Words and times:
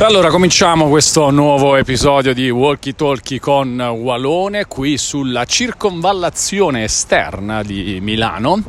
Allora, 0.00 0.30
cominciamo 0.30 0.88
questo 0.88 1.30
nuovo 1.30 1.74
episodio 1.74 2.32
di 2.32 2.48
Walkie 2.50 2.94
Talkie 2.94 3.40
con 3.40 3.80
Walone 3.80 4.66
qui 4.66 4.96
sulla 4.96 5.44
circonvallazione 5.44 6.84
esterna 6.84 7.64
di 7.64 7.98
Milano 8.00 8.62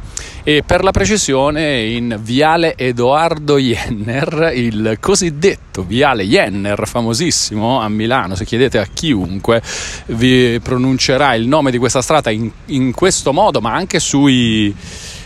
e 0.44 0.63
per 0.65 0.84
la 0.84 0.89
precisione 0.89 1.81
in 1.84 2.18
Viale 2.20 2.76
Edoardo 2.76 3.60
Jenner, 3.60 4.52
il 4.55 4.97
cosiddetto 5.00 5.84
Viale 5.84 6.26
Jenner, 6.26 6.87
famosissimo 6.87 7.79
a 7.79 7.87
Milano. 7.89 8.33
Se 8.33 8.43
chiedete 8.43 8.79
a 8.79 8.87
chiunque 8.91 9.61
vi 10.07 10.59
pronuncerà 10.59 11.35
il 11.35 11.47
nome 11.47 11.69
di 11.69 11.77
questa 11.77 12.01
strada 12.01 12.31
in, 12.31 12.49
in 12.65 12.91
questo 12.91 13.33
modo, 13.33 13.61
ma 13.61 13.71
anche 13.71 13.99
sui 13.99 14.75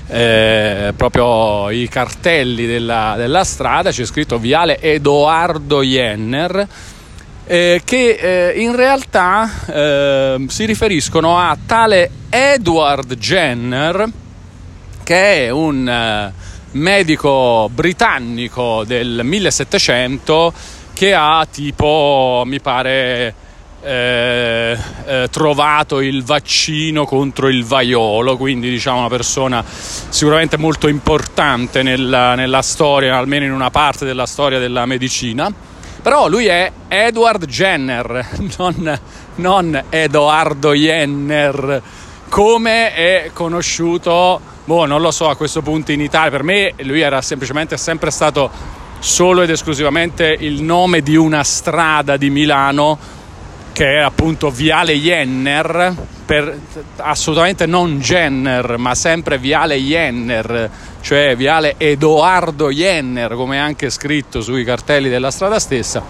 eh, 0.07 0.93
proprio 0.95 1.70
i 1.70 1.88
cartelli 1.88 2.65
della, 2.65 3.13
della, 3.17 3.43
strada 3.43 3.91
c'è 3.91 4.05
scritto 4.05 4.38
Viale 4.38 4.79
Edoardo 4.79 5.81
Jenner 5.81 6.67
eh, 7.45 7.81
che 7.84 8.52
eh, 8.52 8.61
in 8.61 8.75
realtà 8.75 9.49
eh, 9.67 10.45
si 10.47 10.66
riferiscono 10.66 11.38
a 11.38 11.58
tale 11.66 12.09
Edward 12.30 13.16
Jenner 13.16 14.09
che 15.03 15.45
è 15.45 15.49
un 15.49 15.88
eh, 15.88 16.33
medico 16.72 17.70
britannico 17.73 18.83
del 18.85 19.22
1700 19.23 20.53
che 20.94 21.13
ha 21.13 21.45
tipo 21.49 22.44
mi 22.45 22.59
pare 22.61 23.33
eh, 23.84 24.78
eh, 25.05 25.28
trovato 25.30 26.00
il 26.00 26.23
vaccino 26.23 27.05
contro 27.05 27.50
il 27.50 27.66
vaiolo, 27.66 28.38
quindi 28.38 28.70
diciamo 28.70 29.00
una 29.00 29.09
persona 29.09 29.64
sicuramente 29.66 30.58
molto 30.58 30.88
importante 30.88 31.84
nella, 31.84 32.36
nella 32.36 32.62
storia, 32.62 33.18
almeno 33.18 33.46
in 33.46 33.52
una 33.52 33.70
parte 33.72 34.06
della 34.06 34.26
storia 34.26 34.58
della 34.59 34.86
medicina. 34.86 35.52
Però 36.02 36.28
lui 36.28 36.48
è 36.48 36.72
Edward 36.88 37.46
Jenner, 37.46 38.28
non, 38.58 39.00
non 39.36 39.84
Edoardo 39.90 40.73
Jenner, 40.73 41.81
come 42.30 42.94
è 42.94 43.31
conosciuto, 43.34 44.40
boh, 44.66 44.86
non 44.86 45.02
lo 45.02 45.12
so 45.12 45.30
a 45.30 45.36
questo 45.36 45.62
punto 45.62 45.92
in 45.92 46.02
Italia. 46.02 46.31
Per 46.31 46.44
me 46.44 46.73
lui 46.80 47.02
era 47.02 47.22
semplicemente 47.22 47.78
sempre 47.78 48.12
stato 48.12 48.50
solo 49.00 49.42
ed 49.42 49.50
esclusivamente 49.50 50.36
il 50.40 50.62
nome 50.62 51.02
di 51.02 51.18
una 51.18 51.44
strada 51.44 52.16
di 52.16 52.30
Milano 52.30 52.97
che 53.73 53.95
è 53.95 53.97
appunto 53.97 54.52
Viale 54.52 54.93
Jenner, 54.93 55.95
per, 56.25 56.59
assolutamente 56.97 57.66
non 57.66 57.99
Jenner, 57.99 58.77
ma 58.77 58.93
sempre 58.93 59.39
Viale 59.39 59.75
Jenner, 59.77 60.69
cioè 61.02 61.35
Viale 61.35 61.75
Edoardo 61.77 62.69
Jenner, 62.69 63.33
come 63.33 63.55
è 63.55 63.59
anche 63.59 63.89
scritto 63.89 64.41
sui 64.41 64.63
cartelli 64.63 65.09
della 65.09 65.31
strada 65.31 65.59
stessa. 65.59 66.01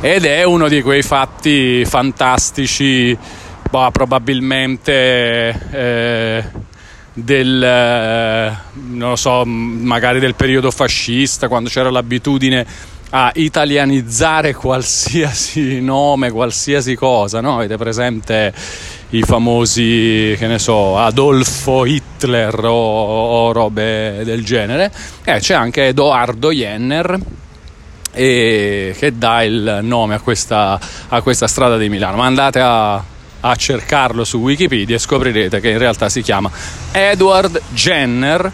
Ed 0.00 0.24
è 0.24 0.44
uno 0.44 0.68
di 0.68 0.82
quei 0.82 1.02
fatti 1.02 1.84
fantastici, 1.84 3.16
boh, 3.68 3.90
probabilmente 3.90 5.58
eh, 5.72 6.44
del, 7.12 7.62
eh, 7.62 8.56
non 8.72 9.16
so, 9.16 9.44
magari 9.44 10.20
del 10.20 10.36
periodo 10.36 10.70
fascista, 10.70 11.48
quando 11.48 11.68
c'era 11.68 11.90
l'abitudine 11.90 12.94
a 13.10 13.30
italianizzare 13.34 14.54
qualsiasi 14.54 15.80
nome, 15.80 16.30
qualsiasi 16.30 16.94
cosa, 16.94 17.40
no? 17.40 17.56
Avete 17.56 17.76
presente 17.76 18.52
i 19.10 19.22
famosi, 19.22 20.34
che 20.36 20.46
ne 20.46 20.58
so, 20.58 20.98
Adolfo 20.98 21.86
Hitler 21.86 22.64
o, 22.64 22.72
o 22.72 23.52
robe 23.52 24.22
del 24.24 24.44
genere? 24.44 24.92
Eh, 25.24 25.38
c'è 25.38 25.54
anche 25.54 25.88
Edoardo 25.88 26.50
Jenner 26.50 27.18
che 28.16 29.12
dà 29.14 29.42
il 29.42 29.80
nome 29.82 30.14
a 30.14 30.20
questa, 30.20 30.80
a 31.08 31.20
questa 31.20 31.46
strada 31.46 31.76
di 31.76 31.88
Milano. 31.90 32.16
Ma 32.16 32.24
andate 32.24 32.60
a, 32.60 32.94
a 33.40 33.54
cercarlo 33.56 34.24
su 34.24 34.38
Wikipedia 34.38 34.96
e 34.96 34.98
scoprirete 34.98 35.60
che 35.60 35.68
in 35.70 35.78
realtà 35.78 36.08
si 36.08 36.22
chiama 36.22 36.50
Edward 36.92 37.60
Jenner 37.74 38.50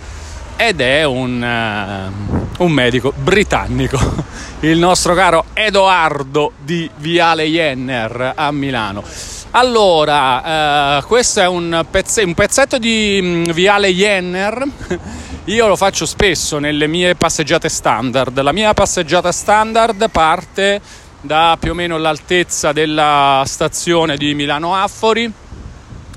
ed 0.64 0.80
è 0.80 1.02
un, 1.02 1.42
uh, 1.42 2.62
un 2.62 2.70
medico 2.70 3.12
britannico, 3.16 3.98
il 4.60 4.78
nostro 4.78 5.12
caro 5.12 5.46
Edoardo 5.54 6.52
di 6.56 6.88
Viale 6.98 7.46
Jenner 7.46 8.34
a 8.36 8.52
Milano. 8.52 9.02
Allora, 9.50 10.98
uh, 10.98 11.06
questo 11.08 11.40
è 11.40 11.48
un, 11.48 11.84
pezze- 11.90 12.22
un 12.22 12.34
pezzetto 12.34 12.78
di 12.78 13.18
um, 13.20 13.52
Viale 13.52 13.92
Jenner. 13.92 14.64
Io 15.46 15.66
lo 15.66 15.74
faccio 15.74 16.06
spesso 16.06 16.60
nelle 16.60 16.86
mie 16.86 17.16
passeggiate 17.16 17.68
standard. 17.68 18.40
La 18.40 18.52
mia 18.52 18.72
passeggiata 18.72 19.32
standard 19.32 20.10
parte 20.10 20.80
da 21.20 21.56
più 21.58 21.72
o 21.72 21.74
meno 21.74 21.98
l'altezza 21.98 22.70
della 22.70 23.42
stazione 23.46 24.16
di 24.16 24.32
Milano 24.34 24.76
Affori 24.76 25.30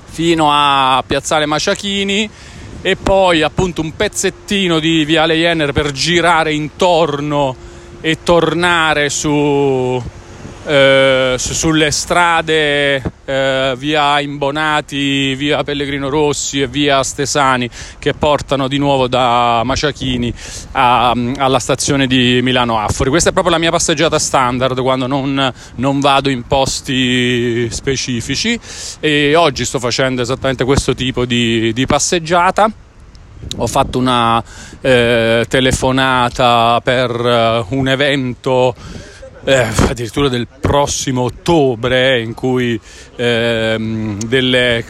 fino 0.04 0.50
a 0.52 1.02
Piazzale 1.04 1.46
Maciachini 1.46 2.30
e 2.86 2.94
poi 2.94 3.42
appunto 3.42 3.80
un 3.80 3.96
pezzettino 3.96 4.78
di 4.78 5.04
Viale 5.04 5.34
Jenner 5.34 5.72
per 5.72 5.90
girare 5.90 6.54
intorno 6.54 7.56
e 8.00 8.18
tornare 8.22 9.10
su, 9.10 10.00
eh, 10.66 11.36
su 11.38 11.54
sulle 11.54 11.90
strade 11.90 13.02
eh, 13.24 13.74
via 13.76 14.20
Imbonati, 14.20 15.34
via 15.34 15.62
Pellegrino 15.62 16.08
Rossi 16.08 16.60
e 16.60 16.66
via 16.66 17.02
Stesani 17.02 17.68
che 17.98 18.14
portano 18.14 18.68
di 18.68 18.78
nuovo 18.78 19.08
da 19.08 19.62
Maciachini 19.64 20.32
a, 20.72 21.12
alla 21.36 21.58
stazione 21.58 22.06
di 22.06 22.40
Milano 22.42 22.78
Affori. 22.78 23.10
Questa 23.10 23.30
è 23.30 23.32
proprio 23.32 23.52
la 23.54 23.60
mia 23.60 23.70
passeggiata 23.70 24.18
standard 24.18 24.80
quando 24.80 25.06
non, 25.06 25.52
non 25.76 26.00
vado 26.00 26.28
in 26.28 26.46
posti 26.46 27.68
specifici 27.70 28.58
e 29.00 29.34
oggi 29.34 29.64
sto 29.64 29.78
facendo 29.78 30.22
esattamente 30.22 30.64
questo 30.64 30.94
tipo 30.94 31.24
di, 31.24 31.72
di 31.72 31.86
passeggiata 31.86 32.70
ho 33.58 33.66
fatto 33.66 33.98
una 33.98 34.42
eh, 34.80 35.44
telefonata 35.48 36.80
per 36.82 37.10
uh, 37.10 37.74
un 37.74 37.88
evento 37.88 38.74
eh, 39.46 39.64
addirittura 39.88 40.28
del 40.28 40.48
prossimo 40.48 41.22
ottobre 41.22 42.20
in 42.20 42.34
cui 42.34 42.78
eh, 43.14 44.16
delle 44.26 44.84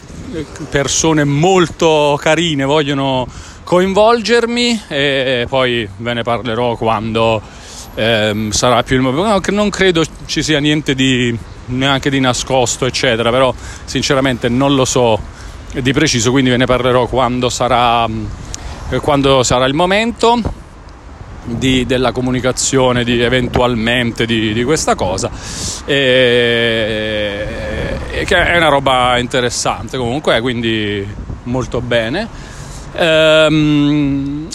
persone 0.67 1.23
molto 1.23 2.17
carine 2.19 2.63
vogliono 2.63 3.27
coinvolgermi 3.63 4.81
e 4.87 5.45
poi 5.47 5.87
ve 5.97 6.13
ne 6.13 6.23
parlerò 6.23 6.75
quando 6.75 7.39
eh, 7.93 8.47
sarà 8.49 8.81
più 8.81 8.95
il 8.95 9.03
momento. 9.03 9.51
Non 9.51 9.69
credo 9.69 10.03
ci 10.25 10.41
sia 10.41 10.59
niente 10.59 10.95
di 10.95 11.37
neanche 11.65 12.09
di 12.09 12.19
nascosto, 12.19 12.87
eccetera, 12.87 13.29
però 13.29 13.53
sinceramente 13.85 14.49
non 14.49 14.73
lo 14.73 14.85
so 14.85 15.19
di 15.71 15.93
preciso, 15.93 16.31
quindi 16.31 16.49
ve 16.49 16.57
ne 16.57 16.65
parlerò 16.65 17.05
quando 17.05 17.49
sarà, 17.49 18.07
quando 19.01 19.43
sarà 19.43 19.65
il 19.65 19.75
momento 19.75 20.65
di, 21.47 21.85
della 21.85 22.11
comunicazione 22.11 23.03
di, 23.03 23.21
eventualmente 23.21 24.25
di, 24.25 24.53
di 24.53 24.63
questa 24.63 24.95
cosa. 24.95 25.29
E, 25.85 27.45
e, 28.11 28.25
che 28.25 28.45
è 28.45 28.57
una 28.57 28.69
roba 28.69 29.17
interessante 29.17 29.97
comunque 29.97 30.39
quindi 30.41 31.05
molto 31.43 31.81
bene. 31.81 32.27
Ehm, 32.93 34.47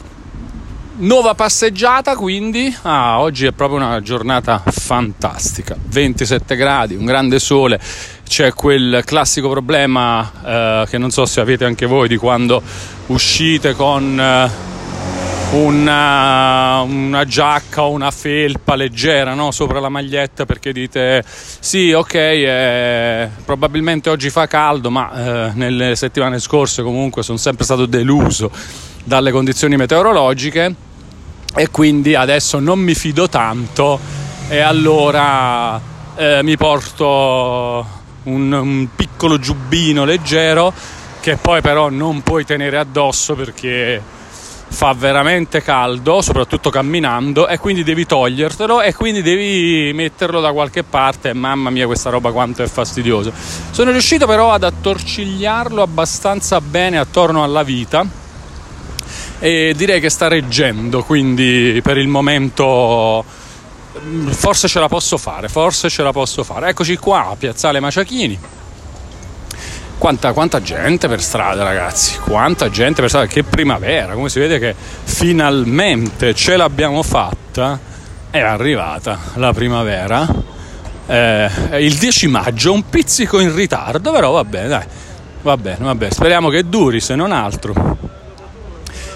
nuova 0.97 1.34
passeggiata 1.34 2.14
quindi? 2.16 2.75
Ah, 2.82 3.20
oggi 3.20 3.47
è 3.47 3.53
proprio 3.53 3.78
una 3.78 4.00
giornata 4.03 4.62
fantastica. 4.66 5.76
27 5.82 6.56
gradi 6.56 6.94
un 6.94 7.06
grande 7.06 7.38
sole. 7.38 7.80
C'è 8.28 8.53
quel 8.53 9.03
classico 9.04 9.48
problema 9.50 10.30
eh, 10.44 10.86
che 10.88 10.98
non 10.98 11.10
so 11.10 11.26
se 11.26 11.41
avete 11.41 11.64
anche 11.64 11.86
voi 11.86 12.09
di 12.09 12.16
quando 12.16 12.62
uscite 13.06 13.74
con 13.74 14.19
eh, 14.19 14.72
una, 15.53 16.81
una, 16.81 17.25
giacca 17.25 17.83
o 17.83 17.91
una 17.91 18.11
felpa 18.11 18.75
leggera 18.75 19.35
no? 19.35 19.51
sopra 19.51 19.81
la 19.81 19.91
maglietta 19.91 20.47
perché 20.47 20.72
dite 20.72 21.22
sì 21.27 21.93
ok 21.93 22.15
eh, 22.15 23.28
probabilmente 23.45 24.09
oggi 24.09 24.31
fa 24.31 24.47
caldo 24.47 24.91
ma 24.91 25.49
eh, 25.49 25.53
nelle 25.54 25.95
settimane 25.95 26.39
scorse 26.39 26.83
comunque 26.83 27.22
sono 27.22 27.37
sempre 27.37 27.65
stato 27.65 27.84
deluso 27.84 28.51
dalle 29.04 29.31
condizioni 29.31 29.77
meteorologiche 29.77 30.75
e 31.55 31.69
quindi 31.71 32.15
adesso 32.15 32.59
non 32.59 32.78
mi 32.78 32.95
fido 32.95 33.28
tanto 33.28 34.01
e 34.48 34.60
allora 34.60 35.78
eh, 36.16 36.43
mi 36.43 36.57
porto 36.57 37.87
un, 38.25 38.53
un 38.53 38.89
piccolo 38.97 39.39
giubbino 39.39 40.05
leggero 40.05 40.72
che 41.21 41.37
poi 41.37 41.60
però 41.60 41.91
non 41.91 42.22
puoi 42.22 42.47
tenere 42.47 42.78
addosso 42.78 43.34
perché 43.34 44.21
fa 44.72 44.92
veramente 44.95 45.63
caldo, 45.63 46.22
soprattutto 46.22 46.71
camminando, 46.71 47.47
e 47.47 47.59
quindi 47.59 47.84
devi 47.84 48.07
togliertelo 48.07 48.80
e 48.80 48.95
quindi 48.95 49.22
devi 49.22 49.92
metterlo 49.95 50.41
da 50.41 50.53
qualche 50.53 50.83
parte. 50.83 51.33
Mamma 51.34 51.71
mia, 51.71 51.86
questa 51.86 52.10
roba 52.10 52.33
quanto 52.33 52.63
è 52.63 52.66
fastidiosa. 52.66 53.30
Sono 53.71 53.91
riuscito 53.91 54.27
però 54.27 54.53
ad 54.53 54.65
attorcigliarlo 54.65 55.83
abbastanza 55.83 56.60
bene 56.60 56.98
attorno 56.98 57.45
alla 57.45 57.63
vita 57.63 58.04
e 59.39 59.74
direi 59.77 60.01
che 60.01 60.09
sta 60.09 60.28
reggendo, 60.28 61.03
quindi 61.03 61.80
per 61.83 61.98
il 61.98 62.09
momento 62.09 63.24
forse 64.30 64.69
ce 64.69 64.80
la 64.80 64.89
posso 64.89 65.19
fare, 65.19 65.48
forse 65.48 65.91
ce 65.91 66.03
la 66.03 66.13
posso 66.13 66.42
fare. 66.45 66.71
Eccoci 66.71 66.97
qua 66.97 67.36
Piazzale 67.39 67.78
Maciachini. 67.78 68.39
Quanta, 70.03 70.33
quanta, 70.33 70.60
gente 70.60 71.07
per 71.07 71.22
strada, 71.22 71.63
ragazzi! 71.63 72.19
Quanta 72.19 72.69
gente 72.69 73.01
per 73.01 73.09
strada! 73.09 73.28
Che 73.28 73.45
primavera! 73.45 74.15
Come 74.15 74.28
si 74.31 74.41
vede 74.41 74.59
che 74.59 74.75
finalmente 75.04 76.34
ce 76.34 76.57
l'abbiamo 76.57 77.04
fatta. 77.04 77.78
È 78.28 78.41
arrivata 78.41 79.16
la 79.34 79.53
primavera. 79.53 80.27
Eh, 81.07 81.49
il 81.78 81.95
10 81.95 82.27
maggio, 82.27 82.72
un 82.72 82.89
pizzico 82.91 83.39
in 83.39 83.54
ritardo, 83.54 84.10
però 84.10 84.33
va 84.33 84.45
bene, 84.45 84.66
dai. 84.66 84.84
Va 85.43 85.57
bene, 85.57 85.84
va 85.84 85.95
bene. 85.95 86.10
Speriamo 86.10 86.48
che 86.48 86.69
duri, 86.69 86.98
se 86.98 87.15
non 87.15 87.31
altro 87.31 88.10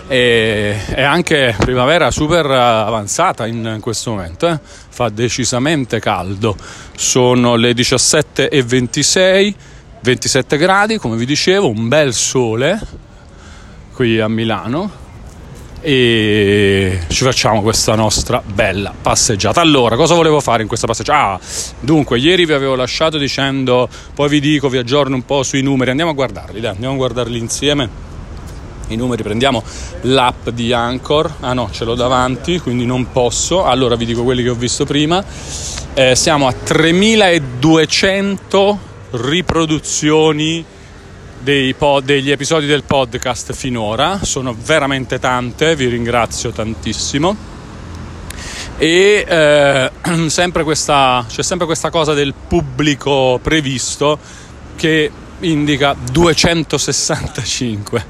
e, 0.09 0.87
è 0.87 1.03
anche 1.03 1.55
primavera 1.59 2.11
super 2.11 2.47
avanzata 2.47 3.47
in 3.47 3.79
questo 3.81 4.11
momento, 4.11 4.47
eh? 4.49 4.59
fa 4.62 5.09
decisamente 5.09 5.99
caldo, 5.99 6.56
sono 6.97 7.56
le 7.56 7.73
17.26, 7.73 9.55
27 10.06 10.56
gradi 10.56 10.99
come 10.99 11.17
vi 11.17 11.26
dicevo, 11.26 11.69
un 11.69 11.88
bel 11.88 12.14
sole 12.14 12.81
qui 13.93 14.20
a 14.20 14.29
Milano. 14.29 15.05
E 15.81 17.00
ci 17.08 17.25
facciamo 17.25 17.61
questa 17.61 17.97
nostra 17.97 18.41
bella 18.44 18.94
passeggiata. 19.00 19.61
Allora, 19.61 19.97
cosa 19.97 20.14
volevo 20.14 20.38
fare 20.41 20.62
in 20.62 20.69
questa 20.69 20.87
passeggiata? 20.87 21.32
Ah, 21.32 21.41
dunque, 21.81 22.19
ieri 22.19 22.47
vi 22.47 22.53
avevo 22.53 22.76
lasciato 22.76 23.19
dicendo, 23.19 23.88
poi 24.14 24.29
vi 24.29 24.38
dico, 24.38 24.69
vi 24.69 24.79
aggiorno 24.79 25.17
un 25.17 25.25
po' 25.25 25.43
sui 25.43 25.62
numeri, 25.62 25.91
andiamo 25.91 26.12
a 26.12 26.14
guardarli, 26.14 26.61
dai, 26.61 26.70
andiamo 26.70 26.94
a 26.94 26.99
guardarli 26.99 27.38
insieme. 27.38 28.05
I 28.88 28.94
numeri 28.94 29.25
prendiamo 29.25 29.61
l'app 30.03 30.50
di 30.50 30.73
Anchor. 30.73 31.35
Ah 31.41 31.53
no 31.53 31.69
ce 31.73 31.85
l'ho 31.85 31.97
davanti 31.97 32.61
quindi 32.61 32.87
non 32.87 33.11
posso. 33.11 33.64
Allora 33.64 33.97
vi 33.97 34.05
dico 34.05 34.23
quelli 34.23 34.44
che 34.44 34.50
ho 34.50 34.55
visto 34.55 34.85
prima. 34.85 35.25
Eh, 35.94 36.14
siamo 36.14 36.47
a 36.47 36.53
3200 36.53 38.94
riproduzioni 39.11 40.64
pod, 41.76 42.05
degli 42.05 42.31
episodi 42.31 42.67
del 42.67 42.82
podcast 42.82 43.53
finora 43.53 44.20
sono 44.23 44.56
veramente 44.58 45.19
tante 45.19 45.76
vi 45.76 45.87
ringrazio 45.87 46.50
tantissimo 46.50 47.37
e 48.79 49.25
eh, 49.26 49.91
sempre 50.29 50.64
questa, 50.64 51.25
c'è 51.29 51.43
sempre 51.43 51.67
questa 51.67 51.91
cosa 51.91 52.14
del 52.14 52.35
pubblico 52.35 53.38
previsto 53.43 54.19
che 54.76 55.11
indica 55.41 55.94
265 56.11 58.05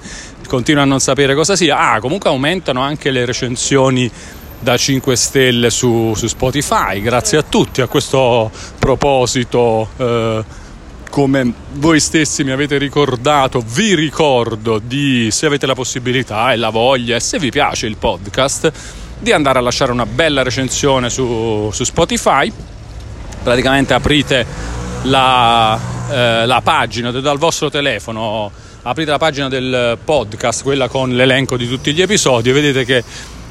continuo 0.47 0.83
a 0.83 0.87
non 0.87 1.01
sapere 1.01 1.35
cosa 1.35 1.57
sia. 1.57 1.77
Ah, 1.77 2.01
comunque 2.01 2.31
aumentano 2.31 2.81
anche 2.81 3.11
le 3.11 3.25
recensioni 3.25 4.11
da 4.59 4.77
5 4.77 5.17
stelle 5.17 5.71
su, 5.71 6.15
su 6.15 6.27
Spotify. 6.27 7.01
Grazie 7.01 7.39
a 7.39 7.43
tutti. 7.43 7.81
A 7.83 7.87
questo 7.87 8.51
proposito, 8.79 9.89
eh, 9.97 10.45
come 11.17 11.51
voi 11.77 11.99
stessi 11.99 12.45
mi 12.45 12.51
avete 12.51 12.77
ricordato, 12.77 13.65
vi 13.67 13.95
ricordo 13.95 14.79
di, 14.79 15.31
se 15.31 15.47
avete 15.47 15.65
la 15.65 15.73
possibilità 15.73 16.53
e 16.53 16.57
la 16.57 16.69
voglia 16.69 17.17
e 17.17 17.21
se 17.21 17.39
vi 17.39 17.49
piace 17.49 17.87
il 17.87 17.97
podcast, 17.97 18.71
di 19.19 19.33
andare 19.33 19.59
a 19.59 19.63
lasciare 19.63 19.93
una 19.93 20.05
bella 20.05 20.43
recensione 20.43 21.09
su, 21.09 21.71
su 21.73 21.85
Spotify. 21.85 22.53
Praticamente 23.43 23.95
aprite 23.95 24.45
la, 25.05 25.81
eh, 26.11 26.45
la 26.45 26.61
pagina 26.61 27.11
dal 27.11 27.39
vostro 27.39 27.71
telefono 27.71 28.53
aprite 28.83 29.11
la 29.11 29.19
pagina 29.19 29.49
del 29.49 29.97
podcast, 30.05 30.63
quella 30.65 30.89
con 30.89 31.17
l'elenco 31.17 31.57
di 31.57 31.67
tutti 31.67 31.95
gli 31.95 32.03
episodi 32.03 32.51
e 32.51 32.53
vedete 32.53 32.85
che 32.85 33.03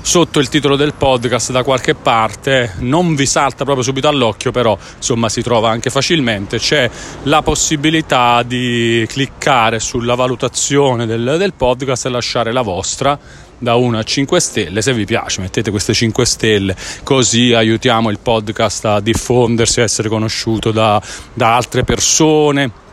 sotto 0.06 0.38
il 0.40 0.50
titolo 0.50 0.76
del 0.76 0.94
podcast 0.94 1.52
da 1.52 1.64
qualche 1.64 1.96
parte. 1.96 2.76
Non 2.78 3.16
vi 3.16 3.26
salta 3.26 3.64
proprio 3.64 3.84
subito 3.84 4.08
all'occhio 4.08 4.52
però 4.52 4.78
insomma 4.98 5.30
si 5.30 5.42
trova 5.42 5.72
anche 5.72 5.90
facilmente. 5.90 6.60
C'è 6.60 6.88
la 7.24 7.42
possibilità 7.42 8.44
di 8.44 9.04
cliccare 9.10 9.80
sulla 9.80 10.14
valutazione 10.14 11.08
del, 11.08 11.36
del 11.40 11.54
podcast 11.54 12.06
e 12.06 12.10
lasciare 12.10 12.52
la 12.54 12.62
vostra 12.62 13.18
da 13.58 13.76
1 13.76 13.98
a 13.98 14.04
5 14.04 14.40
stelle 14.40 14.82
se 14.84 14.94
vi 14.94 15.06
piace. 15.06 15.42
Mettete 15.42 15.72
queste 15.72 15.96
5 15.96 16.26
stelle 16.26 16.76
così 17.04 17.54
aiutiamo 17.54 18.12
il 18.12 18.20
podcast 18.20 18.86
a 18.86 19.00
diffondersi 19.00 19.82
a 19.82 19.84
essere 19.84 20.08
conosciuto 20.08 20.72
da, 20.72 21.02
da 21.34 21.56
altre 21.56 21.84
persone 21.84 22.84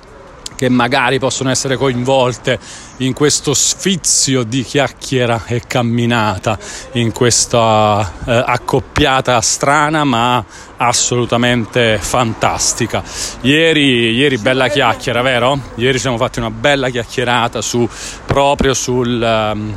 che 0.62 0.68
magari 0.68 1.18
possono 1.18 1.50
essere 1.50 1.76
coinvolte 1.76 2.56
in 2.98 3.14
questo 3.14 3.52
sfizio 3.52 4.44
di 4.44 4.62
chiacchiera 4.62 5.42
e 5.44 5.62
camminata, 5.66 6.56
in 6.92 7.10
questa 7.10 8.12
eh, 8.24 8.44
accoppiata 8.46 9.40
strana 9.40 10.04
ma 10.04 10.44
assolutamente 10.76 11.98
fantastica. 12.00 13.02
Ieri, 13.40 14.12
ieri 14.12 14.38
bella 14.38 14.68
chiacchiera, 14.68 15.20
vero? 15.20 15.58
Ieri 15.74 15.98
siamo 15.98 16.16
fatti 16.16 16.38
una 16.38 16.52
bella 16.52 16.90
chiacchierata 16.90 17.60
su, 17.60 17.88
proprio 18.24 18.72
sul, 18.72 19.20
um, 19.20 19.76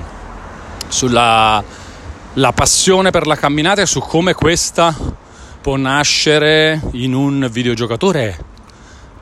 sulla 0.88 1.64
la 2.34 2.52
passione 2.52 3.10
per 3.10 3.26
la 3.26 3.36
camminata 3.36 3.82
e 3.82 3.88
su 3.88 4.02
come 4.02 4.36
questa 4.36 4.96
può 5.62 5.78
nascere 5.78 6.80
in 6.92 7.16
un 7.16 7.48
videogiocatore 7.50 8.54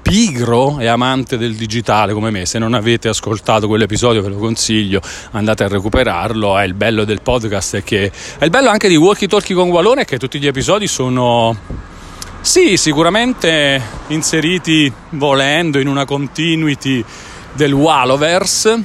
pigro 0.03 0.79
e 0.79 0.85
amante 0.85 1.37
del 1.37 1.55
digitale 1.55 2.13
come 2.13 2.29
me, 2.29 2.45
se 2.45 2.59
non 2.59 2.75
avete 2.75 3.07
ascoltato 3.07 3.67
quell'episodio 3.67 4.21
ve 4.21 4.29
lo 4.29 4.37
consiglio, 4.37 5.01
andate 5.31 5.63
a 5.63 5.67
recuperarlo, 5.67 6.57
è 6.57 6.65
il 6.65 6.75
bello 6.75 7.05
del 7.05 7.21
podcast 7.21 7.77
è 7.77 7.83
che 7.83 8.11
è 8.37 8.43
il 8.43 8.51
bello 8.51 8.69
anche 8.69 8.89
di 8.89 8.97
Walkie 8.97 9.27
Talkie 9.27 9.55
con 9.55 9.69
Walone 9.69 10.01
è 10.01 10.05
che 10.05 10.19
tutti 10.19 10.39
gli 10.39 10.47
episodi 10.47 10.87
sono 10.87 11.57
sì, 12.41 12.75
sicuramente 12.75 13.81
inseriti 14.07 14.91
volendo 15.11 15.79
in 15.79 15.87
una 15.87 16.03
continuity 16.03 17.03
del 17.53 17.71
Walloverse, 17.71 18.83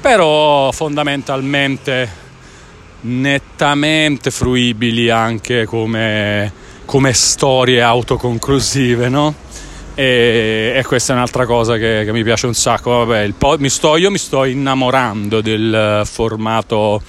però 0.00 0.72
fondamentalmente 0.72 2.26
nettamente 3.02 4.32
fruibili 4.32 5.10
anche 5.10 5.64
come, 5.64 6.52
come 6.84 7.12
storie 7.12 7.80
autoconclusive, 7.80 9.08
no? 9.08 9.32
E, 9.98 10.74
e, 10.76 10.84
questa 10.84 11.12
è 11.12 11.16
un'altra 11.16 11.44
cosa 11.44 11.76
che, 11.76 12.02
che 12.04 12.12
mi 12.12 12.22
piace 12.22 12.46
un 12.46 12.54
sacco. 12.54 13.04
Vabbè, 13.04 13.32
po- 13.36 13.56
mi 13.58 13.68
sto, 13.68 13.96
io 13.96 14.12
mi 14.12 14.18
sto 14.18 14.44
innamorando 14.44 15.40
del 15.40 16.02
formato 16.04 17.02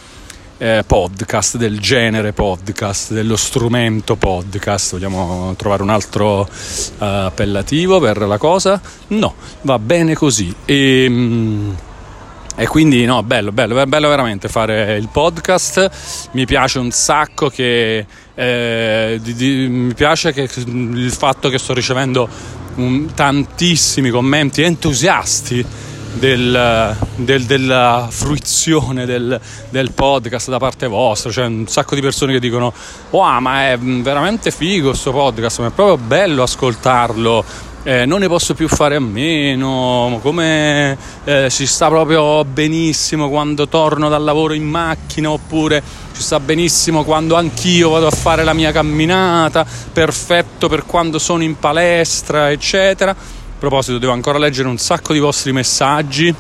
eh, 0.58 0.84
podcast, 0.88 1.58
del 1.58 1.80
genere 1.80 2.34
podcast, 2.34 3.14
dello 3.14 3.36
strumento 3.36 4.16
podcast. 4.16 4.94
Vogliamo 4.94 5.54
trovare 5.56 5.84
un 5.84 5.90
altro 5.92 6.40
uh, 6.40 6.48
appellativo 6.98 8.00
per 8.00 8.18
la 8.24 8.40
cosa? 8.40 8.82
No, 9.10 9.36
va 9.62 9.78
bene 9.78 10.16
così. 10.16 10.52
E, 10.66 11.06
mm, 11.08 11.72
e 12.56 12.66
quindi 12.66 13.06
no, 13.06 13.22
bello, 13.22 13.52
bello, 13.52 13.86
bello 13.86 14.10
veramente 14.10 14.48
fare 14.48 14.98
il 14.98 15.10
podcast. 15.10 16.30
Mi 16.32 16.46
piace 16.46 16.80
un 16.80 16.90
sacco 16.90 17.50
che 17.50 18.04
eh, 18.34 19.20
di, 19.22 19.34
di, 19.36 19.68
mi 19.70 19.94
piace 19.94 20.34
che, 20.34 20.50
il 20.66 21.12
fatto 21.12 21.50
che 21.50 21.60
sto 21.60 21.74
ricevendo 21.74 22.58
un, 22.80 23.14
tantissimi 23.14 24.10
commenti 24.10 24.62
entusiasti 24.62 25.66
del, 26.14 26.96
del, 27.16 27.44
della 27.46 28.08
fruizione 28.10 29.06
del, 29.06 29.40
del, 29.70 29.92
podcast 29.92 30.50
da 30.50 30.58
parte 30.58 30.88
vostra, 30.88 31.30
c'è 31.30 31.46
un 31.46 31.68
sacco 31.68 31.96
di 31.96 32.02
persone 32.02 32.34
che 32.34 32.40
dicono 32.40 32.74
wow 33.12 33.40
ma 33.40 33.72
è 33.72 33.78
veramente 33.78 34.52
figo 34.52 34.90
questo 34.90 35.12
podcast, 35.12 35.60
ma 35.60 35.68
è 35.68 35.72
proprio 35.72 35.98
bello 35.98 36.44
ascoltarlo, 36.44 37.44
eh, 37.84 38.06
non 38.06 38.20
ne 38.20 38.28
posso 38.28 38.54
più 38.54 38.68
fare 38.68 38.96
a 38.96 39.00
meno, 39.00 40.20
come 40.22 40.98
eh, 41.24 41.50
si 41.50 41.66
sta 41.66 41.88
proprio 41.88 42.44
benissimo 42.44 43.30
quando 43.30 43.68
torno 43.68 44.10
dal 44.10 44.24
lavoro 44.24 44.54
in 44.54 44.68
macchina 44.68 45.32
oppure 45.32 45.82
ci 46.14 46.22
sta 46.22 46.40
benissimo 46.40 47.04
quando 47.04 47.36
anch'io 47.36 47.90
vado 47.90 48.08
a 48.08 48.12
fare 48.12 48.44
la 48.44 48.54
mia 48.54 48.72
camminata, 48.72 49.66
perfetto 49.94 50.68
per 50.68 50.86
quando 50.86 51.20
sono 51.20 51.44
in 51.44 51.58
palestra, 51.58 52.52
eccetera. 52.52 53.12
A 53.12 53.16
proposito, 53.58 53.98
devo 53.98 54.14
ancora 54.14 54.38
leggere 54.38 54.68
un 54.68 54.78
sacco 54.78 55.14
di 55.14 55.20
vostri 55.20 55.52
messaggi 55.52 56.34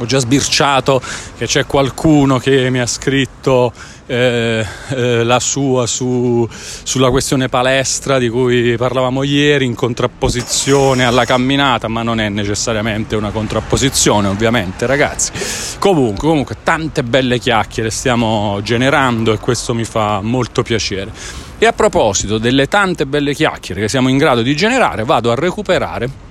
ho 0.00 0.06
già 0.06 0.18
sbirciato 0.18 1.00
che 1.36 1.46
c'è 1.46 1.66
qualcuno 1.66 2.38
che 2.38 2.70
mi 2.70 2.80
ha 2.80 2.86
scritto 2.86 3.70
eh, 4.06 4.66
eh, 4.88 5.24
la 5.24 5.38
sua 5.38 5.86
su, 5.86 6.48
sulla 6.50 7.10
questione 7.10 7.48
palestra 7.48 8.18
di 8.18 8.30
cui 8.30 8.76
parlavamo 8.76 9.22
ieri 9.22 9.66
in 9.66 9.74
contrapposizione 9.74 11.04
alla 11.04 11.26
camminata, 11.26 11.86
ma 11.88 12.02
non 12.02 12.18
è 12.18 12.28
necessariamente 12.30 13.14
una 13.14 13.30
contrapposizione 13.30 14.28
ovviamente 14.28 14.86
ragazzi. 14.86 15.32
Comunque, 15.78 16.28
comunque 16.28 16.56
tante 16.62 17.02
belle 17.02 17.38
chiacchiere 17.38 17.90
stiamo 17.90 18.58
generando 18.62 19.32
e 19.32 19.38
questo 19.38 19.74
mi 19.74 19.84
fa 19.84 20.20
molto 20.22 20.62
piacere. 20.62 21.12
E 21.58 21.66
a 21.66 21.72
proposito 21.74 22.38
delle 22.38 22.68
tante 22.68 23.04
belle 23.04 23.34
chiacchiere 23.34 23.82
che 23.82 23.88
siamo 23.88 24.08
in 24.08 24.16
grado 24.16 24.40
di 24.40 24.56
generare, 24.56 25.04
vado 25.04 25.30
a 25.30 25.34
recuperare 25.34 26.28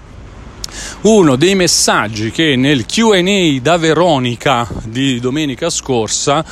uno 1.01 1.35
dei 1.35 1.55
messaggi 1.55 2.31
che 2.31 2.55
nel 2.55 2.85
QA 2.85 3.21
da 3.61 3.77
Veronica 3.77 4.67
di 4.83 5.19
domenica 5.19 5.69
scorsa 5.69 6.45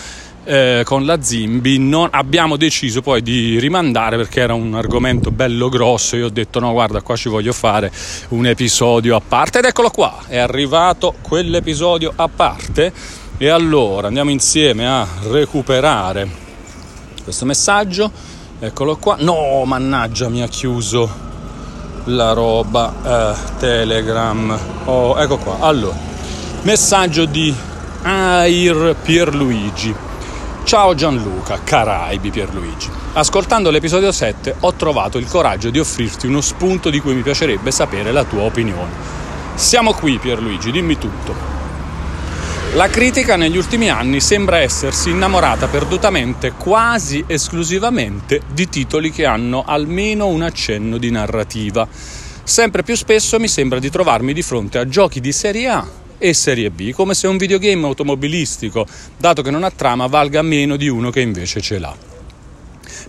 eh, 0.48 0.84
con 0.86 1.06
la 1.06 1.22
Zimbi 1.22 1.78
non, 1.78 2.08
abbiamo 2.12 2.56
deciso 2.56 3.02
poi 3.02 3.22
di 3.22 3.60
rimandare 3.60 4.16
perché 4.16 4.40
era 4.40 4.54
un 4.54 4.76
argomento 4.76 5.30
bello 5.30 5.68
grosso. 5.68 6.16
Io 6.16 6.28
ho 6.28 6.30
detto 6.30 6.60
no 6.60 6.72
guarda 6.72 7.02
qua 7.02 7.18
ci 7.18 7.28
voglio 7.28 7.52
fare 7.52 7.92
un 8.30 8.46
episodio 8.46 9.18
a 9.18 9.22
parte. 9.26 9.60
Ed 9.60 9.66
eccolo 9.66 9.90
qua 9.90 10.20
è 10.28 10.38
arrivato 10.38 11.14
quell'episodio 11.22 12.14
a 12.16 12.30
parte. 12.30 12.94
E 13.38 13.50
allora 13.50 14.08
andiamo 14.08 14.32
insieme 14.32 14.88
a 14.88 15.06
recuperare 15.30 16.28
questo 17.24 17.46
messaggio. 17.46 18.10
Eccolo 18.60 18.96
qua. 18.96 19.18
No 19.20 19.66
mannaggia 19.66 20.30
mi 20.30 20.42
ha 20.42 20.48
chiuso 20.48 21.26
la 22.08 22.34
roba 22.34 22.94
eh, 23.04 23.58
telegram 23.58 24.58
oh, 24.86 25.20
ecco 25.20 25.38
qua 25.38 25.58
allora 25.60 25.96
messaggio 26.62 27.26
di 27.26 27.54
Air 28.02 28.96
Pierluigi 29.02 30.06
Ciao 30.68 30.94
Gianluca, 30.96 31.62
Caraibi 31.64 32.30
Pierluigi. 32.30 32.90
Ascoltando 33.14 33.70
l'episodio 33.70 34.12
7 34.12 34.58
ho 34.60 34.74
trovato 34.74 35.18
il 35.18 35.26
coraggio 35.26 35.70
di 35.70 35.80
offrirti 35.80 36.28
uno 36.28 36.42
spunto 36.42 36.90
di 36.90 37.00
cui 37.00 37.16
mi 37.16 37.22
piacerebbe 37.22 37.72
sapere 37.72 38.12
la 38.12 38.26
tua 38.26 38.42
opinione. 38.42 38.92
Siamo 39.56 39.94
qui 39.94 40.18
Pierluigi, 40.18 40.72
dimmi 40.72 40.98
tutto. 40.98 41.57
La 42.74 42.90
critica 42.90 43.38
negli 43.38 43.58
ultimi 43.58 43.90
anni 43.90 44.20
sembra 44.20 44.60
essersi 44.60 45.10
innamorata 45.10 45.68
perdutamente 45.68 46.52
quasi 46.52 47.24
esclusivamente 47.26 48.42
di 48.52 48.70
titoli 48.70 49.10
che 49.10 49.26
hanno 49.26 49.64
almeno 49.66 50.28
un 50.28 50.44
accenno 50.44 50.98
di 50.98 51.10
narrativa. 51.10 51.88
Sempre 52.44 52.84
più 52.84 52.96
spesso 52.96 53.40
mi 53.40 53.48
sembra 53.48 53.80
di 53.80 53.90
trovarmi 53.90 54.32
di 54.34 54.44
fronte 54.44 54.78
a 54.78 54.88
giochi 54.88 55.20
di 55.20 55.32
serie 55.32 55.68
A 55.70 55.88
e 56.20 56.34
Serie 56.34 56.70
B, 56.70 56.92
come 56.92 57.14
se 57.14 57.28
un 57.28 57.38
videogame 57.38 57.86
automobilistico, 57.86 58.86
dato 59.18 59.42
che 59.42 59.52
non 59.52 59.64
ha 59.64 59.72
trama, 59.72 60.08
valga 60.08 60.42
meno 60.42 60.76
di 60.76 60.88
uno 60.88 61.10
che 61.10 61.22
invece 61.22 61.62
ce 61.62 61.80
l'ha. 61.80 61.96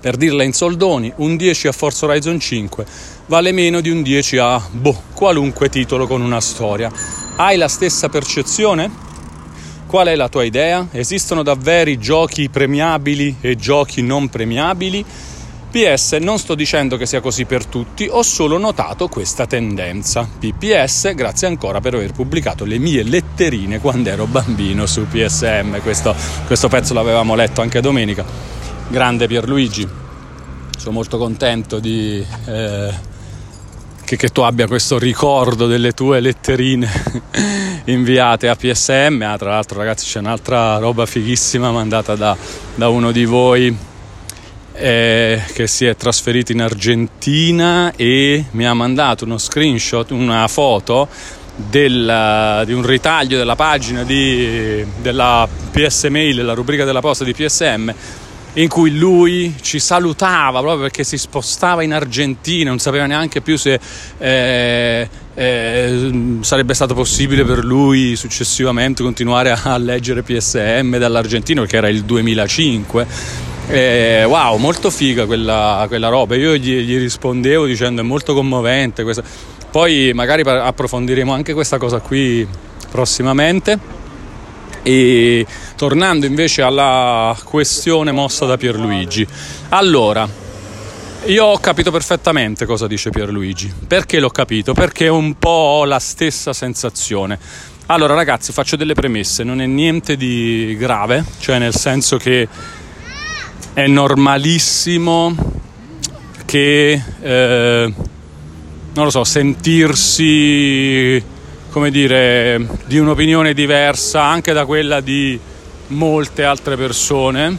Per 0.01 0.17
dirla 0.17 0.45
in 0.45 0.53
soldoni, 0.53 1.13
un 1.17 1.37
10 1.37 1.69
a 1.69 1.73
Forza 1.73 2.07
Horizon 2.07 2.39
5 2.39 2.87
vale 3.27 3.53
meno 3.53 3.81
di 3.81 3.91
un 3.91 4.03
10 4.03 4.37
a 4.39 4.61
boh, 4.71 5.03
qualunque 5.13 5.69
titolo 5.69 6.07
con 6.07 6.23
una 6.23 6.41
storia. 6.41 6.91
Hai 7.37 7.57
la 7.57 7.69
stessa 7.69 8.09
percezione? 8.09 9.08
Qual 9.89 10.07
è 10.07 10.17
la 10.17 10.29
tua 10.29 10.45
idea? 10.45 10.87
Esistono 10.91 11.43
davvero 11.43 11.97
giochi 11.97 12.51
premiabili 12.51 13.37
e 13.41 13.57
giochi 13.57 14.03
non 14.03 14.29
premiabili? 14.29 15.03
PS, 15.71 16.19
non 16.21 16.39
sto 16.39 16.55
dicendo 16.55 16.99
che 16.99 17.07
sia 17.07 17.23
così 17.23 17.47
per 17.47 17.65
tutti, 17.65 18.07
ho 18.07 18.23
solo 18.23 18.59
notato 18.59 19.09
questa 19.09 19.47
tendenza. 19.47 20.29
PPS, 20.39 21.15
grazie 21.15 21.47
ancora 21.47 21.81
per 21.81 21.95
aver 21.95 22.13
pubblicato 22.13 22.67
le 22.67 22.77
mie 22.77 23.03
letterine 23.03 23.81
quando 23.81 24.11
ero 24.11 24.27
bambino 24.27 24.85
su 24.85 25.07
PSM. 25.07 25.81
Questo, 25.81 26.15
questo 26.45 26.69
pezzo 26.69 26.93
l'avevamo 26.93 27.35
letto 27.35 27.63
anche 27.63 27.81
domenica. 27.81 28.27
Grande 28.89 29.27
Pierluigi, 29.27 29.89
sono 30.77 30.93
molto 30.93 31.17
contento 31.17 31.79
di, 31.79 32.23
eh, 32.45 32.95
che, 34.05 34.17
che 34.17 34.29
tu 34.29 34.43
abbia 34.43 34.67
questo 34.67 34.99
ricordo 34.99 35.67
delle 35.67 35.93
tue 35.93 36.21
letterine 36.21 36.91
inviate 37.93 38.49
a 38.49 38.57
PSM. 38.57 39.23
Ah, 39.23 39.37
tra 39.37 39.51
l'altro, 39.51 39.79
ragazzi, 39.79 40.07
c'è 40.07 40.19
un'altra 40.19 40.79
roba 40.79 41.07
fighissima 41.07 41.71
mandata 41.71 42.15
da, 42.15 42.37
da 42.75 42.89
uno 42.89 43.11
di 43.13 43.25
voi 43.25 43.77
eh, 44.73 45.43
che 45.53 45.67
si 45.67 45.87
è 45.87 45.97
trasferito 45.97 46.53
in 46.53 46.63
Argentina 46.63 47.93
e 47.97 48.45
mi 48.53 48.67
ha 48.67 48.75
mandato 48.75 49.25
uno 49.25 49.39
screenshot, 49.39 50.11
una 50.11 50.47
foto 50.49 51.09
del, 51.57 52.63
di 52.65 52.73
un 52.73 52.87
ritaglio 52.87 53.37
della 53.37 53.57
pagina 53.57 54.05
di, 54.05 54.85
della 55.01 55.49
PS 55.73 56.05
Mail, 56.05 56.45
la 56.45 56.55
rubrica 56.55 56.85
della 56.85 57.01
posta 57.01 57.25
di 57.25 57.35
PSM 57.35 57.93
in 58.55 58.69
cui 58.69 58.97
lui 58.97 59.55
ci 59.61 59.79
salutava 59.79 60.61
proprio 60.61 60.83
perché 60.83 61.05
si 61.05 61.19
spostava 61.19 61.83
in 61.83 61.93
Argentina, 61.93 62.71
non 62.71 62.79
sapeva 62.79 63.07
neanche 63.07 63.41
più 63.41 63.57
se 63.57 63.79
eh, 64.19 65.09
eh, 65.39 66.39
sarebbe 66.41 66.75
stato 66.75 66.95
possibile 66.95 67.45
per 67.45 67.65
lui 67.65 68.17
successivamente 68.17 69.05
continuare 69.05 69.53
a 69.53 69.77
leggere 69.79 70.25
PSM 70.25 70.97
dall'Argentina 70.97 71.61
perché 71.61 71.77
era 71.77 71.89
il 71.89 72.03
2005 72.03 73.07
eh, 73.69 74.25
wow, 74.25 74.57
molto 74.57 74.91
figa 74.91 75.27
quella, 75.27 75.85
quella 75.89 76.09
roba. 76.09 76.35
Io 76.35 76.57
gli, 76.57 76.81
gli, 76.81 76.99
rispondevo 76.99 77.67
dicendo 77.67 78.01
è 78.01 78.05
molto 78.05 78.33
commovente. 78.33 79.03
Questa. 79.03 79.23
Poi 79.71 80.13
magari 80.15 80.41
approfondiremo 80.43 81.33
anche 81.33 81.53
questa 81.53 81.77
cosa 81.77 81.99
qui 82.01 82.49
prossimamente. 82.91 83.79
E 84.83 85.47
tornando 85.77 86.25
invece 86.25 86.63
alla 86.63 87.37
questione 87.45 88.11
mossa 88.11 88.47
da 88.47 88.57
Pierluigi. 88.57 89.27
Allora, 89.69 90.27
io 91.27 91.45
ho 91.45 91.59
capito 91.59 91.91
perfettamente 91.91 92.65
cosa 92.65 92.87
dice 92.87 93.11
Pierluigi. 93.11 93.73
Perché 93.87 94.21
l'ho 94.21 94.31
capito? 94.31 94.73
Perché 94.73 95.09
un 95.09 95.35
po' 95.39 95.49
ho 95.49 95.85
la 95.85 95.99
stessa 95.99 96.53
sensazione. 96.53 97.39
Allora, 97.87 98.15
ragazzi, 98.15 98.53
faccio 98.53 98.77
delle 98.77 98.95
premesse, 98.95 99.45
non 99.45 99.61
è 99.61 99.67
niente 99.67 100.17
di 100.17 100.77
grave, 100.79 101.25
cioè 101.41 101.59
nel 101.59 101.75
senso 101.75 102.19
che 102.19 102.47
è 103.73 103.87
normalissimo 103.87 105.35
che, 106.45 107.03
eh, 107.21 107.93
non 108.93 109.05
lo 109.05 109.11
so, 109.11 109.25
sentirsi, 109.25 111.23
come 111.71 111.91
dire, 111.91 112.67
di 112.87 112.99
un'opinione 112.99 113.55
diversa 113.55 114.23
anche 114.23 114.53
da 114.53 114.65
quella 114.67 115.01
di 115.01 115.39
molte 115.89 116.45
altre 116.45 116.77
persone, 116.77 117.57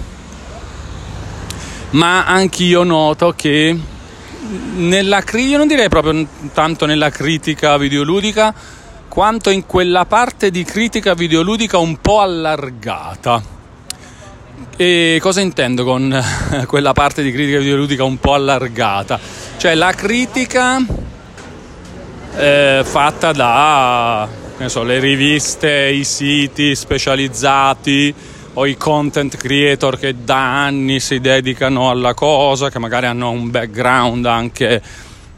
ma 1.92 2.26
anch'io 2.26 2.84
noto 2.84 3.34
che 3.36 3.78
nella 4.76 5.24
io 5.34 5.58
non 5.58 5.68
direi 5.68 5.90
proprio 5.90 6.28
tanto 6.54 6.86
nella 6.86 7.10
critica 7.10 7.78
videoludica, 7.78 8.54
quanto 9.08 9.50
in 9.50 9.66
quella 9.66 10.06
parte 10.06 10.52
di 10.52 10.64
critica 10.64 11.14
videoludica 11.14 11.78
un 11.78 11.98
po' 11.98 12.22
allargata 12.22 13.58
e 14.76 15.18
cosa 15.20 15.42
intendo 15.42 15.84
con 15.84 16.24
quella 16.68 16.94
parte 16.94 17.22
di 17.22 17.32
critica 17.32 17.60
videoludica 17.60 18.04
un 18.04 18.18
po' 18.18 18.34
allargata? 18.34 19.20
Cioè 19.58 19.76
la 19.76 19.92
critica 19.94 20.78
eh, 22.36 22.82
fatta 22.86 23.32
da 23.32 24.28
so, 24.68 24.84
le 24.84 25.00
riviste, 25.00 25.90
i 25.90 26.04
siti 26.04 26.76
specializzati 26.76 28.14
o 28.54 28.66
i 28.66 28.76
content 28.78 29.38
creator 29.38 29.98
che 29.98 30.16
da 30.24 30.64
anni 30.64 31.00
si 31.00 31.20
dedicano 31.20 31.90
alla 31.90 32.14
cosa, 32.14 32.70
che 32.70 32.80
magari 32.80 33.06
hanno 33.06 33.32
un 33.32 33.50
background 33.50 34.26
anche 34.26 34.82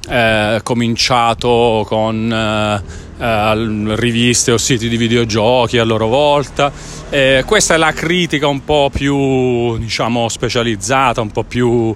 eh, 0.07 0.59
cominciato 0.63 1.85
con 1.87 2.31
eh, 2.31 2.83
eh, 3.23 3.95
riviste 3.95 4.51
o 4.51 4.57
siti 4.57 4.89
di 4.89 4.97
videogiochi 4.97 5.77
a 5.77 5.83
loro 5.83 6.07
volta. 6.07 6.71
Eh, 7.09 7.43
questa 7.45 7.75
è 7.75 7.77
la 7.77 7.91
critica 7.91 8.47
un 8.47 8.63
po' 8.63 8.89
più 8.91 9.77
diciamo 9.77 10.27
specializzata, 10.27 11.21
un 11.21 11.31
po' 11.31 11.43
più 11.43 11.93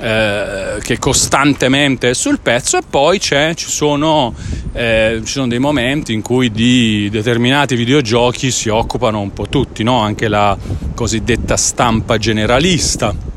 eh, 0.00 0.78
che 0.80 0.98
costantemente 0.98 2.10
è 2.10 2.14
sul 2.14 2.40
pezzo 2.40 2.78
e 2.78 2.82
poi 2.88 3.20
ci 3.20 3.36
sono, 3.56 4.34
eh, 4.72 5.20
ci, 5.24 5.30
sono, 5.30 5.46
dei 5.46 5.58
momenti 5.58 6.12
in 6.12 6.22
cui 6.22 6.50
di 6.50 7.08
determinati 7.10 7.76
videogiochi 7.76 8.50
si 8.50 8.68
occupano 8.68 9.20
un 9.20 9.32
po' 9.32 9.48
tutti, 9.48 9.82
no? 9.82 10.00
anche 10.00 10.28
la 10.28 10.56
cosiddetta 10.94 11.56
stampa 11.56 12.18
generalista 12.18 13.30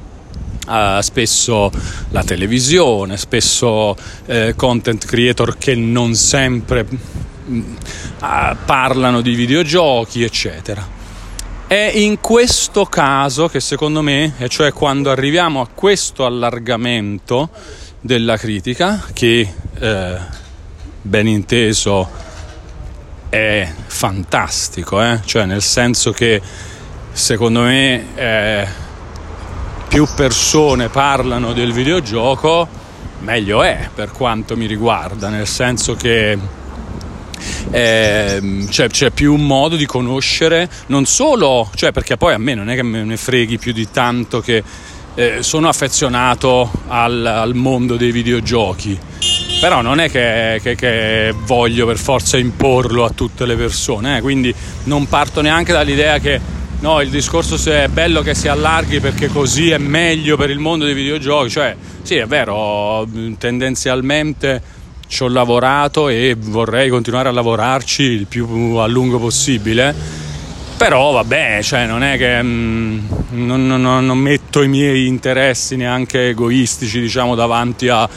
Uh, 0.65 0.99
spesso 1.01 1.71
la 2.09 2.23
televisione, 2.23 3.17
spesso 3.17 3.91
uh, 3.91 4.55
content 4.55 5.05
creator 5.05 5.59
che 5.59 5.75
non 5.75 6.15
sempre 6.15 6.87
uh, 6.89 7.63
parlano 8.65 9.21
di 9.21 9.35
videogiochi, 9.35 10.23
eccetera. 10.23 10.94
È 11.75 11.91
in 11.93 12.21
questo 12.21 12.85
caso 12.85 13.49
che 13.49 13.59
secondo 13.59 14.01
me, 14.01 14.35
e 14.37 14.47
cioè 14.47 14.71
quando 14.71 15.11
arriviamo 15.11 15.59
a 15.59 15.67
questo 15.67 16.25
allargamento 16.25 17.49
della 17.99 18.37
critica, 18.37 19.03
che 19.11 19.53
eh, 19.77 20.17
ben 21.01 21.27
inteso 21.27 22.09
è 23.27 23.69
fantastico, 23.87 25.03
eh? 25.03 25.19
cioè 25.25 25.43
nel 25.43 25.61
senso 25.61 26.13
che 26.13 26.41
secondo 27.11 27.63
me 27.63 28.05
eh, 28.15 28.67
più 29.89 30.07
persone 30.15 30.87
parlano 30.87 31.51
del 31.51 31.73
videogioco, 31.73 32.69
meglio 33.19 33.63
è 33.63 33.89
per 33.93 34.11
quanto 34.11 34.55
mi 34.55 34.65
riguarda, 34.65 35.27
nel 35.27 35.45
senso 35.45 35.95
che 35.95 36.39
eh, 37.71 38.65
cioè, 38.69 38.87
c'è 38.87 39.09
più 39.11 39.33
un 39.33 39.45
modo 39.45 39.75
di 39.75 39.85
conoscere 39.85 40.69
non 40.87 41.05
solo, 41.05 41.69
cioè 41.75 41.91
perché 41.91 42.17
poi 42.17 42.33
a 42.33 42.37
me 42.37 42.53
non 42.53 42.69
è 42.69 42.75
che 42.75 42.83
me 42.83 43.03
ne 43.03 43.17
freghi 43.17 43.57
più 43.57 43.73
di 43.73 43.89
tanto 43.91 44.41
che 44.41 44.63
eh, 45.15 45.37
sono 45.41 45.69
affezionato 45.69 46.69
al, 46.87 47.25
al, 47.25 47.55
mondo 47.55 47.95
dei 47.95 48.11
videogiochi, 48.11 48.99
però 49.61 49.81
non 49.81 49.99
è 49.99 50.11
che, 50.11 50.59
che, 50.61 50.75
che, 50.75 51.33
voglio 51.45 51.85
per 51.85 51.97
forza 51.97 52.37
imporlo 52.37 53.05
a 53.05 53.09
tutte 53.11 53.45
le 53.45 53.55
persone, 53.55 54.17
eh? 54.17 54.21
quindi 54.21 54.53
non 54.83 55.07
parto 55.07 55.41
neanche 55.41 55.71
dall'idea 55.71 56.19
che 56.19 56.39
no, 56.81 56.99
il 56.99 57.09
discorso 57.09 57.57
è 57.71 57.87
bello 57.87 58.21
che 58.21 58.35
si 58.35 58.47
allarghi 58.47 58.99
perché 58.99 59.27
così 59.27 59.69
è 59.69 59.77
meglio 59.77 60.35
per 60.35 60.49
il 60.49 60.59
mondo 60.59 60.85
dei 60.85 60.93
videogiochi, 60.93 61.49
cioè 61.49 61.75
sì 62.01 62.15
è 62.15 62.25
vero, 62.27 63.07
tendenzialmente 63.37 64.61
ci 65.07 65.23
ho 65.23 65.27
lavorato 65.27 66.09
e 66.09 66.35
vorrei 66.37 66.89
continuare 66.89 67.29
a 67.29 67.31
lavorarci 67.31 68.03
il 68.03 68.25
più 68.25 68.75
a 68.75 68.87
lungo 68.87 69.19
possibile, 69.19 69.93
però 70.77 71.11
vabbè, 71.11 71.59
cioè 71.61 71.85
non 71.85 72.03
è 72.03 72.17
che 72.17 72.41
mm, 72.41 73.05
non, 73.31 73.65
non, 73.65 73.81
non, 73.81 74.17
metto 74.17 74.61
i 74.61 74.67
miei 74.67 75.07
interessi 75.07 75.75
neanche 75.75 76.29
egoistici 76.29 76.99
diciamo 76.99 77.35
davanti 77.35 77.87
a, 77.87 78.07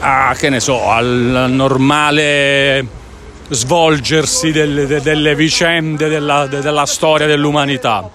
a 0.00 0.34
che 0.36 0.50
ne 0.50 0.60
so, 0.60 0.88
al 0.88 1.46
normale 1.48 2.98
svolgersi 3.48 4.52
delle, 4.52 4.86
delle 5.00 5.34
vicende 5.34 6.08
della, 6.08 6.46
della, 6.46 6.86
storia 6.86 7.26
dell'umanità. 7.26 8.08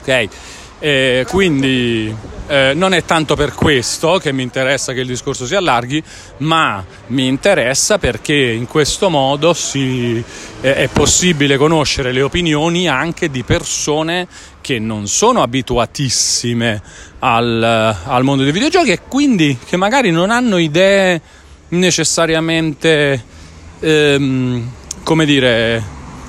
Ok? 0.00 0.28
E 0.80 1.24
quindi 1.28 2.14
eh, 2.46 2.72
non 2.74 2.94
è 2.94 3.04
tanto 3.04 3.34
per 3.34 3.52
questo 3.52 4.18
che 4.18 4.32
mi 4.32 4.42
interessa 4.42 4.92
che 4.92 5.00
il 5.00 5.06
discorso 5.06 5.46
si 5.46 5.54
allarghi, 5.54 6.02
ma 6.38 6.84
mi 7.08 7.26
interessa 7.26 7.98
perché 7.98 8.34
in 8.34 8.66
questo 8.66 9.10
modo 9.10 9.52
si, 9.54 10.22
eh, 10.60 10.74
è 10.74 10.88
possibile 10.88 11.56
conoscere 11.56 12.12
le 12.12 12.22
opinioni 12.22 12.88
anche 12.88 13.30
di 13.30 13.42
persone 13.42 14.26
che 14.60 14.78
non 14.78 15.06
sono 15.08 15.42
abituatissime 15.42 16.82
al, 17.20 17.62
al 18.04 18.22
mondo 18.24 18.44
dei 18.44 18.52
videogiochi 18.52 18.92
e 18.92 19.00
quindi 19.00 19.58
che 19.66 19.76
magari 19.76 20.10
non 20.10 20.30
hanno 20.30 20.58
idee 20.58 21.20
necessariamente 21.68 23.24
ehm, 23.80 24.70
come 25.02 25.24
dire, 25.24 25.82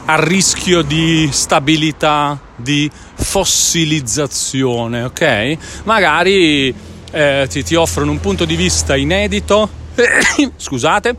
a 0.06 0.16
rischio 0.24 0.82
di 0.82 1.30
stabilità, 1.32 2.40
di 2.56 2.90
fossilizzazione, 3.20 5.04
ok? 5.04 5.58
Magari 5.84 6.74
eh, 7.12 7.48
ti, 7.50 7.64
ti 7.64 7.76
offrono 7.76 8.12
un 8.12 8.20
punto 8.20 8.46
di 8.46 8.56
vista 8.56 8.96
inedito, 8.96 9.70
scusate, 10.56 11.16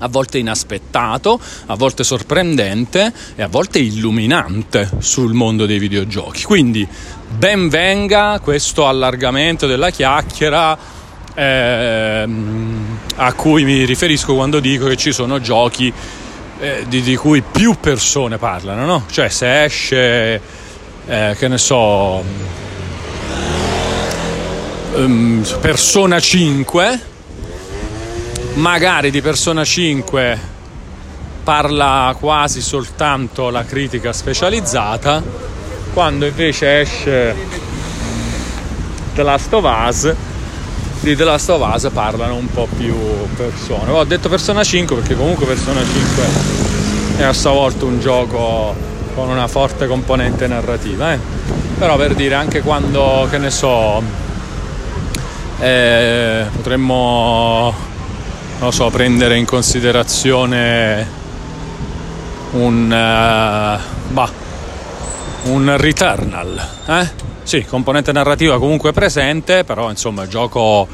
a 0.00 0.08
volte 0.08 0.38
inaspettato, 0.38 1.40
a 1.66 1.74
volte 1.76 2.04
sorprendente 2.04 3.12
e 3.36 3.42
a 3.42 3.48
volte 3.48 3.78
illuminante 3.78 4.90
sul 4.98 5.32
mondo 5.32 5.66
dei 5.66 5.78
videogiochi. 5.78 6.42
Quindi 6.42 6.86
ben 7.36 7.68
venga 7.68 8.40
questo 8.42 8.86
allargamento 8.86 9.66
della 9.66 9.90
chiacchiera 9.90 10.76
eh, 11.34 12.28
a 13.16 13.32
cui 13.32 13.64
mi 13.64 13.84
riferisco 13.84 14.34
quando 14.34 14.60
dico 14.60 14.86
che 14.86 14.96
ci 14.96 15.12
sono 15.12 15.40
giochi 15.40 15.92
eh, 16.60 16.84
di, 16.88 17.02
di, 17.02 17.16
cui 17.16 17.42
più 17.42 17.76
persone 17.80 18.38
parlano, 18.38 18.84
no? 18.84 19.04
Cioè 19.10 19.28
se 19.28 19.64
esce, 19.64 20.40
eh, 21.06 21.34
che 21.38 21.48
ne 21.48 21.58
so, 21.58 22.22
um, 24.94 25.44
Persona 25.60 26.18
5, 26.20 27.00
magari 28.54 29.10
di 29.10 29.20
Persona 29.20 29.64
5 29.64 30.52
parla 31.44 32.16
quasi 32.18 32.62
soltanto 32.62 33.50
la 33.50 33.64
critica 33.64 34.12
specializzata, 34.12 35.22
quando 35.92 36.26
invece 36.26 36.80
esce 36.80 37.34
The 39.14 39.22
Last 39.22 39.52
of 39.52 39.64
Us 39.64 40.14
di 41.04 41.14
The 41.14 41.24
Last 41.24 41.50
of 41.50 41.60
Us 41.60 41.90
parlano 41.92 42.34
un 42.34 42.48
po' 42.48 42.66
più 42.78 42.96
persone. 43.36 43.90
Ho 43.90 44.04
detto 44.04 44.30
Persona 44.30 44.64
5 44.64 44.96
perché 44.96 45.14
comunque 45.14 45.44
Persona 45.44 45.80
5 45.80 46.24
è 47.18 47.22
a 47.24 47.32
sua 47.34 47.50
volta 47.50 47.84
un 47.84 48.00
gioco 48.00 48.74
con 49.14 49.28
una 49.28 49.46
forte 49.46 49.86
componente 49.86 50.46
narrativa, 50.46 51.12
eh? 51.12 51.18
però 51.78 51.96
per 51.96 52.14
dire 52.14 52.34
anche 52.34 52.60
quando, 52.60 53.26
che 53.30 53.38
ne 53.38 53.50
so, 53.50 54.02
eh, 55.60 56.44
potremmo, 56.54 57.74
non 58.58 58.72
so, 58.72 58.90
prendere 58.90 59.36
in 59.36 59.44
considerazione 59.44 61.06
un, 62.52 62.84
uh, 62.86 64.12
bah, 64.12 64.30
un 65.44 65.76
Returnal, 65.76 66.68
eh? 66.86 67.22
Sì, 67.44 67.64
componente 67.64 68.10
narrativa 68.10 68.58
comunque 68.58 68.92
presente, 68.92 69.64
però 69.64 69.90
insomma 69.90 70.26
gioco 70.26 70.88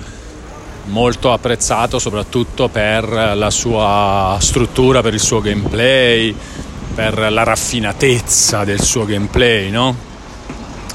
molto 0.87 1.33
apprezzato 1.33 2.01
soprattutto 2.01 2.69
per 2.69 3.35
la 3.37 3.51
sua 3.51 4.37
struttura, 4.41 5.01
per 5.01 5.15
il 5.15 5.21
suo 5.21 5.41
gameplay, 5.41 6.35
per 6.95 7.31
la 7.31 7.43
raffinatezza 7.43 8.65
del 8.65 8.81
suo 8.81 9.05
gameplay, 9.05 9.71
no? 9.71 10.09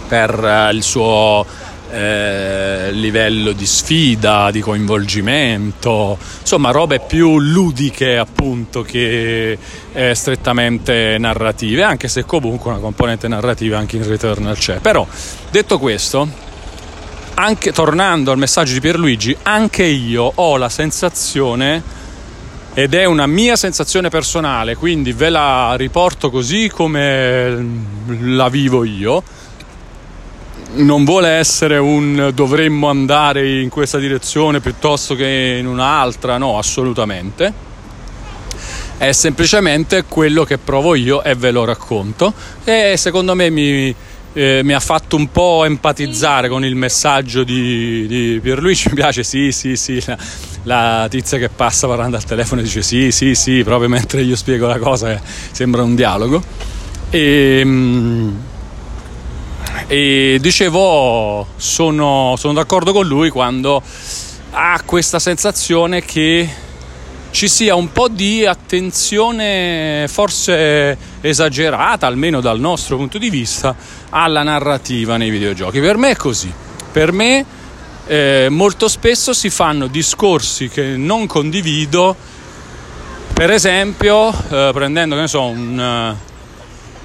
per 0.08 0.70
il 0.72 0.84
suo 0.84 1.46
eh, 1.92 2.92
livello 2.92 3.52
di 3.54 3.66
sfida, 3.66 4.52
di 4.52 4.60
coinvolgimento, 4.60 6.18
insomma 6.42 6.72
robe 6.72 7.00
più 7.00 7.40
ludiche 7.40 8.18
appunto 8.18 8.82
che 8.82 9.58
eh, 9.94 10.16
strettamente 10.16 11.18
narrative, 11.18 11.84
anche 11.84 12.08
se 12.08 12.26
comunque 12.26 12.72
una 12.72 12.80
componente 12.80 13.28
narrativa 13.28 13.78
anche 13.78 13.98
in 13.98 14.08
Returnal 14.08 14.58
c'è. 14.58 14.80
Però 14.80 15.08
detto 15.50 15.80
questo, 15.80 16.28
anche 17.36 17.72
tornando 17.72 18.32
al 18.32 18.38
messaggio 18.38 18.74
di 18.74 18.82
Pierluigi, 18.82 19.36
anche 19.44 19.84
io 19.84 20.32
ho 20.36 20.58
la 20.58 20.70
sensazione 20.70 21.82
ed 22.76 22.94
è 22.94 23.06
una 23.06 23.26
mia 23.26 23.56
sensazione 23.56 24.10
personale, 24.10 24.76
quindi 24.76 25.14
ve 25.14 25.30
la 25.30 25.74
riporto 25.76 26.30
così 26.30 26.70
come 26.70 27.84
la 28.20 28.50
vivo 28.50 28.84
io 28.84 29.24
non 30.76 31.06
vuole 31.06 31.30
essere 31.30 31.78
un 31.78 32.32
dovremmo 32.34 32.90
andare 32.90 33.62
in 33.62 33.70
questa 33.70 33.98
direzione 33.98 34.60
piuttosto 34.60 35.16
che 35.16 35.58
in 35.58 35.68
un'altra, 35.68 36.38
no, 36.38 36.58
assolutamente. 36.58 37.64
È 38.98 39.12
semplicemente 39.12 40.04
quello 40.06 40.44
che 40.44 40.58
provo 40.58 40.96
io 40.96 41.24
e 41.24 41.36
ve 41.36 41.52
lo 41.52 41.66
racconto 41.66 42.34
e 42.64 42.96
secondo 42.98 43.36
me 43.36 43.50
mi, 43.50 43.94
eh, 44.34 44.62
mi 44.64 44.74
ha 44.74 44.80
fatto 44.80 45.16
un 45.16 45.32
po' 45.32 45.66
empatizzare 45.66 46.48
con 46.50 46.64
il 46.64 46.76
messaggio 46.76 47.44
di, 47.44 48.06
di 48.08 48.40
Pierluigi. 48.42 48.90
Mi 48.90 48.96
piace, 48.96 49.24
sì, 49.24 49.52
sì, 49.52 49.76
sì. 49.76 50.02
La, 50.66 51.08
tizia 51.10 51.40
che 51.40 51.50
passa 51.50 51.88
parlando 51.88 52.18
al 52.18 52.24
telefono 52.24 52.62
dice 52.62 52.82
sì, 52.82 53.12
sì, 53.12 53.34
sì, 53.34 53.64
proprio 53.64 53.90
mentre 53.90 54.22
io 54.22 54.36
spiego 54.36 54.68
la 54.68 54.78
cosa, 54.78 55.20
sembra 55.52 55.82
un 55.82 55.96
dialogo. 55.96 56.44
E. 57.10 57.64
Mh, 57.64 58.38
e 59.88 60.38
dicevo, 60.42 61.46
sono, 61.58 62.34
sono 62.38 62.54
d'accordo 62.54 62.92
con 62.92 63.06
lui 63.06 63.30
quando 63.30 63.82
ha 64.52 64.82
questa 64.84 65.20
sensazione 65.20 66.02
che 66.02 66.50
ci 67.30 67.48
sia 67.48 67.76
un 67.76 67.92
po' 67.92 68.08
di 68.08 68.46
attenzione 68.46 70.06
forse 70.08 70.98
esagerata, 71.22 72.08
almeno 72.08 72.40
dal 72.40 72.60
nostro 72.60 72.96
punto 72.96 73.18
di 73.18 73.30
vista, 73.30 73.76
alla 74.10 74.42
narrativa 74.42 75.18
nei 75.18 75.30
videogiochi. 75.30 75.80
Per 75.82 75.98
me 75.98 76.12
è 76.12 76.16
così. 76.16 76.52
Per 76.92 77.12
me 77.12 77.46
eh, 78.08 78.48
molto 78.50 78.88
spesso 78.88 79.34
si 79.34 79.50
fanno 79.50 79.88
discorsi 79.88 80.70
che 80.70 80.96
non 80.96 81.26
condivido, 81.26 82.16
per 83.34 83.52
esempio 83.52 84.30
eh, 84.50 84.70
prendendo 84.74 85.26
so, 85.28 85.44
un, 85.44 86.16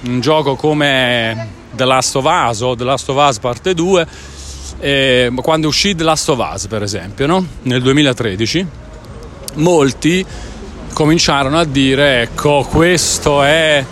un 0.02 0.20
gioco 0.20 0.56
come 0.56 1.48
The 1.72 1.84
Last 1.84 2.16
of 2.16 2.24
Us 2.26 2.60
o 2.60 2.74
The 2.74 2.84
Last 2.84 3.08
of 3.08 3.28
Us 3.28 3.38
parte 3.38 3.74
2, 3.74 4.06
eh, 4.80 5.32
quando 5.36 5.68
uscì 5.68 5.94
The 5.94 6.04
Last 6.04 6.28
of 6.28 6.50
Us 6.52 6.66
per 6.66 6.82
esempio, 6.82 7.26
no? 7.26 7.46
nel 7.62 7.80
2013, 7.80 8.66
molti 9.54 10.24
cominciarono 10.92 11.58
a 11.58 11.64
dire 11.64 12.22
ecco 12.22 12.66
questo 12.68 13.42
è, 13.42 13.82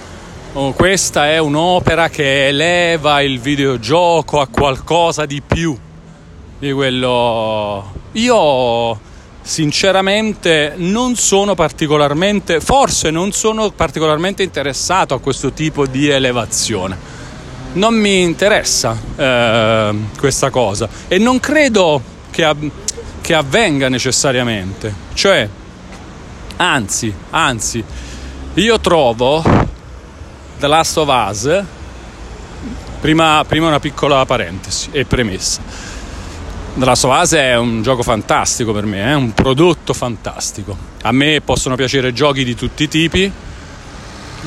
questa 0.74 1.30
è 1.30 1.38
un'opera 1.38 2.10
che 2.10 2.48
eleva 2.48 3.22
il 3.22 3.40
videogioco 3.40 4.40
a 4.40 4.48
qualcosa 4.48 5.24
di 5.24 5.40
più 5.40 5.76
di 6.58 6.72
quello... 6.72 7.92
Io 8.12 9.00
sinceramente 9.42 10.74
non 10.76 11.16
sono 11.16 11.54
particolarmente, 11.54 12.60
forse 12.60 13.10
non 13.10 13.32
sono 13.32 13.70
particolarmente 13.70 14.42
interessato 14.42 15.14
a 15.14 15.20
questo 15.20 15.52
tipo 15.52 15.86
di 15.86 16.08
elevazione 16.08 17.16
non 17.72 17.94
mi 17.94 18.22
interessa 18.22 18.96
eh, 19.16 19.94
questa 20.18 20.50
cosa 20.50 20.88
e 21.06 21.18
non 21.18 21.38
credo 21.38 22.00
che, 22.30 22.44
av- 22.44 22.70
che 23.20 23.34
avvenga 23.34 23.88
necessariamente. 23.88 24.92
Cioè, 25.14 25.48
anzi, 26.56 27.14
anzi, 27.30 27.82
io 28.54 28.80
trovo 28.80 29.42
The 30.58 30.66
Last 30.66 30.96
of 30.96 31.08
Us, 31.08 31.62
prima, 33.00 33.44
prima 33.46 33.68
una 33.68 33.80
piccola 33.80 34.24
parentesi 34.24 34.88
e 34.92 35.04
premessa. 35.04 35.88
Of 36.80 37.02
Us 37.02 37.32
è 37.32 37.56
un 37.56 37.82
gioco 37.82 38.04
fantastico 38.04 38.72
per 38.72 38.86
me, 38.86 39.02
è 39.02 39.14
un 39.14 39.34
prodotto 39.34 39.92
fantastico. 39.92 40.76
A 41.02 41.10
me 41.10 41.40
possono 41.40 41.74
piacere 41.74 42.12
giochi 42.12 42.44
di 42.44 42.54
tutti 42.54 42.84
i 42.84 42.88
tipi, 42.88 43.30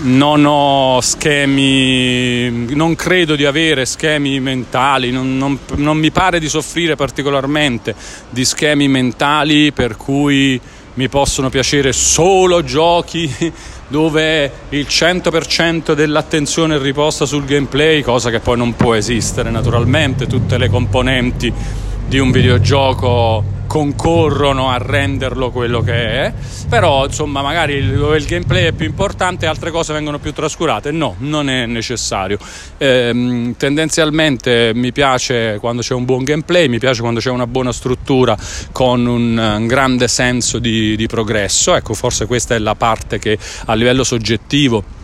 non 0.04 0.46
ho 0.46 1.02
schemi, 1.02 2.74
non 2.74 2.96
credo 2.96 3.36
di 3.36 3.44
avere 3.44 3.86
schemi 3.86 4.40
mentali, 4.40 5.12
non, 5.12 5.38
non, 5.38 5.60
non, 5.76 5.98
mi 5.98 6.10
pare 6.12 6.40
di 6.40 6.48
soffrire 6.48 6.96
particolarmente 6.96 7.94
di 8.30 8.46
schemi 8.46 8.88
mentali 8.88 9.74
per 9.74 9.98
cui 9.98 10.60
mi 10.94 11.10
possono 11.10 11.50
piacere 11.50 11.92
solo 11.92 12.64
giochi 12.64 13.30
dove 13.90 14.52
il 14.70 14.88
100% 14.90 15.92
dell'attenzione 15.92 16.78
è 16.78 16.80
riposta 16.80 17.26
sul 17.26 17.44
gameplay, 17.44 18.02
cosa 18.02 18.30
che 18.30 18.40
poi 18.40 18.56
non 18.56 18.74
può 18.78 18.94
esistere 18.94 19.50
naturalmente, 19.50 20.28
tutte 20.28 20.58
le 20.58 20.70
componenti 20.70 21.90
di 22.12 22.20
un 22.20 22.30
videogioco 22.30 23.42
concorrono 23.68 24.70
a 24.70 24.78
renderlo 24.78 25.50
quello 25.50 25.80
che 25.80 25.94
è, 25.94 26.34
però 26.68 27.06
insomma 27.06 27.42
magari 27.42 27.90
dove 27.90 28.18
il 28.18 28.26
gameplay 28.26 28.66
è 28.66 28.74
più 28.74 28.86
importante 28.86 29.46
altre 29.46 29.72
cose 29.72 29.94
vengono 29.94 30.20
più 30.20 30.34
trascurate, 30.34 30.92
no, 30.92 31.16
non 31.20 31.50
è 31.50 31.66
necessario. 31.68 32.38
Eh, 32.78 33.54
tendenzialmente 33.56 34.74
mi 34.76 34.92
piace 34.92 35.58
quando 35.62 35.82
c'è 35.82 35.94
un 35.94 36.04
buon 36.04 36.26
gameplay, 36.26 36.68
mi 36.68 36.80
piace 36.80 37.00
quando 37.00 37.22
c'è 37.22 37.30
una 37.30 37.48
buona 37.48 37.72
struttura 37.72 38.36
con 38.74 39.06
un, 39.06 39.38
un 39.38 39.66
grande 39.66 40.10
senso 40.10 40.60
di, 40.60 40.98
di 40.98 41.08
progresso, 41.08 41.76
ecco 41.76 41.94
forse 41.94 42.26
questa 42.26 42.56
è 42.56 42.60
la 42.60 42.76
parte 42.76 43.20
che 43.20 43.38
a 43.68 43.74
livello 43.74 44.04
soggettivo 44.04 45.00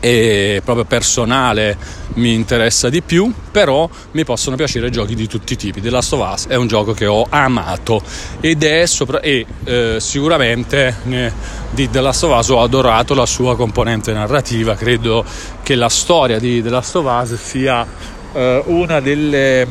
e 0.00 0.62
proprio 0.64 0.86
personale 0.86 1.76
mi 2.14 2.32
interessa 2.32 2.88
di 2.88 3.02
più, 3.02 3.32
però 3.52 3.88
mi 4.12 4.24
possono 4.24 4.56
piacere 4.56 4.90
giochi 4.90 5.14
di 5.14 5.28
tutti 5.28 5.52
i 5.52 5.56
tipi. 5.56 5.80
The 5.80 5.90
Last 5.90 6.12
of 6.14 6.32
Us 6.32 6.46
è 6.48 6.56
un 6.56 6.66
gioco 6.66 6.92
che 6.92 7.06
ho 7.06 7.26
amato 7.28 8.02
ed 8.40 8.64
è 8.64 8.86
sopra- 8.86 9.20
e 9.20 9.46
eh, 9.64 9.96
sicuramente 10.00 10.96
eh, 11.08 11.32
di 11.70 11.88
The 11.90 12.00
Last 12.00 12.24
of 12.24 12.36
Us 12.36 12.48
ho 12.48 12.62
adorato 12.62 13.14
la 13.14 13.26
sua 13.26 13.54
componente 13.56 14.12
narrativa. 14.12 14.74
Credo 14.74 15.24
che 15.62 15.74
la 15.74 15.88
storia 15.90 16.38
di 16.38 16.62
The 16.62 16.70
Last 16.70 16.96
of 16.96 17.04
Us 17.22 17.34
sia 17.40 17.86
eh, 18.32 18.62
una 18.66 19.00
delle, 19.00 19.66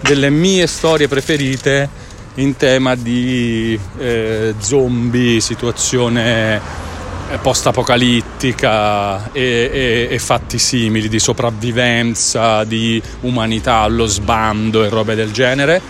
delle 0.00 0.30
mie 0.30 0.66
storie 0.66 1.08
preferite 1.08 2.08
in 2.34 2.56
tema 2.56 2.94
di 2.94 3.78
eh, 3.98 4.54
zombie, 4.58 5.40
situazione 5.40 6.88
post-apocalittica 7.38 9.30
e, 9.32 9.70
e, 9.72 10.08
e, 10.10 10.18
fatti 10.18 10.58
simili 10.58 11.08
di 11.08 11.18
sopravvivenza, 11.18 12.64
di 12.64 13.00
umanità 13.20 13.76
allo 13.78 14.06
sbando 14.06 14.84
e 14.84 14.88
robe 14.88 15.14
del 15.14 15.30
genere. 15.30 15.80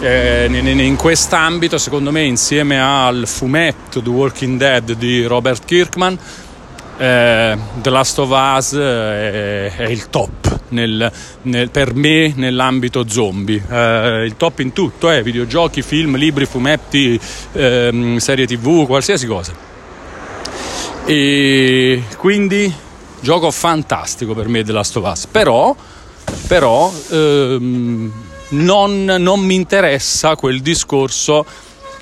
Eh, 0.00 0.46
in 0.50 0.96
quest'ambito, 0.96 1.76
secondo 1.76 2.10
me, 2.10 2.22
insieme 2.22 2.80
al 2.80 3.24
fumetto 3.26 4.00
The 4.00 4.08
Walking 4.08 4.58
Dead 4.58 4.92
di 4.92 5.24
Robert 5.24 5.64
Kirkman, 5.66 6.18
eh, 6.96 7.58
The 7.80 7.90
Last 7.90 8.18
of 8.18 8.30
Us 8.30 8.74
è, 8.74 9.74
è 9.76 9.88
il 9.88 10.08
top 10.08 10.60
nel, 10.70 11.10
nel, 11.42 11.70
per 11.70 11.94
me 11.94 12.32
nell'ambito 12.36 13.08
zombie. 13.08 13.62
Eh, 13.68 14.24
il 14.24 14.36
top 14.36 14.60
in 14.60 14.72
tutto, 14.72 15.10
eh, 15.10 15.22
videogiochi, 15.22 15.82
film, 15.82 16.16
libri, 16.16 16.46
fumetti, 16.46 17.18
ehm, 17.52 18.18
serie 18.18 18.46
tv, 18.46 18.86
qualsiasi 18.86 19.26
cosa. 19.26 19.68
E 21.10 22.04
quindi 22.18 22.72
gioco 23.18 23.50
fantastico 23.50 24.32
per 24.32 24.46
me 24.46 24.62
The 24.62 24.70
Last 24.70 24.96
of 24.96 25.10
Us, 25.10 25.26
però, 25.26 25.74
però 26.46 26.92
ehm, 27.10 28.12
non, 28.50 29.04
non, 29.04 29.40
mi 29.40 29.56
interessa 29.56 30.36
quel 30.36 30.62
discorso. 30.62 31.44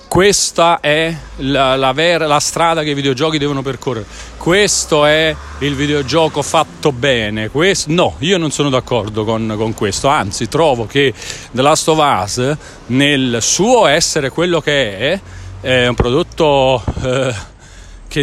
Questa 0.09 0.81
è 0.81 1.17
la, 1.37 1.77
la, 1.77 1.93
vera, 1.95 2.27
la 2.27 2.39
strada 2.39 2.83
che 2.83 2.91
i 2.91 2.95
videogiochi 2.95 3.39
devono 3.39 3.63
percorrere. 3.63 4.05
Questo 4.37 5.07
è 5.07 5.35
il 5.61 5.75
videogioco 5.75 6.43
fatto 6.43 6.93
bene. 6.93 7.49
Questo, 7.49 7.91
no, 7.91 8.17
io 8.19 8.37
non 8.37 8.51
sono 8.51 8.69
d'accordo 8.69 9.25
con, 9.25 9.55
con, 9.57 9.73
questo. 9.73 10.09
Anzi, 10.09 10.49
trovo 10.49 10.85
che 10.85 11.15
The 11.51 11.63
Last 11.63 11.89
of 11.89 11.99
Us, 11.99 12.57
nel 12.89 13.39
suo 13.41 13.87
essere 13.87 14.29
quello 14.29 14.61
che 14.61 14.99
è, 14.99 15.21
è 15.63 15.87
un 15.87 15.95
prodotto. 15.95 16.85
Eh, 17.03 17.48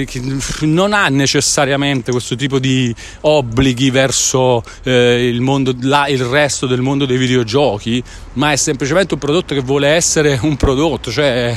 che, 0.04 0.20
che, 0.20 0.66
non 0.66 0.94
ha 0.94 1.08
necessariamente 1.08 2.12
questo 2.12 2.36
tipo 2.36 2.60
di 2.60 2.94
obblighi 3.22 3.90
verso 3.92 4.64
eh, 4.84 5.28
il, 5.28 5.42
mondo, 5.42 5.74
la, 5.82 6.08
il 6.08 6.24
resto 6.24 6.68
del 6.68 6.82
mondo 6.82 7.06
dei 7.06 7.18
videogiochi, 7.18 8.04
ma 8.34 8.52
è 8.52 8.56
semplicemente 8.56 9.14
un 9.14 9.20
prodotto 9.20 9.54
che 9.54 9.62
vuole 9.62 9.88
essere 9.88 10.38
un 10.42 10.58
prodotto, 10.58 11.12
cioè 11.12 11.56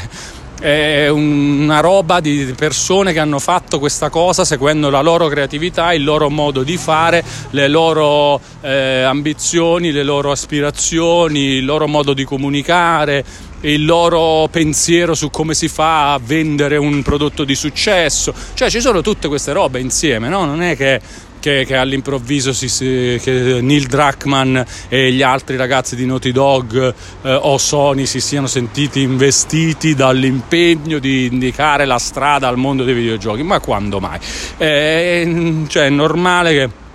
è 0.60 1.06
una 1.08 1.78
roba 1.78 2.18
di 2.18 2.52
persone 2.56 3.12
che 3.12 3.20
hanno 3.20 3.38
fatto 3.38 3.78
questa 3.78 4.10
cosa 4.10 4.44
seguendo 4.44 4.90
la 4.90 5.00
loro 5.00 5.28
creatività, 5.28 5.92
il 5.92 6.02
loro 6.02 6.30
modo 6.30 6.64
di 6.64 6.76
fare, 6.76 7.22
le 7.50 7.68
loro 7.68 8.40
eh, 8.60 9.02
ambizioni, 9.02 9.92
le 9.92 10.02
loro 10.02 10.32
aspirazioni, 10.32 11.40
il 11.40 11.64
loro 11.64 11.86
modo 11.86 12.12
di 12.12 12.24
comunicare 12.24 13.24
il 13.62 13.84
loro 13.84 14.48
pensiero 14.50 15.14
su 15.14 15.30
come 15.30 15.54
si 15.54 15.68
fa 15.68 16.12
a 16.12 16.20
vendere 16.22 16.76
un 16.76 17.02
prodotto 17.02 17.44
di 17.44 17.54
successo. 17.54 18.32
Cioè 18.54 18.70
ci 18.70 18.80
sono 18.80 19.00
tutte 19.00 19.28
queste 19.28 19.52
robe 19.52 19.80
insieme, 19.80 20.28
no? 20.28 20.44
Non 20.44 20.62
è 20.62 20.76
che, 20.76 21.00
che, 21.40 21.64
che 21.66 21.76
all'improvviso 21.76 22.52
si, 22.52 22.68
si, 22.68 23.18
che 23.20 23.60
Neil 23.60 23.86
Druckmann 23.86 24.58
e 24.88 25.12
gli 25.12 25.22
altri 25.22 25.56
ragazzi 25.56 25.96
di 25.96 26.06
Naughty 26.06 26.30
Dog 26.30 26.94
eh, 27.22 27.34
o 27.34 27.58
Sony 27.58 28.06
si 28.06 28.20
siano 28.20 28.46
sentiti 28.46 29.00
investiti 29.00 29.94
dall'impegno 29.94 30.98
di 30.98 31.26
indicare 31.26 31.84
la 31.84 31.98
strada 31.98 32.48
al 32.48 32.56
mondo 32.56 32.84
dei 32.84 32.94
videogiochi, 32.94 33.42
ma 33.42 33.58
quando 33.60 33.98
mai? 33.98 34.18
Eh, 34.56 35.64
cioè 35.66 35.86
è 35.86 35.90
normale 35.90 36.52
che 36.52 36.86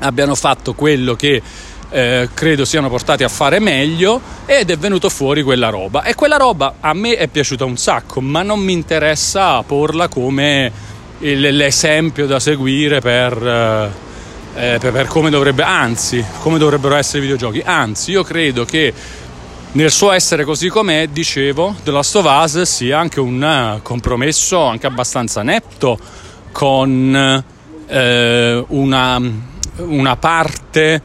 abbiano 0.00 0.34
fatto 0.34 0.74
quello 0.74 1.14
che 1.14 1.42
eh, 1.90 2.28
credo 2.34 2.64
siano 2.64 2.88
portati 2.88 3.24
a 3.24 3.28
fare 3.28 3.58
meglio 3.58 4.20
ed 4.44 4.70
è 4.70 4.76
venuto 4.76 5.08
fuori 5.08 5.42
quella 5.42 5.68
roba. 5.68 6.02
E 6.02 6.14
quella 6.14 6.36
roba 6.36 6.76
a 6.80 6.92
me 6.92 7.16
è 7.16 7.28
piaciuta 7.28 7.64
un 7.64 7.76
sacco 7.76 8.20
ma 8.20 8.42
non 8.42 8.60
mi 8.60 8.72
interessa 8.72 9.62
porla 9.62 10.08
come 10.08 10.72
il, 11.18 11.40
l'esempio 11.40 12.26
da 12.26 12.40
seguire 12.40 13.00
per, 13.00 13.46
eh, 14.56 14.74
eh 14.74 14.78
per, 14.78 14.92
per 14.92 15.06
come 15.06 15.30
dovrebbe 15.30 15.62
anzi 15.62 16.24
come 16.40 16.58
dovrebbero 16.58 16.94
essere 16.96 17.18
i 17.18 17.22
videogiochi. 17.22 17.62
Anzi 17.64 18.10
io 18.10 18.22
credo 18.22 18.64
che 18.64 18.92
nel 19.72 19.90
suo 19.90 20.12
essere 20.12 20.44
così 20.44 20.68
com'è, 20.68 21.08
dicevo, 21.08 21.74
The 21.84 21.90
Last 21.90 22.16
of 22.16 22.24
Us 22.24 22.62
sia 22.62 22.98
anche 22.98 23.20
un 23.20 23.78
compromesso 23.82 24.62
anche 24.62 24.86
abbastanza 24.86 25.42
netto 25.42 25.98
con 26.50 27.44
eh, 27.86 28.64
una, 28.68 29.20
una 29.76 30.16
parte 30.16 31.02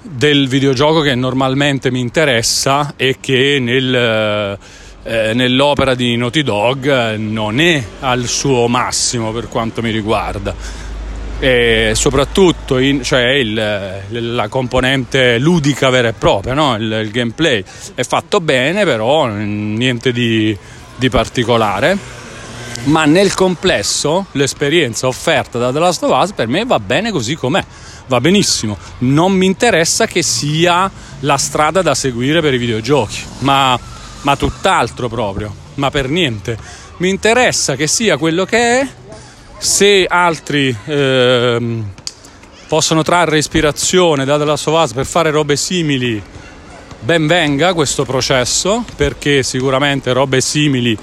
del 0.00 0.48
videogioco 0.48 1.00
che 1.00 1.14
normalmente 1.14 1.90
mi 1.90 2.00
interessa 2.00 2.94
e 2.96 3.16
che 3.20 3.58
nel, 3.60 4.58
eh, 5.02 5.32
nell'opera 5.34 5.94
di 5.94 6.16
Naughty 6.16 6.42
Dog 6.42 7.14
non 7.16 7.60
è 7.60 7.82
al 8.00 8.26
suo 8.26 8.68
massimo 8.68 9.32
per 9.32 9.48
quanto 9.48 9.82
mi 9.82 9.90
riguarda. 9.90 10.86
E 11.40 11.92
soprattutto 11.94 12.78
in, 12.78 13.02
cioè 13.04 13.28
il, 13.28 13.54
la 14.34 14.48
componente 14.48 15.38
ludica 15.38 15.88
vera 15.88 16.08
e 16.08 16.12
propria, 16.12 16.52
no? 16.54 16.74
il, 16.74 16.90
il, 17.04 17.10
gameplay 17.10 17.62
è 17.94 18.02
fatto 18.02 18.40
bene, 18.40 18.84
però 18.84 19.26
niente 19.26 20.12
di, 20.12 20.56
di 20.96 21.08
particolare. 21.08 22.16
Ma 22.84 23.04
nel 23.04 23.34
complesso 23.34 24.26
l'esperienza 24.32 25.06
offerta 25.06 25.58
da 25.58 25.72
The 25.72 25.78
Last 25.78 26.02
of 26.02 26.22
Us 26.22 26.32
per 26.32 26.48
me 26.48 26.64
va 26.64 26.80
bene 26.80 27.10
così 27.10 27.34
com'è 27.34 27.64
va 28.08 28.20
benissimo, 28.20 28.76
non 28.98 29.32
mi 29.32 29.46
interessa 29.46 30.06
che 30.06 30.22
sia 30.22 30.90
la 31.20 31.36
strada 31.36 31.82
da 31.82 31.94
seguire 31.94 32.40
per 32.40 32.54
i 32.54 32.58
videogiochi, 32.58 33.22
ma, 33.40 33.78
ma 34.22 34.36
tutt'altro 34.36 35.08
proprio, 35.08 35.54
ma 35.74 35.90
per 35.90 36.08
niente. 36.08 36.58
Mi 36.98 37.10
interessa 37.10 37.76
che 37.76 37.86
sia 37.86 38.16
quello 38.16 38.44
che 38.44 38.80
è, 38.80 38.88
se 39.58 40.06
altri 40.08 40.76
eh, 40.84 41.82
possono 42.66 43.02
trarre 43.02 43.38
ispirazione 43.38 44.24
da 44.24 44.36
of 44.66 44.66
Us 44.66 44.92
per 44.92 45.06
fare 45.06 45.30
robe 45.30 45.56
simili, 45.56 46.20
ben 47.00 47.26
venga 47.26 47.74
questo 47.74 48.04
processo, 48.04 48.84
perché 48.96 49.42
sicuramente 49.42 50.12
robe 50.12 50.40
simili 50.40 50.96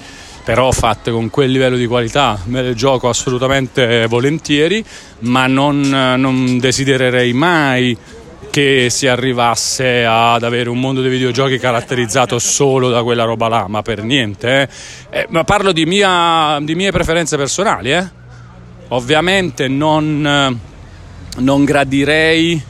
però 0.46 0.70
fatte 0.70 1.10
con 1.10 1.28
quel 1.28 1.50
livello 1.50 1.74
di 1.74 1.88
qualità 1.88 2.38
me 2.44 2.62
le 2.62 2.74
gioco 2.74 3.08
assolutamente 3.08 4.06
volentieri, 4.06 4.82
ma 5.22 5.48
non, 5.48 5.80
non 5.80 6.58
desidererei 6.60 7.32
mai 7.32 7.98
che 8.48 8.86
si 8.88 9.08
arrivasse 9.08 10.04
ad 10.04 10.44
avere 10.44 10.68
un 10.68 10.78
mondo 10.78 11.00
dei 11.00 11.10
videogiochi 11.10 11.58
caratterizzato 11.58 12.38
solo 12.38 12.90
da 12.90 13.02
quella 13.02 13.24
roba 13.24 13.48
là, 13.48 13.66
ma 13.66 13.82
per 13.82 14.04
niente. 14.04 14.68
Eh. 15.10 15.18
Eh, 15.18 15.26
ma 15.30 15.42
parlo 15.42 15.72
di, 15.72 15.84
mia, 15.84 16.60
di, 16.62 16.76
mie 16.76 16.92
preferenze 16.92 17.36
personali, 17.36 17.90
eh. 17.90 18.08
Ovviamente 18.90 19.66
non, 19.66 20.60
non 21.38 21.64
gradirei 21.64 22.62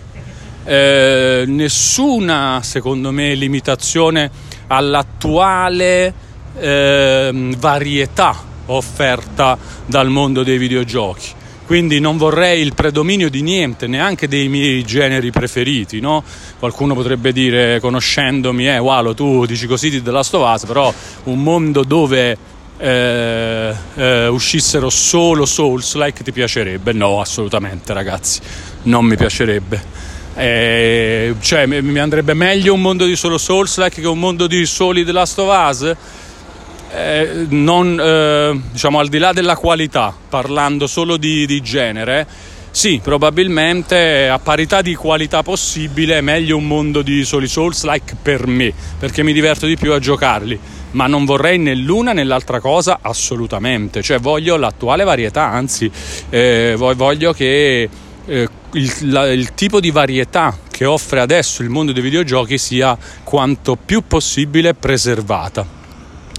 eh, 0.65 1.45
nessuna, 1.47 2.61
secondo 2.63 3.11
me, 3.11 3.35
limitazione 3.35 4.31
all'attuale 4.69 6.25
eh, 6.59 7.55
varietà 7.59 8.37
offerta 8.67 9.57
dal 9.87 10.09
mondo 10.09 10.43
dei 10.43 10.59
videogiochi. 10.59 11.35
quindi 11.67 11.99
non 11.99 12.17
vorrei 12.17 12.63
il 12.63 12.75
predominio 12.75 13.29
di 13.29 13.43
niente, 13.43 13.89
neanche 13.89 14.29
dei 14.29 14.49
miei 14.49 14.85
generi 14.85 15.33
preferiti, 15.33 15.99
no? 15.99 16.23
Qualcuno 16.61 16.95
potrebbe 16.95 17.33
dire, 17.33 17.81
conoscendomi, 17.81 18.69
eh, 18.69 18.79
Walo, 18.79 19.15
tu 19.15 19.45
dici 19.47 19.67
così 19.67 19.91
di 19.91 20.01
The 20.01 20.13
Last 20.13 20.35
of 20.35 20.49
Us, 20.49 20.65
però 20.65 20.95
un 21.25 21.43
mondo 21.43 21.83
dove 21.83 22.39
eh, 22.79 23.75
eh, 23.95 24.27
uscissero 24.29 24.91
solo 24.91 25.45
Souls-like 25.45 26.23
ti 26.23 26.31
piacerebbe? 26.31 26.93
No, 26.93 27.21
assolutamente 27.21 27.93
ragazzi, 27.93 28.41
non 28.85 29.05
mi 29.05 29.17
piacerebbe. 29.17 30.05
Eh, 30.37 31.35
cioè, 31.41 31.67
mi 31.67 31.99
andrebbe 31.99 32.35
meglio 32.35 32.75
un 32.75 32.81
mondo 32.83 33.07
di 33.07 33.17
solo 33.17 33.39
Souls-like 33.39 34.01
che 34.03 34.07
un 34.07 34.19
mondo 34.19 34.47
di 34.47 34.65
soli 34.67 35.05
The 35.05 35.13
Last 35.13 35.39
of 35.39 35.69
Us? 35.69 35.97
Eh, 36.93 37.47
non, 37.49 37.99
eh, 38.01 38.61
diciamo 38.71 38.99
al 39.01 39.09
di 39.09 39.19
là 39.19 39.33
della 39.33 39.57
qualità, 39.57 40.15
parlando 40.29 40.87
solo 40.87 41.17
di, 41.17 41.45
di, 41.45 41.61
genere, 41.61 42.27
sì, 42.71 43.01
probabilmente 43.03 44.29
a 44.29 44.39
parità 44.39 44.83
di 44.83 44.95
qualità 44.95 45.43
possibile 45.43 46.19
è 46.19 46.21
meglio 46.21 46.57
un 46.57 46.67
mondo 46.67 47.03
di 47.03 47.25
soli 47.25 47.49
Souls 47.49 47.85
like 47.85 48.17
per 48.21 48.47
me, 48.47 48.73
perché 48.99 49.23
mi 49.23 49.33
diverto 49.33 49.67
di 49.67 49.77
più 49.77 49.93
a 49.93 49.99
giocarli, 49.99 50.59
ma 50.93 51.07
non 51.07 51.25
vorrei 51.25 51.59
né 51.59 51.75
l'una 51.75 52.13
né 52.13 52.23
l'altra 52.23 52.61
cosa 52.61 52.99
assolutamente, 53.03 54.03
cioè 54.03 54.19
voglio 54.19 54.57
l'attuale 54.57 55.05
varietà, 55.05 55.51
anzi 55.51 55.91
eh, 56.31 56.75
voglio 56.77 57.33
che 57.33 57.89
eh, 58.27 58.49
il, 58.73 58.93
la, 59.11 59.33
il 59.33 59.55
tipo 59.55 59.81
di 59.81 59.91
varietà 59.91 60.57
che 60.71 60.85
offre 60.85 61.21
adesso 61.21 61.63
il 61.63 61.71
mondo 61.71 61.93
dei 61.93 62.03
videogiochi 62.03 62.59
sia 62.59 62.97
quanto 63.25 63.77
più 63.77 64.03
possibile 64.07 64.75
preservata 64.75 65.76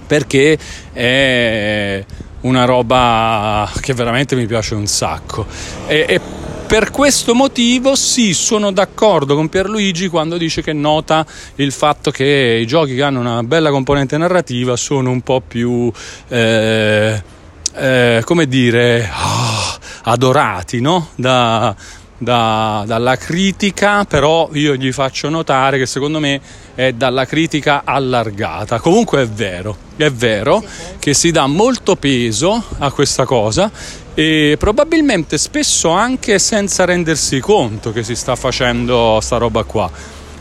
perché 0.08 0.58
è 0.92 2.04
una 2.40 2.64
roba 2.64 3.70
che 3.80 3.94
veramente 3.94 4.34
mi 4.34 4.46
piace 4.46 4.74
un 4.74 4.86
sacco. 4.86 5.46
E, 5.86 6.06
e 6.08 6.20
per 6.66 6.90
questo 6.90 7.34
motivo 7.34 7.94
sì, 7.94 8.34
sono 8.34 8.72
d'accordo 8.72 9.36
con 9.36 9.48
Pierluigi 9.48 10.08
quando 10.08 10.36
dice 10.36 10.62
che 10.62 10.72
nota 10.72 11.24
il 11.56 11.70
fatto 11.72 12.10
che 12.10 12.58
i 12.60 12.66
giochi 12.66 12.96
che 12.96 13.02
hanno 13.02 13.20
una 13.20 13.42
bella 13.42 13.70
componente 13.70 14.18
narrativa 14.18 14.76
sono 14.76 15.10
un 15.10 15.20
po' 15.20 15.40
più... 15.46 15.90
Eh, 16.28 17.36
eh, 17.74 18.22
come 18.24 18.48
dire, 18.48 19.08
oh, 19.08 19.78
adorati 20.10 20.80
no? 20.80 21.10
da, 21.14 21.74
da, 22.16 22.82
dalla 22.86 23.16
critica, 23.16 24.04
però 24.04 24.50
io 24.52 24.74
gli 24.74 24.92
faccio 24.92 25.28
notare 25.28 25.78
che 25.78 25.86
secondo 25.86 26.18
me 26.18 26.40
è 26.78 26.92
dalla 26.92 27.24
critica 27.24 27.82
allargata. 27.84 28.78
Comunque 28.78 29.22
è 29.22 29.26
vero, 29.26 29.76
è 29.96 30.12
vero 30.12 30.62
che 31.00 31.12
si 31.12 31.32
dà 31.32 31.48
molto 31.48 31.96
peso 31.96 32.62
a 32.78 32.92
questa 32.92 33.24
cosa 33.24 33.68
e 34.14 34.54
probabilmente 34.60 35.38
spesso 35.38 35.90
anche 35.90 36.38
senza 36.38 36.84
rendersi 36.84 37.40
conto 37.40 37.90
che 37.90 38.04
si 38.04 38.14
sta 38.14 38.36
facendo 38.36 39.18
sta 39.20 39.38
roba 39.38 39.64
qua. 39.64 39.90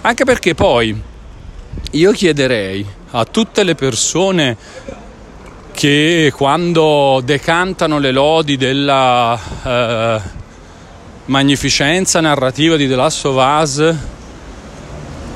Anche 0.02 0.26
perché 0.26 0.54
poi 0.54 0.96
io 1.94 2.12
chiederei 2.12 2.86
a 3.10 3.26
tutte 3.26 3.64
le 3.64 3.74
persone 3.74 4.58
che 5.72 6.32
quando 6.36 7.20
decantano 7.26 7.98
le 7.98 8.12
lodi 8.12 8.58
della 8.58 9.40
eh, 9.64 10.22
magnificenza 11.26 12.22
narrativa 12.22 12.76
di 12.76 12.88
The 12.88 12.96
Last 12.96 13.26
of 13.26 13.36
Us 13.38 13.96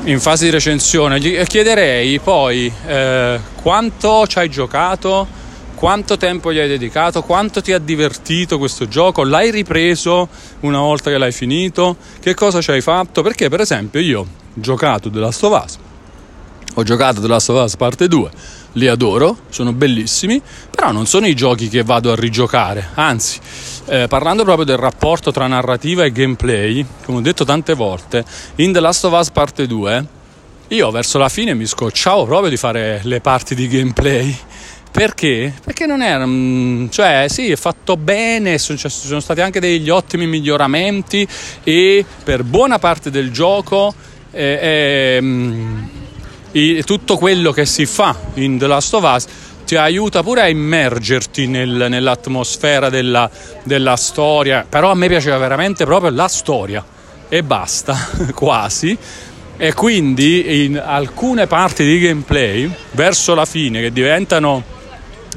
in 0.06 0.20
fase 0.20 0.46
di 0.46 0.52
recensione 0.52 1.20
gli 1.20 1.40
chiederei 1.44 2.20
poi 2.20 2.72
eh, 2.88 3.40
quanto 3.62 4.26
ci 4.26 4.40
hai 4.40 4.50
giocato 4.50 5.40
quanto 5.76 6.18
tempo 6.18 6.52
gli 6.52 6.58
hai 6.58 6.68
dedicato 6.68 7.22
quanto 7.22 7.62
ti 7.62 7.72
ha 7.72 7.80
divertito 7.80 8.58
questo 8.58 8.88
gioco 8.88 9.24
l'hai 9.24 9.52
ripreso 9.52 10.28
una 10.62 10.80
volta 10.80 11.12
che 11.12 11.18
l'hai 11.18 11.32
finito 11.32 11.98
che 12.20 12.34
cosa 12.34 12.62
ci 12.62 12.72
hai 12.72 12.82
fatto 12.82 13.22
perché 13.22 13.50
per 13.50 13.62
esempio 13.62 14.00
io 14.00 14.20
ho 14.22 14.28
giocato 14.54 15.10
The 15.10 15.20
Last 15.20 15.44
of 15.44 15.64
Us. 15.64 15.78
Ho 16.76 16.84
giocato 16.84 17.22
The 17.22 17.28
Last 17.28 17.50
of 17.50 17.64
Us 17.64 17.76
parte 17.76 18.08
2 18.08 18.32
li 18.74 18.88
adoro, 18.88 19.38
sono 19.50 19.74
bellissimi, 19.74 20.42
però 20.70 20.92
non 20.92 21.06
sono 21.06 21.28
i 21.28 21.36
giochi 21.36 21.68
che 21.68 21.84
vado 21.84 22.12
a 22.12 22.16
rigiocare, 22.16 22.90
anzi, 22.94 23.40
eh, 23.86 24.08
parlando 24.08 24.44
proprio 24.44 24.66
del 24.66 24.78
rapporto 24.78 25.32
tra 25.32 25.48
narrativa 25.48 26.04
e 26.04 26.12
gameplay, 26.12 26.86
come 27.06 27.20
ho 27.20 27.22
detto 27.22 27.46
tante 27.46 27.74
volte, 27.74 28.24
in 28.56 28.72
The 28.72 28.80
Last 28.80 29.06
of 29.06 29.20
Us 29.20 29.30
parte 29.32 29.68
2, 29.68 30.06
io 30.70 30.92
verso 30.92 31.18
la 31.18 31.30
fine 31.30 31.54
mi 31.54 31.66
scocciavo 31.66 32.26
proprio 32.26 32.50
di 32.50 32.58
fare 32.58 33.02
le 33.04 33.20
parti 33.20 33.56
di 33.56 33.68
gameplay. 33.68 34.38
Perché? 34.92 35.54
Perché 35.64 35.86
non 35.86 36.02
era. 36.02 36.26
cioè, 36.90 37.28
sì, 37.30 37.50
è 37.50 37.56
fatto 37.56 37.96
bene, 37.96 38.60
ci 38.60 38.78
sono 38.78 39.22
stati 39.22 39.40
anche 39.40 39.62
degli 39.62 39.90
ottimi 39.90 40.28
miglioramenti 40.28 41.26
e 41.64 42.06
per 42.24 42.44
buona 42.44 42.78
parte 42.78 43.10
del 43.10 43.32
gioco 43.32 43.94
eh, 44.32 45.20
eh, 46.52 46.84
tutto 46.84 47.18
quello 47.18 47.52
che 47.52 47.66
si 47.66 47.86
fa 47.86 48.16
in 48.36 48.58
The 48.58 48.68
Last 48.68 48.94
of 48.94 49.04
Us 49.04 49.28
ti 49.72 49.78
aiuta 49.78 50.22
pure 50.22 50.42
a 50.42 50.50
immergerti 50.50 51.48
nel, 51.48 51.86
nell'atmosfera 51.88 52.90
della, 52.90 53.32
della 53.64 53.96
storia, 53.96 54.66
però 54.68 54.92
a 54.92 54.96
me 54.96 55.08
piaceva 55.08 55.38
veramente 55.38 55.86
proprio 55.86 56.12
la 56.12 56.28
storia 56.28 56.84
e 57.30 57.42
basta, 57.42 57.96
quasi. 58.36 58.98
E 59.56 59.74
quindi 59.74 60.66
in 60.66 60.78
alcune 60.78 61.48
parti 61.48 61.86
di 61.86 62.00
gameplay, 62.00 62.70
verso 62.92 63.34
la 63.34 63.46
fine, 63.46 63.80
che 63.80 63.94
diventano 63.94 64.62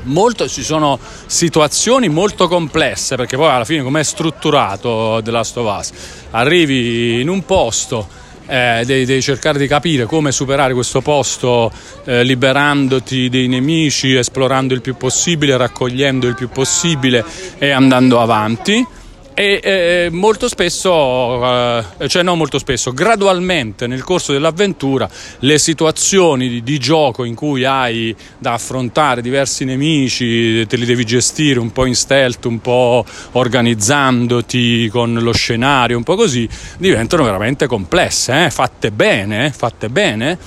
molto, 0.03 0.49
ci 0.49 0.65
sono 0.65 0.99
situazioni 1.27 2.09
molto 2.09 2.49
complesse, 2.49 3.15
perché 3.15 3.37
poi 3.37 3.51
alla 3.51 3.65
fine 3.65 3.85
come 3.85 4.01
è 4.01 4.05
strutturato 4.05 5.21
The 5.23 5.31
Last 5.31 5.57
of 5.59 5.79
Us? 5.79 5.93
Arrivi 6.33 7.21
in 7.21 7.29
un 7.29 7.45
posto 7.45 8.09
eh, 8.47 8.83
devi, 8.85 9.23
cercare 9.23 9.59
di 9.59 9.67
capire 9.67 10.07
come 10.07 10.33
superare 10.33 10.75
questo 10.75 11.01
posto 11.01 11.73
eh, 12.05 12.23
liberandoti 12.23 13.29
dei 13.29 13.49
nemici, 13.49 14.15
esplorando 14.15 14.75
il 14.75 14.81
più 14.81 14.97
possibile, 14.97 15.57
raccogliendo 15.57 16.27
il 16.27 16.35
più 16.35 16.49
possibile 16.49 17.25
e 17.59 17.71
andando 17.71 18.21
avanti 18.21 18.87
e 19.35 19.61
eh, 19.63 20.09
molto 20.13 20.47
spesso, 20.47 21.45
eh, 21.45 22.09
cioè 22.09 22.23
non 22.23 22.39
molto 22.39 22.59
spesso, 22.59 22.93
gradualmente 22.93 23.89
nel 23.89 24.05
corso 24.05 24.33
dell'avventura 24.33 25.11
le 25.41 25.59
situazioni 25.59 26.49
di, 26.49 26.63
di, 26.63 26.79
gioco 26.79 27.25
in 27.25 27.35
cui 27.35 27.65
hai 27.65 28.15
da 28.39 28.53
affrontare 28.53 29.23
diversi 29.23 29.65
nemici, 29.65 30.65
te 30.67 30.77
li 30.77 30.85
devi 30.87 31.05
gestire 31.05 31.59
un 31.59 31.73
po' 31.73 31.85
in 31.85 31.97
stealth, 31.97 32.45
un 32.45 32.61
po' 32.61 33.05
organizzandoti 33.33 34.89
con 34.89 35.15
lo 35.15 35.33
scenario, 35.33 35.97
un 35.97 36.05
po' 36.05 36.15
così, 36.15 36.49
diventano 36.79 37.25
veramente 37.25 37.67
complesse, 37.67 38.45
eh? 38.45 38.51
fatte 38.51 38.93
bene, 38.93 39.51
fatte 39.51 39.89
bene, 39.89 40.39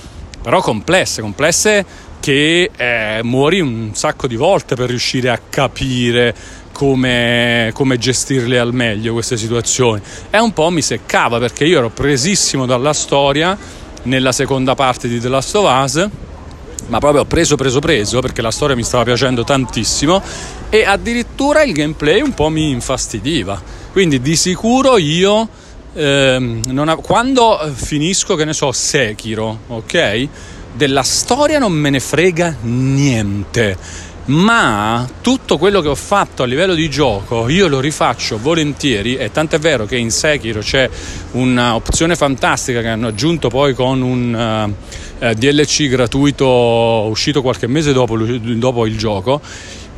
però 0.42 0.62
complesse, 0.62 1.20
complesse 1.20 2.06
che 2.20 2.70
eh, 2.76 3.20
muori 3.22 3.60
un 3.60 3.90
sacco 3.92 4.26
di 4.26 4.36
volte 4.36 4.74
per 4.74 4.88
riuscire 4.88 5.30
a 5.30 5.40
capire 5.48 6.34
come, 6.78 7.72
come, 7.74 7.98
gestirle 7.98 8.56
al 8.56 8.72
meglio 8.72 9.12
queste 9.12 9.36
situazioni. 9.36 10.00
E 10.30 10.38
un 10.38 10.52
po' 10.52 10.70
mi 10.70 10.80
seccava 10.80 11.40
perché 11.40 11.64
io 11.64 11.78
ero 11.78 11.90
presissimo 11.90 12.66
dalla 12.66 12.92
storia 12.92 13.58
nella 14.04 14.30
seconda 14.30 14.76
parte 14.76 15.08
di 15.08 15.18
The 15.18 15.28
Last 15.28 15.56
of 15.56 15.82
Us, 15.82 16.08
ma 16.86 17.00
proprio 17.00 17.24
preso, 17.24 17.56
preso, 17.56 17.80
preso 17.80 18.20
perché 18.20 18.42
la 18.42 18.52
storia 18.52 18.76
mi 18.76 18.84
stava 18.84 19.02
piacendo 19.02 19.42
tantissimo 19.42 20.22
e 20.70 20.84
addirittura 20.84 21.64
il 21.64 21.72
gameplay 21.72 22.20
un 22.20 22.32
po' 22.32 22.48
mi 22.48 22.70
infastidiva. 22.70 23.60
Quindi 23.90 24.20
di 24.20 24.36
sicuro 24.36 24.98
io 24.98 25.48
ehm, 25.94 26.62
ha, 26.86 26.94
quando 26.94 27.58
finisco, 27.74 28.36
che 28.36 28.44
ne 28.44 28.52
so, 28.52 28.70
Sekiro, 28.70 29.62
ok? 29.66 30.28
Della 30.74 31.02
storia 31.02 31.58
non 31.58 31.72
me 31.72 31.90
ne 31.90 31.98
frega 31.98 32.58
niente 32.60 34.06
ma 34.28 35.08
tutto 35.22 35.56
quello 35.56 35.80
che 35.80 35.88
ho 35.88 35.94
fatto 35.94 36.42
a 36.42 36.46
livello 36.46 36.74
di 36.74 36.90
gioco 36.90 37.48
io 37.48 37.66
lo 37.66 37.80
rifaccio 37.80 38.38
volentieri 38.38 39.16
e 39.16 39.30
tant'è 39.30 39.58
vero 39.58 39.86
che 39.86 39.96
in 39.96 40.10
Sekiro 40.10 40.60
c'è 40.60 40.88
un'opzione 41.32 42.14
fantastica 42.14 42.80
che 42.80 42.88
hanno 42.88 43.06
aggiunto 43.06 43.48
poi 43.48 43.74
con 43.74 44.02
un 44.02 44.34
uh, 45.20 45.24
uh, 45.26 45.32
DLC 45.32 45.88
gratuito 45.88 46.46
uscito 46.46 47.40
qualche 47.40 47.66
mese 47.66 47.92
dopo, 47.92 48.16
dopo 48.16 48.86
il 48.86 48.96
gioco. 48.98 49.40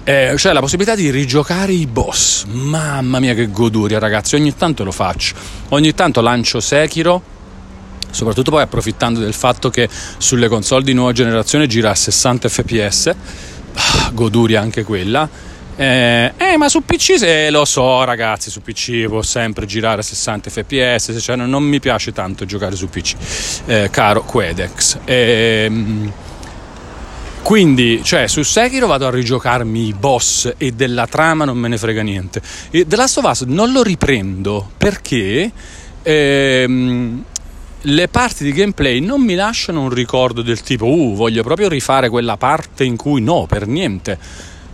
Eh, 0.02 0.34
cioè 0.38 0.52
la 0.52 0.60
possibilità 0.60 0.94
di 0.94 1.10
rigiocare 1.10 1.72
i 1.72 1.86
boss. 1.86 2.44
Mamma 2.44 3.20
mia 3.20 3.34
che 3.34 3.50
goduria 3.50 3.98
ragazzi 3.98 4.34
ogni 4.34 4.56
tanto 4.56 4.82
lo 4.84 4.92
faccio. 4.92 5.34
Ogni 5.70 5.92
tanto 5.94 6.20
lancio 6.20 6.60
Sekiro 6.60 7.38
soprattutto 8.10 8.50
poi 8.50 8.62
approfittando 8.62 9.20
del 9.20 9.34
fatto 9.34 9.70
che 9.70 9.88
sulle 10.18 10.48
console 10.48 10.82
di 10.82 10.92
nuova 10.92 11.12
generazione 11.12 11.68
gira 11.68 11.90
a 11.90 11.94
60 11.94 12.48
fps 12.48 13.14
goduria 14.12 14.60
anche 14.60 14.82
quella. 14.84 15.28
Eh, 15.76 16.32
eh, 16.36 16.56
ma 16.58 16.68
su 16.68 16.84
PC 16.84 17.16
se 17.16 17.50
lo 17.50 17.64
so, 17.64 18.04
ragazzi, 18.04 18.50
su 18.50 18.60
PC 18.60 19.06
può 19.06 19.22
sempre 19.22 19.64
girare 19.64 20.00
a 20.00 20.04
60 20.04 20.50
fps, 20.50 21.16
cioè 21.20 21.36
non, 21.36 21.48
non 21.48 21.62
mi 21.62 21.80
piace 21.80 22.12
tanto 22.12 22.44
giocare 22.44 22.76
su 22.76 22.88
PC, 22.88 23.14
eh, 23.66 23.88
caro 23.90 24.22
Quedex. 24.22 24.98
Eh, 25.04 25.70
quindi, 27.42 28.00
cioè, 28.04 28.28
su 28.28 28.42
Sekiro 28.42 28.86
vado 28.86 29.06
a 29.06 29.10
rigiocarmi 29.10 29.86
i 29.86 29.94
boss 29.94 30.52
e 30.56 30.72
della 30.72 31.06
trama 31.06 31.44
non 31.44 31.56
me 31.56 31.68
ne 31.68 31.78
frega 31.78 32.02
niente. 32.02 32.40
E 32.70 32.86
The 32.86 32.96
Last 32.96 33.18
of 33.18 33.24
Us 33.24 33.40
non 33.42 33.72
lo 33.72 33.82
riprendo 33.82 34.70
perché 34.76 35.50
ehm, 36.02 37.24
le 37.82 38.08
parti 38.08 38.44
di 38.44 38.52
gameplay 38.52 39.00
non 39.00 39.22
mi 39.22 39.34
lasciano 39.34 39.82
un 39.82 39.90
ricordo 39.90 40.42
del 40.42 40.60
tipo, 40.60 40.86
uh, 40.86 41.14
voglio 41.14 41.42
proprio 41.42 41.68
rifare 41.68 42.08
quella 42.08 42.36
parte 42.36 42.84
in 42.84 42.96
cui 42.96 43.22
no, 43.22 43.46
per 43.48 43.66
niente. 43.66 44.18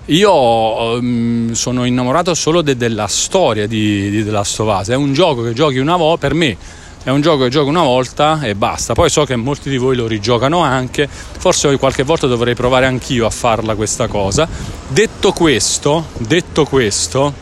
Io 0.06 0.32
um, 0.32 1.52
sono 1.52 1.84
innamorato 1.84 2.34
solo 2.34 2.62
de- 2.62 2.76
della 2.76 3.06
storia 3.06 3.66
di, 3.66 4.08
di 4.10 4.24
The 4.24 4.30
Last 4.30 4.60
of 4.60 4.80
Us. 4.80 4.88
È 4.88 4.94
un 4.94 5.12
gioco 5.12 5.42
che 5.42 5.52
giochi 5.52 5.78
una 5.78 5.96
volta, 5.96 6.28
per 6.28 6.34
me 6.34 6.56
è 7.02 7.10
un 7.10 7.20
gioco 7.20 7.44
che 7.44 7.50
gioco 7.50 7.68
una 7.68 7.82
volta 7.82 8.40
e 8.42 8.56
basta. 8.56 8.92
Poi 8.92 9.08
so 9.08 9.24
che 9.24 9.36
molti 9.36 9.70
di 9.70 9.76
voi 9.76 9.94
lo 9.94 10.08
rigiocano 10.08 10.60
anche, 10.60 11.08
forse 11.08 11.76
qualche 11.76 12.02
volta 12.02 12.26
dovrei 12.26 12.54
provare 12.54 12.86
anch'io 12.86 13.26
a 13.26 13.30
farla 13.30 13.76
questa 13.76 14.08
cosa. 14.08 14.48
Detto 14.88 15.30
questo, 15.30 16.06
detto 16.18 16.64
questo, 16.64 17.32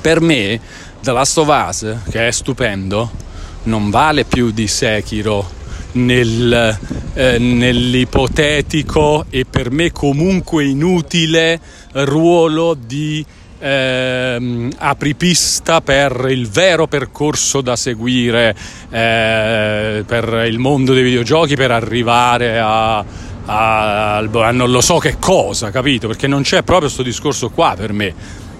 per 0.00 0.20
me 0.20 0.60
The 1.00 1.12
Last 1.12 1.38
of 1.38 1.48
Us, 1.48 1.96
che 2.10 2.26
è 2.26 2.30
stupendo, 2.32 3.28
non 3.64 3.90
vale 3.90 4.24
più 4.24 4.50
di 4.50 4.66
Sekiro 4.66 5.58
nel, 5.92 6.78
eh, 7.14 7.38
nell'ipotetico 7.38 9.26
e 9.30 9.44
per 9.48 9.70
me 9.70 9.92
comunque 9.92 10.64
inutile 10.64 11.60
ruolo 11.92 12.74
di 12.74 13.24
ehm, 13.60 14.72
apripista 14.78 15.80
per 15.80 16.26
il 16.30 16.48
vero 16.48 16.86
percorso 16.86 17.60
da 17.60 17.76
seguire 17.76 18.56
eh, 18.90 20.04
per 20.06 20.44
il 20.46 20.58
mondo 20.58 20.92
dei 20.94 21.02
videogiochi 21.02 21.56
per 21.56 21.70
arrivare 21.70 22.58
a, 22.58 22.98
a, 22.98 24.16
a, 24.16 24.50
non 24.52 24.70
lo 24.70 24.80
so 24.80 24.98
che 24.98 25.16
cosa, 25.18 25.70
capito? 25.70 26.08
Perché 26.08 26.26
non 26.26 26.42
c'è 26.42 26.62
proprio 26.62 26.86
questo 26.86 27.02
discorso 27.02 27.50
qua 27.50 27.74
per 27.76 27.92
me. 27.92 28.14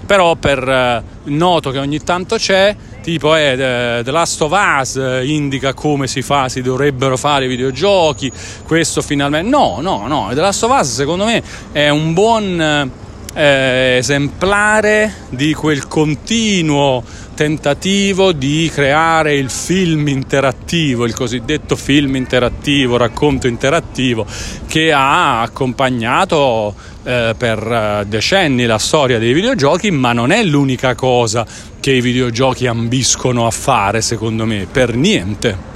Però 0.04 0.34
per 0.34 0.68
eh, 0.68 1.02
noto 1.24 1.70
che 1.70 1.78
ogni 1.78 2.02
tanto 2.02 2.36
c'è, 2.36 2.74
tipo 3.00 3.34
eh, 3.34 4.00
The 4.04 4.10
Last 4.10 4.40
of 4.42 4.52
Us 4.52 4.96
eh, 4.96 5.26
indica 5.26 5.74
come 5.74 6.06
si 6.06 6.22
fa, 6.22 6.48
si 6.48 6.62
dovrebbero 6.62 7.16
fare 7.16 7.46
i 7.46 7.48
videogiochi, 7.48 8.30
questo 8.66 9.02
finalmente... 9.02 9.48
No, 9.48 9.78
no, 9.80 10.06
no, 10.06 10.28
The 10.32 10.40
Last 10.40 10.62
of 10.64 10.78
Us 10.78 10.94
secondo 10.94 11.24
me 11.24 11.42
è 11.72 11.88
un 11.88 12.12
buon 12.12 12.90
eh, 13.34 13.96
esemplare 13.98 15.14
di 15.28 15.54
quel 15.54 15.86
continuo 15.86 17.02
tentativo 17.34 18.32
di 18.32 18.70
creare 18.72 19.34
il 19.34 19.48
film 19.48 20.08
interattivo, 20.08 21.06
il 21.06 21.14
cosiddetto 21.14 21.74
film 21.74 22.16
interattivo, 22.16 22.98
racconto 22.98 23.46
interattivo, 23.46 24.26
che 24.66 24.92
ha 24.92 25.40
accompagnato 25.40 26.74
eh, 27.02 27.34
per 27.38 27.58
eh, 27.58 28.04
decenni 28.06 28.66
la 28.66 28.78
storia 28.78 29.18
dei 29.18 29.32
videogiochi, 29.32 29.90
ma 29.90 30.12
non 30.12 30.32
è 30.32 30.42
l'unica 30.42 30.94
cosa 30.94 31.46
che 31.80 31.92
i 31.92 32.00
videogiochi 32.00 32.66
ambiscono 32.66 33.46
a 33.46 33.50
fare, 33.50 34.02
secondo 34.02 34.44
me, 34.44 34.66
per 34.70 34.94
niente. 34.94 35.68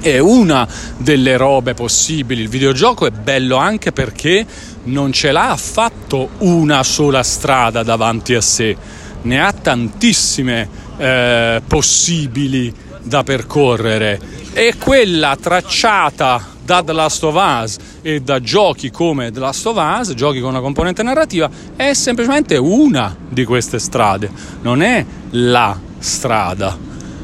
È 0.00 0.18
una 0.18 0.66
delle 0.96 1.36
robe 1.36 1.74
possibili. 1.74 2.42
Il 2.42 2.48
videogioco 2.48 3.06
è 3.06 3.10
bello 3.10 3.56
anche 3.56 3.92
perché 3.92 4.46
non 4.84 5.12
ce 5.12 5.32
l'ha 5.32 5.50
affatto 5.50 6.30
una 6.38 6.82
sola 6.82 7.22
strada 7.22 7.82
davanti 7.82 8.34
a 8.34 8.40
sé, 8.40 8.74
ne 9.22 9.44
ha 9.44 9.52
tantissime 9.52 10.68
eh, 10.96 11.60
possibili 11.66 12.72
da 13.02 13.22
percorrere. 13.22 14.18
E 14.52 14.74
quella 14.78 15.36
tracciata 15.40 16.58
da 16.64 16.82
The 16.82 16.92
Last 16.92 17.24
of 17.24 17.34
Us 17.34 17.76
e 18.00 18.20
da 18.20 18.40
giochi 18.40 18.90
come 18.90 19.30
The 19.30 19.40
Last 19.40 19.66
of 19.66 19.76
Us, 19.76 20.14
giochi 20.14 20.40
con 20.40 20.50
una 20.50 20.60
componente 20.60 21.02
narrativa, 21.02 21.50
è 21.76 21.92
semplicemente 21.94 22.56
una 22.56 23.16
di 23.28 23.44
queste 23.44 23.78
strade, 23.78 24.30
non 24.62 24.80
è 24.82 25.04
la 25.30 25.78
strada. 25.98 26.76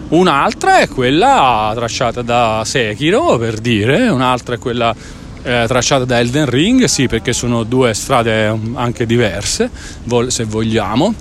Un'altra 0.08 0.78
è 0.78 0.88
quella 0.88 1.72
tracciata 1.74 2.22
da 2.22 2.62
Sekiro, 2.64 3.38
per 3.38 3.58
dire, 3.58 4.08
un'altra 4.08 4.54
è 4.54 4.58
quella 4.58 4.94
eh, 5.42 5.64
tracciata 5.66 6.04
da 6.04 6.20
Elden 6.20 6.48
Ring, 6.48 6.84
sì, 6.84 7.08
perché 7.08 7.32
sono 7.32 7.64
due 7.64 7.92
strade 7.94 8.46
um, 8.48 8.76
anche 8.76 9.06
diverse, 9.06 9.70
se 10.28 10.44
vogliamo. 10.44 11.14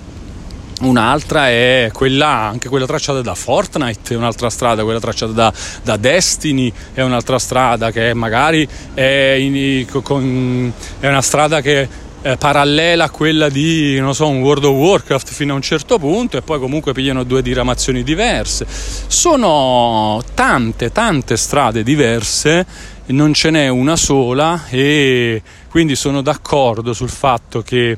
Un'altra 0.82 1.48
è 1.48 1.90
quella, 1.92 2.28
anche 2.28 2.68
quella 2.68 2.86
tracciata 2.86 3.22
da 3.22 3.34
Fortnite, 3.34 4.14
un'altra 4.14 4.50
strada, 4.50 4.84
quella 4.84 5.00
tracciata 5.00 5.32
da, 5.32 5.52
da 5.82 5.96
Destiny 5.96 6.70
è 6.92 7.02
un'altra 7.02 7.38
strada 7.38 7.90
che 7.90 8.12
magari 8.12 8.68
è, 8.92 9.36
in, 9.38 9.86
con, 10.02 10.72
è 11.00 11.08
una 11.08 11.22
strada 11.22 11.60
che 11.62 11.88
eh, 12.26 12.36
parallela 12.36 13.04
a 13.04 13.10
quella 13.10 13.48
di 13.48 14.02
so, 14.10 14.26
un 14.26 14.40
World 14.40 14.64
of 14.64 14.74
Warcraft 14.74 15.28
fino 15.30 15.52
a 15.52 15.56
un 15.56 15.62
certo 15.62 15.96
punto 15.96 16.36
e 16.36 16.42
poi 16.42 16.58
comunque 16.58 16.92
pigliano 16.92 17.22
due 17.22 17.40
diramazioni 17.40 18.02
diverse. 18.02 18.66
Sono 18.68 20.20
tante, 20.34 20.90
tante 20.90 21.36
strade 21.36 21.84
diverse, 21.84 22.66
non 23.06 23.32
ce 23.32 23.50
n'è 23.50 23.68
una 23.68 23.94
sola 23.94 24.64
e 24.68 25.40
quindi 25.70 25.94
sono 25.94 26.20
d'accordo 26.20 26.92
sul 26.92 27.10
fatto 27.10 27.62
che 27.62 27.96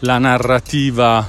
la 0.00 0.18
narrativa 0.18 1.26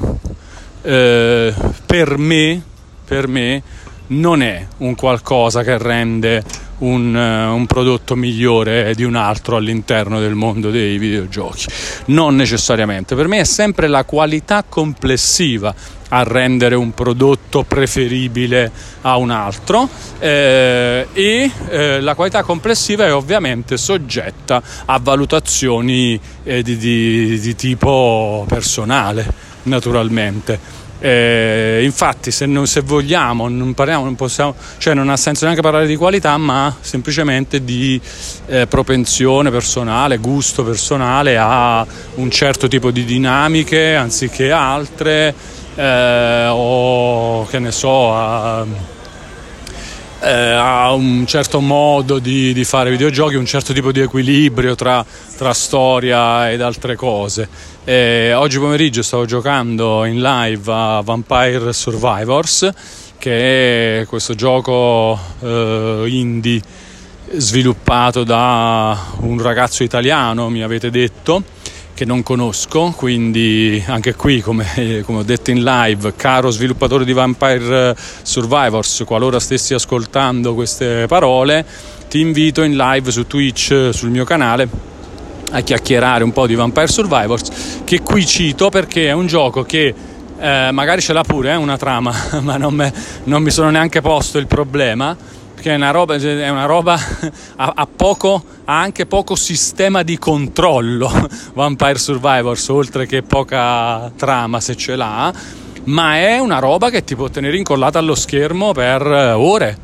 eh, 0.82 1.54
per 1.86 2.18
me, 2.18 2.62
per 3.06 3.28
me 3.30 3.64
non 4.08 4.42
è 4.42 4.68
un 4.80 4.94
qualcosa 4.96 5.64
che 5.64 5.78
rende 5.78 6.44
un, 6.82 7.16
eh, 7.16 7.46
un, 7.46 7.66
prodotto 7.66 8.16
migliore 8.16 8.94
di 8.96 9.04
un 9.04 9.16
altro 9.16 9.56
all'interno 9.56 10.20
del 10.20 10.36
mondo 10.36 10.70
dei 10.70 10.98
videogiochi. 10.98 11.66
Non 12.06 12.36
necessariamente, 12.36 13.16
per 13.16 13.28
me 13.28 13.40
è 13.40 13.44
sempre 13.44 13.88
la 13.88 14.04
qualità 14.04 14.64
complessiva 14.68 15.74
a 16.14 16.24
rendere 16.24 16.76
un 16.76 16.94
prodotto 16.94 17.64
preferibile 17.64 18.72
a 19.02 19.16
un 19.16 19.30
altro 19.30 19.88
eh, 20.20 21.08
e 21.14 21.52
eh, 21.70 22.02
la 22.02 22.16
qualità 22.16 22.44
complessiva 22.44 23.06
è 23.06 23.14
ovviamente 23.14 23.78
soggetta 23.78 24.62
a 24.86 25.00
valutazioni 25.00 26.20
eh, 26.44 26.62
di, 26.64 26.76
di, 26.76 27.40
di 27.40 27.56
tipo 27.56 28.46
personale 28.48 29.50
naturalmente 29.64 30.60
eh, 31.04 31.82
infatti, 31.84 32.30
se, 32.30 32.46
non, 32.46 32.68
se, 32.68 32.82
vogliamo, 32.82 33.50
non 33.50 33.74
parliamo, 33.74 34.04
non 34.04 34.16
possiamo, 34.16 34.54
cioè 34.78 34.94
non 34.94 35.10
ha 35.10 35.18
senso 35.18 35.46
neanche 35.46 35.64
parlare 35.64 35.88
di 35.88 35.96
qualità, 35.96 36.38
ma 36.38 36.76
semplicemente 36.80 37.64
di 37.64 38.00
eh, 38.46 38.68
propensione 38.68 39.50
personale, 39.50 40.18
gusto 40.18 40.64
personale 40.64 41.38
a 41.40 41.84
un 42.16 42.30
certo 42.30 42.68
tipo 42.68 42.92
di 42.92 43.04
dinamiche 43.04 43.96
anziché 43.96 44.52
altre, 44.52 45.34
eh, 45.74 46.48
o 46.52 47.48
che 47.48 47.58
ne 47.58 47.72
so, 47.72 48.16
a, 48.16 48.64
eh, 50.22 50.30
a 50.30 50.94
un 50.94 51.26
certo 51.26 51.60
modo 51.62 52.20
di, 52.20 52.54
di, 52.54 52.64
fare 52.64 52.92
videogiochi, 52.92 53.36
un 53.36 53.46
certo 53.46 53.74
tipo 53.74 53.92
di 53.92 54.02
equilibrio 54.02 54.76
tra, 54.76 55.04
tra 55.36 55.52
storia 55.54 56.52
ed 56.52 56.62
altre 56.62 56.96
cose. 56.96 57.50
E 57.84 58.32
oggi 58.34 58.60
pomeriggio 58.60 59.02
stavo 59.02 59.26
giocando 59.26 60.06
in 60.06 60.22
live 60.22 60.72
a 60.72 61.02
Vampire 61.04 61.74
Survivors, 61.74 62.70
che 63.18 64.02
è 64.02 64.06
questo 64.06 64.36
gioco 64.36 65.18
eh, 65.40 66.04
indie 66.06 66.62
sviluppato 67.34 68.24
da 68.24 68.96
un 69.22 69.42
ragazzo 69.42 69.82
italiano, 69.82 70.48
mi 70.50 70.62
avete 70.62 70.92
detto, 70.92 71.42
che 71.96 72.06
non 72.06 72.22
conosco, 72.22 72.94
quindi 72.96 73.84
anche 73.88 74.14
qui, 74.14 74.42
come, 74.42 75.02
come 75.04 75.18
ho 75.18 75.24
detto 75.24 75.50
in 75.50 75.64
live, 75.64 76.14
caro 76.16 76.52
sviluppatore 76.52 77.04
di 77.04 77.14
Vampire 77.14 77.96
Survivors, 78.22 79.02
qualora 79.08 79.40
stessi 79.40 79.74
ascoltando 79.74 80.54
queste 80.54 81.08
parole, 81.08 81.66
ti 82.08 82.20
invito 82.20 82.62
in 82.62 82.76
live 82.76 83.10
su 83.10 83.26
Twitch, 83.26 83.90
sul 83.92 84.12
mio 84.12 84.24
canale 84.24 84.92
a 85.52 85.62
chiacchierare 85.62 86.24
un 86.24 86.32
po' 86.32 86.48
di 86.48 86.56
Vampire 86.56 86.88
Survivors, 86.88 87.82
che 87.84 88.02
qui 88.02 88.26
cito 88.26 88.70
perché 88.70 89.08
è 89.08 89.12
un 89.12 89.28
gioco 89.28 89.64
che 89.64 89.94
eh, 90.40 90.70
magari 90.72 91.02
ce 91.02 91.14
l'ha 91.14 91.24
pure 91.24 91.52
eh, 91.52 91.56
una 91.56 91.78
trama, 91.78 92.14
ma 92.42 92.58
non, 92.58 92.74
me, 92.74 92.92
non, 93.26 93.44
mi 93.44 93.52
sono 93.52 93.70
neanche 93.70 94.02
posto 94.02 94.38
il 94.38 94.48
problema, 94.48 95.16
perché 95.54 95.72
è 95.72 95.76
una 95.76 95.92
roba, 95.92 96.16
è 96.16 96.50
una 96.50 96.66
roba 96.66 96.98
a, 97.58 97.74
a, 97.76 97.88
poco, 97.88 98.44
ha 98.66 98.80
anche 98.80 99.06
poco 99.06 99.36
sistema 99.36 100.02
di 100.04 100.18
controllo 100.18 101.12
Vampire 101.54 102.00
Survivors, 102.00 102.68
oltre 102.70 103.06
che 103.06 103.22
poca 103.22 104.12
trama 104.16 104.60
se 104.60 104.76
ce 104.76 104.96
l'ha, 104.96 105.32
ma 105.84 106.18
è 106.18 106.40
una 106.40 106.60
roba 106.60 106.90
che 106.90 107.04
ti 107.04 107.16
può 107.16 107.30
tenere 107.30 107.58
incollata 107.58 108.00
allo 108.00 108.16
schermo 108.16 108.72
per 108.72 109.06
ore, 109.36 109.78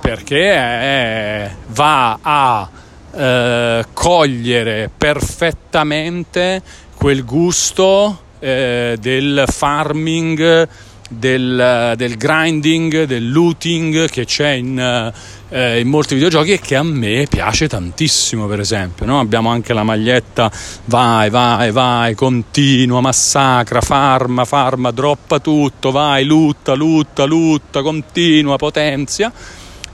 perché 0.00 0.52
è, 0.52 1.50
va 1.68 2.18
a 2.20 2.68
eh, 3.12 3.84
cogliere 3.92 4.90
perfettamente 4.96 6.62
quel 6.96 7.24
gusto 7.24 8.20
eh, 8.38 8.96
del 9.00 9.44
farming 9.46 10.68
del, 11.10 11.94
del 11.96 12.16
grinding, 12.16 13.02
del 13.02 13.32
looting 13.32 14.08
che 14.08 14.24
c'è 14.24 14.50
in, 14.50 15.12
eh, 15.48 15.80
in, 15.80 15.88
molti 15.88 16.14
videogiochi 16.14 16.52
e 16.52 16.60
che 16.60 16.76
a 16.76 16.84
me 16.84 17.26
piace 17.28 17.68
tantissimo, 17.68 18.46
per 18.46 18.60
esempio. 18.60 19.04
No? 19.06 19.18
Abbiamo 19.18 19.50
anche 19.50 19.72
la 19.72 19.82
maglietta 19.82 20.50
vai, 20.84 21.28
vai, 21.28 21.72
vai, 21.72 22.14
continua, 22.14 23.00
massacra, 23.00 23.80
farma, 23.80 24.44
farma, 24.44 24.92
droppa 24.92 25.40
tutto, 25.40 25.90
vai, 25.90 26.24
lutta, 26.24 26.74
lutta, 26.74 27.24
lutta, 27.24 27.82
continua, 27.82 28.56
potenzia. 28.56 29.32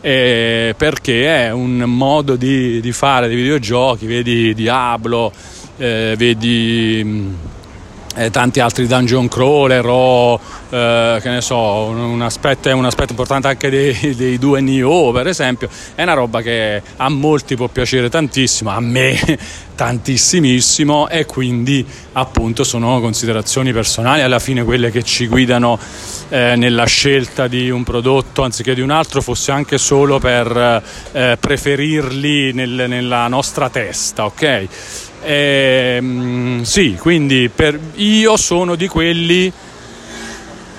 Eh, 0.07 0.72
perché 0.76 1.46
è 1.46 1.50
un 1.50 1.78
modo 1.78 2.36
di, 2.36 2.80
di, 2.80 2.92
fare 2.92 3.26
dei 3.26 3.34
videogiochi, 3.34 4.07
vedi 4.07 4.54
Diablo, 4.54 5.32
eh, 5.78 6.14
vedi 6.16 7.34
eh, 8.17 8.31
tanti 8.31 8.61
altri 8.61 8.87
dungeon 8.87 9.29
crawler 9.29 9.85
o 9.87 10.41
eh, 10.71 11.19
che 11.23 11.29
ne 11.29 11.41
so, 11.41 11.85
un 11.85 12.23
aspetto, 12.23 12.75
un 12.75 12.85
aspetto 12.85 13.12
importante 13.12 13.49
anche 13.49 13.71
dei, 13.71 14.14
dei, 14.17 14.39
due 14.39 14.61
Nioh 14.61 15.12
per 15.12 15.27
esempio, 15.27 15.69
è 15.95 16.03
una 16.03 16.14
roba 16.14 16.41
che 16.41 16.83
a 16.97 17.09
molti 17.09 17.57
può 17.57 17.69
piacere 17.69 18.09
tantissimo, 18.09 18.71
a 18.71 18.81
me 18.81 19.19
tantissimissimo 19.77 21.09
e 21.09 21.27
quindi 21.27 21.87
appunto 22.12 22.64
sono 22.64 22.99
considerazioni 23.01 23.73
personali 23.73 24.23
alla 24.23 24.39
fine 24.39 24.64
quelle 24.64 24.91
che 24.91 25.03
ci 25.03 25.27
guidano 25.27 25.79
eh, 26.31 26.55
nella 26.57 26.87
scelta 26.87 27.47
di 27.47 27.69
un 27.69 27.85
prodotto 27.85 28.43
anziché 28.43 28.75
di 28.75 28.81
un 28.81 28.91
altro 28.91 29.21
fosse 29.21 29.53
anche 29.53 29.77
solo 29.77 30.19
per 30.19 30.83
eh, 31.12 31.37
preferirli 31.39 32.53
nel, 32.55 32.87
nella 32.89 33.29
nostra 33.29 33.69
testa, 33.69 34.25
ok? 34.25 34.69
Eh, 35.29 36.61
sì, 36.62 36.97
quindi 37.01 37.51
per, 37.53 37.77
io 37.95 38.37
sono 38.37 38.77
di 38.77 38.87
quelli 38.87 39.53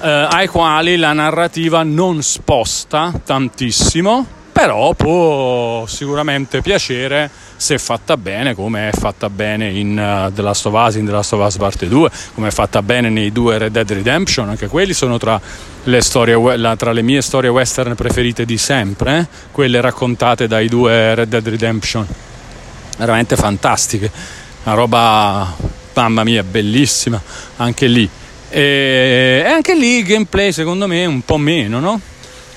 eh, 0.02 0.28
ai 0.30 0.48
quali 0.48 0.96
la 0.96 1.12
narrativa 1.12 1.84
non 1.84 2.24
sposta 2.24 3.12
tantissimo, 3.26 4.26
però 4.54 4.94
può 4.94 5.86
sicuramente 5.86 6.62
piacere 6.62 7.30
se 7.58 7.78
fatta 7.78 8.16
bene, 8.16 8.56
come 8.56 8.88
è 8.88 8.94
fatta 8.94 9.30
bene 9.30 9.70
in 9.70 9.98
uh, 9.98 10.34
The 10.34 10.42
Last 10.42 10.66
of 10.68 10.74
Us, 10.76 10.96
in 10.96 11.06
The 11.06 11.12
Last 11.12 11.34
of 11.34 11.46
Us 11.46 11.58
Parte 11.58 11.90
2, 11.90 12.10
come 12.34 12.48
è 12.48 12.52
fatta 12.52 12.82
bene 12.82 13.10
nei 13.10 13.34
due 13.34 13.58
Red 13.58 13.74
Dead 13.74 13.92
Redemption, 13.92 14.48
anche 14.48 14.68
quelli 14.68 14.94
sono 14.94 15.18
tra 15.18 15.42
le, 15.84 16.02
storie, 16.02 16.56
la, 16.56 16.78
tra 16.78 16.94
le 16.94 17.02
mie 17.02 17.22
storie 17.22 17.50
western 17.50 17.96
preferite 17.96 18.46
di 18.46 18.58
sempre, 18.58 19.18
eh? 19.18 19.28
quelle 19.52 19.82
raccontate 19.82 20.48
dai 20.48 20.70
due 20.70 21.16
Red 21.16 21.28
Dead 21.28 21.46
Redemption 21.50 22.08
veramente 22.98 23.36
fantastiche, 23.36 24.12
una 24.64 24.76
roba, 24.76 25.56
mamma 25.94 26.24
mia, 26.24 26.44
bellissima, 26.44 27.22
anche 27.58 27.88
lì. 27.88 28.10
E, 28.50 29.44
e 29.46 29.50
anche 29.50 29.76
lì 29.76 29.98
il 29.98 30.06
gameplay 30.06 30.52
secondo 30.52 30.88
me 30.88 31.06
un 31.06 31.22
po' 31.22 31.38
meno, 31.38 31.80
no? 31.80 32.00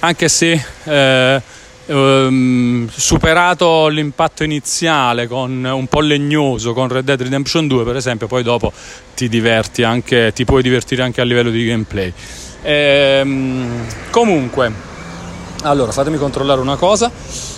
Anche 0.01 0.29
se 0.29 0.63
eh, 0.85 1.43
ehm, 1.87 2.89
superato 2.95 3.89
l'impatto 3.89 4.45
iniziale 4.45 5.27
con 5.27 5.65
un 5.65 5.87
po' 5.87 6.01
legnoso 6.01 6.73
con 6.73 6.89
Red 6.89 7.05
Dead 7.05 7.21
Redemption 7.21 7.67
2 7.67 7.85
per 7.85 7.97
esempio, 7.97 8.27
poi 8.27 8.43
dopo 8.43 8.73
ti 9.15 9.29
diverti 9.29 9.83
anche, 9.83 10.33
ti 10.35 10.45
puoi 10.45 10.63
divertire 10.63 11.03
anche 11.03 11.21
a 11.21 11.25
livello 11.25 11.51
di 11.51 11.65
gameplay. 11.67 12.13
Ehm, 12.63 13.87
comunque, 14.11 14.90
allora 15.63 15.93
fatemi 15.93 16.17
controllare 16.17 16.61
una 16.61 16.77
cosa. 16.77 17.11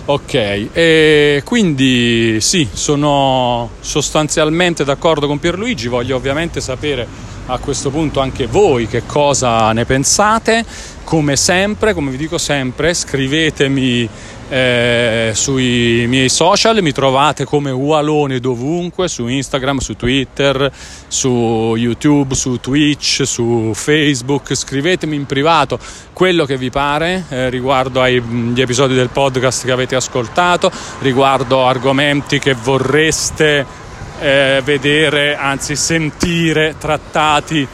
Ok, 0.05 0.34
e 0.72 1.42
quindi 1.44 2.40
sì, 2.40 2.68
sono 2.72 3.70
sostanzialmente 3.80 4.84
d'accordo 4.84 5.26
con 5.26 5.38
Pierluigi, 5.38 5.88
voglio 5.88 6.16
ovviamente 6.16 6.61
sapere 6.61 7.07
a 7.46 7.59
questo 7.59 7.90
punto 7.90 8.20
anche 8.20 8.46
voi 8.46 8.86
che 8.86 9.05
cosa 9.07 9.72
ne 9.72 9.84
pensate. 9.84 10.64
Come 11.05 11.36
sempre, 11.36 11.94
come 11.94 12.11
vi 12.11 12.16
dico 12.16 12.38
sempre, 12.38 12.94
scrivetemi 12.94 14.09
eh, 14.53 15.30
sui 15.34 16.05
miei 16.09 16.28
social, 16.28 16.82
mi 16.82 16.92
trovate 16.92 17.46
come 17.46 17.70
Ualone 17.70 18.38
dovunque, 18.38 19.09
su 19.09 19.26
Instagram, 19.26 19.78
su 19.78 19.96
Twitter, 19.96 20.70
su 21.09 21.74
YouTube, 21.74 22.34
su 22.34 22.61
Twitch, 22.61 23.22
su 23.22 23.72
Facebook, 23.72 24.55
scrivetemi 24.55 25.16
in 25.16 25.24
privato 25.24 25.78
quello 26.12 26.44
che 26.44 26.59
vi 26.59 26.68
pare 26.68 27.24
eh, 27.30 27.48
riguardo 27.48 28.03
agli 28.03 28.61
episodi 28.61 28.94
del 28.94 29.09
podcast 29.09 29.64
che 29.64 29.72
avete 29.72 29.96
ascoltato, 29.96 30.70
riguardo 30.98 31.64
argomenti 31.64 32.38
che 32.38 32.53
vorreste 32.53 33.64
eh, 34.20 34.61
vedere, 34.62 35.34
anzi 35.34 35.76
sentire 35.76 36.74
trattati 36.78 37.66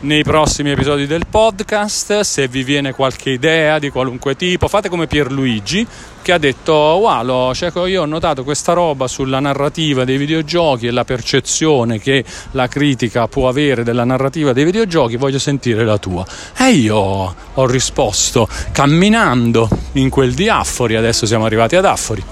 nei 0.00 0.22
prossimi 0.22 0.70
episodi 0.70 1.06
del 1.06 1.26
podcast. 1.28 2.20
Se 2.20 2.48
vi 2.48 2.62
viene 2.62 2.92
qualche 2.92 3.30
idea 3.30 3.78
di 3.78 3.90
qualunque 3.90 4.36
tipo, 4.36 4.68
fate 4.68 4.88
come 4.88 5.06
Pierluigi 5.06 5.86
che 6.22 6.32
ha 6.32 6.38
detto: 6.38 6.72
Wow, 6.72 7.52
cioè, 7.54 7.70
io 7.88 8.02
ho 8.02 8.06
notato 8.06 8.44
questa 8.44 8.72
roba 8.72 9.06
sulla 9.08 9.40
narrativa 9.40 10.04
dei 10.04 10.16
videogiochi 10.16 10.86
e 10.86 10.90
la 10.90 11.04
percezione 11.04 11.98
che 11.98 12.24
la 12.52 12.68
critica 12.68 13.28
può 13.28 13.48
avere 13.48 13.84
della 13.84 14.04
narrativa 14.04 14.52
dei 14.52 14.64
videogiochi. 14.64 15.16
Voglio 15.16 15.38
sentire 15.38 15.84
la 15.84 15.98
tua. 15.98 16.26
E 16.56 16.70
io 16.70 16.96
ho 16.96 17.66
risposto 17.66 18.48
camminando 18.72 19.68
in 19.92 20.10
quel 20.10 20.34
di 20.34 20.48
Affori. 20.48 20.96
Adesso 20.96 21.26
siamo 21.26 21.44
arrivati 21.46 21.76
ad 21.76 21.84
Affori. 21.84 22.22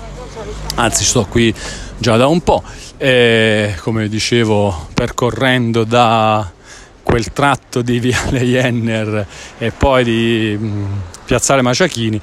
Anzi, 0.77 1.05
sto 1.05 1.25
qui 1.27 1.55
già 1.99 2.17
da 2.17 2.27
un 2.27 2.41
po'. 2.41 2.63
E, 2.97 3.75
come 3.81 4.09
dicevo, 4.09 4.89
percorrendo 4.95 5.85
da 5.85 6.54
quel 7.15 7.33
tratto 7.33 7.81
di 7.81 8.01
Viale 8.01 8.41
Jenner 8.43 9.25
e 9.59 9.71
poi 9.71 10.03
di 10.03 10.57
mm, 10.59 10.85
Piazzale 11.25 11.63
Maciachini, 11.63 12.21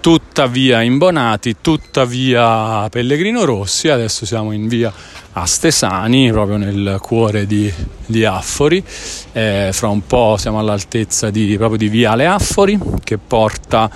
tutta 0.00 0.48
via 0.48 0.82
Imbonati, 0.82 1.58
tutta 1.60 2.04
via 2.04 2.88
Pellegrino 2.88 3.44
Rossi, 3.44 3.88
adesso 3.88 4.26
siamo 4.26 4.50
in 4.50 4.66
via 4.66 4.92
Astesani, 5.34 6.32
proprio 6.32 6.56
nel 6.56 6.98
cuore 7.00 7.46
di, 7.46 7.72
di 8.06 8.24
Affori, 8.24 8.82
eh, 9.30 9.70
fra 9.72 9.86
un 9.86 10.04
po' 10.04 10.34
siamo 10.36 10.58
all'altezza 10.58 11.30
di, 11.30 11.54
proprio 11.56 11.78
di 11.78 11.88
Viale 11.88 12.26
Affori 12.26 12.76
che 13.04 13.18
porta 13.18 13.88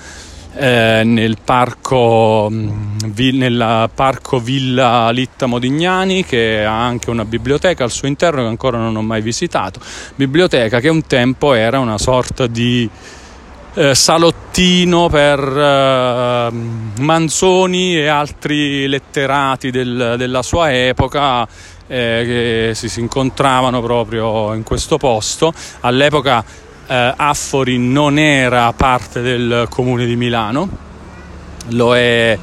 eh, 0.54 1.02
nel, 1.04 1.36
parco, 1.42 2.48
mm, 2.50 2.98
vi, 3.06 3.36
nel 3.36 3.90
parco 3.94 4.38
Villa 4.38 5.10
Litta 5.10 5.46
Modignani 5.46 6.24
che 6.24 6.64
ha 6.64 6.84
anche 6.84 7.10
una 7.10 7.24
biblioteca 7.24 7.84
al 7.84 7.90
suo 7.90 8.08
interno 8.08 8.42
che 8.42 8.48
ancora 8.48 8.78
non 8.78 8.96
ho 8.96 9.02
mai 9.02 9.22
visitato, 9.22 9.80
biblioteca 10.14 10.80
che 10.80 10.88
un 10.88 11.06
tempo 11.06 11.54
era 11.54 11.78
una 11.78 11.98
sorta 11.98 12.46
di 12.46 12.88
eh, 13.74 13.94
salottino 13.94 15.08
per 15.08 15.40
eh, 15.40 16.50
Manzoni 17.00 17.96
e 17.96 18.06
altri 18.06 18.86
letterati 18.86 19.70
del, 19.70 20.16
della 20.18 20.42
sua 20.42 20.72
epoca 20.72 21.48
eh, 21.86 22.22
che 22.26 22.72
si, 22.74 22.88
si 22.88 23.00
incontravano 23.00 23.80
proprio 23.80 24.52
in 24.54 24.62
questo 24.62 24.98
posto. 24.98 25.52
All'epoca 25.80 26.44
eh, 26.86 27.14
Affori 27.16 27.78
non 27.78 28.18
era 28.18 28.72
parte 28.72 29.20
del 29.20 29.66
comune 29.68 30.06
di 30.06 30.16
Milano, 30.16 30.68
lo 31.68 31.96
è, 31.96 32.38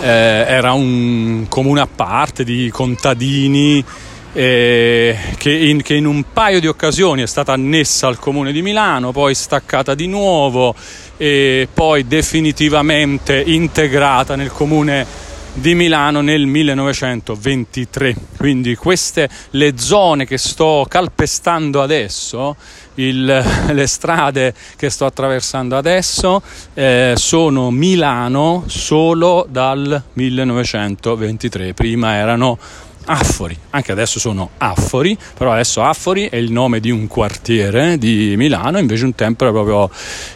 eh, 0.00 0.06
era 0.06 0.72
un 0.72 1.46
comune 1.48 1.80
a 1.80 1.88
parte 1.92 2.44
di 2.44 2.70
contadini 2.72 3.84
eh, 4.32 5.16
che, 5.36 5.52
in, 5.52 5.80
che, 5.82 5.94
in, 5.94 6.06
un 6.06 6.24
paio 6.32 6.58
di 6.58 6.66
occasioni 6.66 7.22
è 7.22 7.26
stata 7.26 7.52
annessa 7.52 8.08
al 8.08 8.18
comune 8.18 8.52
di 8.52 8.62
Milano, 8.62 9.12
poi 9.12 9.34
staccata 9.34 9.94
di 9.94 10.08
nuovo 10.08 10.74
e 11.16 11.68
poi 11.72 12.06
definitivamente 12.06 13.40
integrata 13.40 14.34
nel 14.34 14.50
comune 14.50 15.06
di 15.54 15.74
Milano 15.74 16.20
nel 16.20 16.46
1923. 16.46 18.14
Quindi 18.36 18.74
queste 18.74 19.28
le 19.50 19.78
zone 19.78 20.26
che 20.26 20.36
sto 20.36 20.84
calpestando 20.88 21.80
adesso 21.80 22.56
il, 22.94 23.24
le 23.72 23.86
strade 23.86 24.54
che 24.76 24.90
sto 24.90 25.06
attraversando 25.06 25.76
adesso 25.76 26.42
eh, 26.74 27.14
sono 27.16 27.70
Milano 27.70 28.64
solo 28.66 29.46
dal 29.48 30.02
1923, 30.12 31.72
prima 31.74 32.14
erano 32.14 32.58
Affori, 33.06 33.56
anche 33.70 33.92
adesso 33.92 34.18
sono 34.18 34.50
Affori, 34.56 35.16
però 35.36 35.52
adesso 35.52 35.82
Affori 35.82 36.28
è 36.30 36.36
il 36.36 36.50
nome 36.50 36.80
di 36.80 36.90
un 36.90 37.06
quartiere 37.06 37.98
di 37.98 38.34
Milano, 38.36 38.78
invece 38.78 39.04
un 39.04 39.14
tempo 39.14 39.44
era 39.44 39.52
proprio 39.52 39.90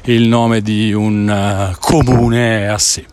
il 0.05 0.29
nome 0.29 0.61
di 0.61 0.93
un 0.93 1.73
uh, 1.73 1.77
comune 1.79 2.69
a 2.69 2.77
sé 2.77 3.07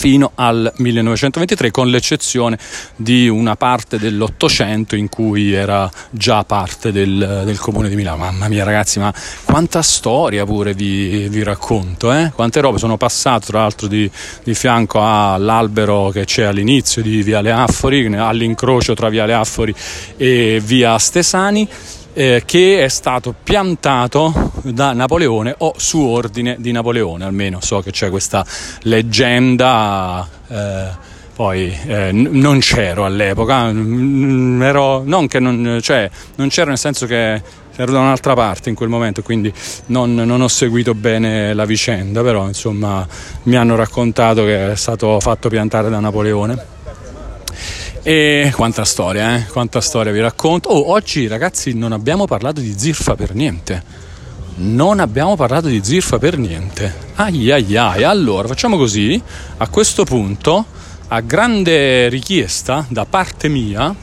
fino 0.00 0.32
al 0.36 0.72
1923 0.76 1.70
con 1.70 1.90
l'eccezione 1.90 2.56
di 2.96 3.28
una 3.28 3.54
parte 3.54 3.98
dell'Ottocento 3.98 4.96
in 4.96 5.10
cui 5.10 5.52
era 5.52 5.90
già 6.08 6.42
parte 6.42 6.90
del, 6.90 7.42
del, 7.44 7.58
comune 7.58 7.90
di 7.90 7.96
Milano. 7.96 8.16
Mamma 8.16 8.48
mia 8.48 8.64
ragazzi, 8.64 8.98
ma 8.98 9.12
quanta 9.44 9.82
storia 9.82 10.46
pure 10.46 10.72
vi, 10.72 11.28
vi 11.28 11.42
racconto, 11.42 12.14
eh? 12.14 12.32
quante 12.34 12.62
robe 12.62 12.78
sono 12.78 12.96
passate 12.96 13.48
tra 13.48 13.60
l'altro 13.60 13.88
di, 13.88 14.10
di, 14.42 14.54
fianco 14.54 15.02
all'albero 15.02 16.08
che 16.08 16.24
c'è 16.24 16.44
all'inizio 16.44 17.02
di 17.02 17.22
Viale 17.22 17.52
Affori, 17.52 18.06
all'incrocio 18.06 18.94
tra 18.94 19.10
Viale 19.10 19.34
Affori 19.34 19.74
e 20.16 20.62
Via 20.64 20.96
Stesani 20.96 21.68
eh, 22.12 22.42
che 22.44 22.82
è 22.82 22.88
stato 22.88 23.34
piantato 23.42 24.52
da 24.62 24.92
Napoleone 24.92 25.54
o 25.58 25.74
su 25.76 26.00
ordine 26.00 26.56
di 26.58 26.72
Napoleone, 26.72 27.24
almeno 27.24 27.60
so 27.60 27.80
che 27.80 27.90
c'è 27.90 28.10
questa 28.10 28.44
leggenda. 28.82 30.28
Eh, 30.48 31.08
poi 31.34 31.74
eh, 31.86 32.12
non 32.12 32.58
c'ero 32.58 33.06
all'epoca, 33.06 33.68
ero, 33.68 35.02
non 35.04 35.26
non, 35.38 35.78
cioè, 35.80 36.10
non 36.34 36.48
c'ero 36.48 36.68
nel 36.68 36.76
senso 36.76 37.06
che 37.06 37.42
ero 37.76 37.92
da 37.92 37.98
un'altra 37.98 38.34
parte 38.34 38.68
in 38.68 38.74
quel 38.74 38.90
momento, 38.90 39.22
quindi 39.22 39.50
non, 39.86 40.14
non, 40.14 40.42
ho 40.42 40.48
seguito 40.48 40.94
bene 40.94 41.54
la 41.54 41.64
vicenda, 41.64 42.22
però 42.22 42.46
insomma 42.46 43.06
mi 43.44 43.56
hanno 43.56 43.74
raccontato 43.74 44.44
che 44.44 44.72
è 44.72 44.76
stato 44.76 45.18
fatto 45.20 45.48
piantare 45.48 45.88
da 45.88 45.98
Napoleone. 45.98 46.78
E 48.02 48.50
quanta 48.56 48.86
storia, 48.86 49.36
eh? 49.36 49.44
Quanta 49.44 49.82
storia 49.82 50.10
vi 50.10 50.20
racconto. 50.20 50.70
Oh, 50.70 50.90
oggi 50.92 51.26
ragazzi 51.26 51.74
non 51.74 51.92
abbiamo 51.92 52.24
parlato 52.24 52.60
di 52.60 52.74
zirfa 52.74 53.14
per 53.14 53.34
niente. 53.34 53.82
Non 54.56 55.00
abbiamo 55.00 55.36
parlato 55.36 55.68
di 55.68 55.84
zirfa 55.84 56.18
per 56.18 56.38
niente. 56.38 56.94
Ai 57.16 57.50
ai 57.50 57.76
ai. 57.76 58.02
Allora, 58.02 58.48
facciamo 58.48 58.78
così. 58.78 59.20
A 59.58 59.68
questo 59.68 60.04
punto, 60.04 60.64
a 61.08 61.20
grande 61.20 62.08
richiesta 62.08 62.86
da 62.88 63.04
parte 63.04 63.48
mia, 63.48 63.94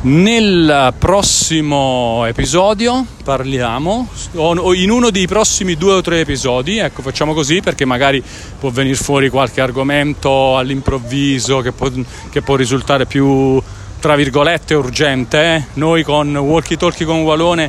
nel 0.00 0.94
prossimo 0.96 2.24
episodio 2.26 3.04
parliamo, 3.24 4.08
o 4.34 4.74
in 4.74 4.90
uno 4.90 5.10
dei 5.10 5.26
prossimi 5.26 5.74
due 5.74 5.94
o 5.94 6.00
tre 6.02 6.20
episodi, 6.20 6.78
ecco 6.78 7.02
facciamo 7.02 7.34
così 7.34 7.60
perché 7.60 7.84
magari 7.84 8.22
può 8.60 8.70
venire 8.70 8.94
fuori 8.94 9.28
qualche 9.28 9.60
argomento 9.60 10.56
all'improvviso 10.56 11.60
che 11.60 11.72
può, 11.72 11.90
che 12.30 12.42
può 12.42 12.54
risultare 12.54 13.06
più, 13.06 13.60
tra 13.98 14.14
virgolette, 14.14 14.74
urgente. 14.74 15.54
Eh? 15.56 15.64
Noi 15.74 16.04
con 16.04 16.36
Walkie 16.36 16.76
Talkie 16.76 17.04
con 17.04 17.22
Walone 17.22 17.68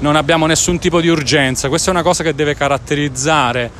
non 0.00 0.16
abbiamo 0.16 0.44
nessun 0.44 0.78
tipo 0.78 1.00
di 1.00 1.08
urgenza, 1.08 1.68
questa 1.68 1.88
è 1.88 1.94
una 1.94 2.02
cosa 2.02 2.22
che 2.22 2.34
deve 2.34 2.54
caratterizzare 2.54 3.70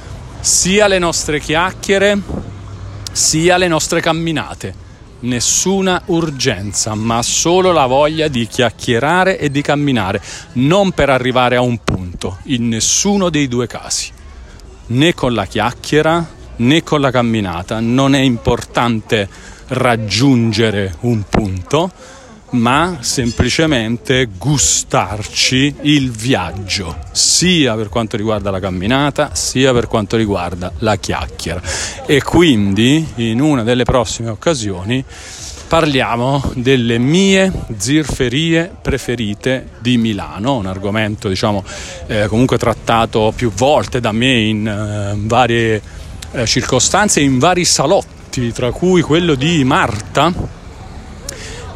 sia 0.41 0.87
le 0.87 0.99
nostre 0.99 1.39
chiacchiere 1.39 2.19
sia 3.13 3.59
le 3.59 3.69
nostre 3.69 4.01
camminate 4.01 4.89
nessuna 5.21 6.03
urgenza, 6.07 6.95
ma 6.95 7.23
solo 7.23 7.73
la 7.73 7.87
voglia 7.87 8.29
di 8.29 8.47
chiacchierare 8.47 9.39
e 9.39 9.51
di 9.51 9.63
camminare, 9.63 10.21
non 10.55 10.93
per 10.93 11.11
arrivare 11.11 11.57
a 11.57 11.61
un 11.61 11.79
punto, 11.83 12.39
in 12.45 12.69
nessuno 12.69 13.31
dei 13.31 13.49
due 13.49 13.67
casi. 13.67 14.11
Né 14.87 15.15
con 15.15 15.35
la 15.35 15.47
chiacchiera 15.47 16.39
né 16.61 16.83
con 16.83 17.01
la 17.01 17.11
camminata. 17.11 17.81
Non 17.81 18.15
è 18.15 18.21
importante 18.21 19.29
raggiungere 19.69 20.97
un 21.01 21.23
punto, 21.29 21.91
ma 22.51 22.99
semplicemente 23.01 24.29
gustarci 24.37 25.75
il 25.83 26.11
viaggio, 26.11 26.97
sia 27.13 27.75
per 27.75 27.89
quanto 27.89 28.17
riguarda 28.17 28.51
la 28.51 28.61
camminata, 28.61 29.35
sia 29.35 29.73
per 29.73 29.87
quanto 29.87 30.17
riguarda 30.17 30.73
la 30.79 30.97
chiacchiera. 30.97 31.61
E 32.07 32.23
quindi 32.23 33.07
in 33.17 33.41
una 33.41 33.63
delle 33.63 33.85
prossime 33.85 34.31
occasioni 34.31 35.05
parliamo 35.69 36.51
delle 36.57 36.99
mie 36.99 37.53
zirferie 37.77 38.73
preferite 38.83 39.69
di 39.79 39.99
Milano, 39.99 40.57
un 40.57 40.67
argomento 40.67 41.29
diciamo 41.29 41.63
eh, 42.09 42.27
comunque 42.27 42.59
trattato 42.59 43.33
più 43.37 43.53
volte 43.53 44.01
da 44.01 44.11
me 44.11 44.33
in 44.33 44.67
eh, 44.67 45.15
varie 45.17 45.81
eh, 46.33 46.47
circostanze, 46.47 47.21
in 47.21 47.39
vari 47.39 47.65
salotti, 47.65 48.51
tra 48.51 48.73
cui 48.73 49.01
quello 49.03 49.37
di 49.37 49.63
Marta 49.63 50.59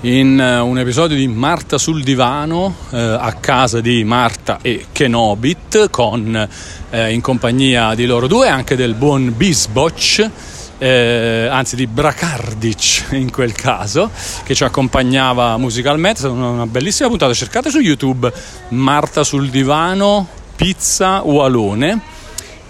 in 0.05 0.39
eh, 0.39 0.59
un 0.59 0.79
episodio 0.79 1.17
di 1.17 1.27
Marta 1.29 1.79
sul 1.79 2.03
divano 2.03 2.75
eh, 2.91 2.99
a 2.99 3.33
casa 3.41 3.81
di 3.81 4.05
Marta 4.05 4.59
e 4.61 4.87
Kenobit 4.93 5.89
con 5.89 6.49
eh, 6.91 7.13
in 7.13 7.23
compagnia 7.23 7.95
di 7.95 8.05
loro 8.05 8.27
due 8.27 8.49
anche 8.49 8.77
del 8.77 8.93
buon 8.95 9.35
Bisboch 9.35 10.31
eh, 10.77 11.49
anzi 11.51 11.77
di 11.77 11.87
Bracardic 11.87 13.13
in 13.17 13.31
quel 13.31 13.53
caso 13.53 14.11
che 14.43 14.55
ci 14.55 14.65
accompagnava 14.65 15.57
musicalmente. 15.57 16.27
Una 16.27 16.67
bellissima 16.67 17.09
puntata. 17.09 17.33
Cercate 17.33 17.71
su 17.71 17.79
youtube 17.79 18.31
Marta 18.71 19.25
sul 19.25 19.49
divano 19.49 20.29
pizza 20.55 21.23
Ualone 21.23 22.13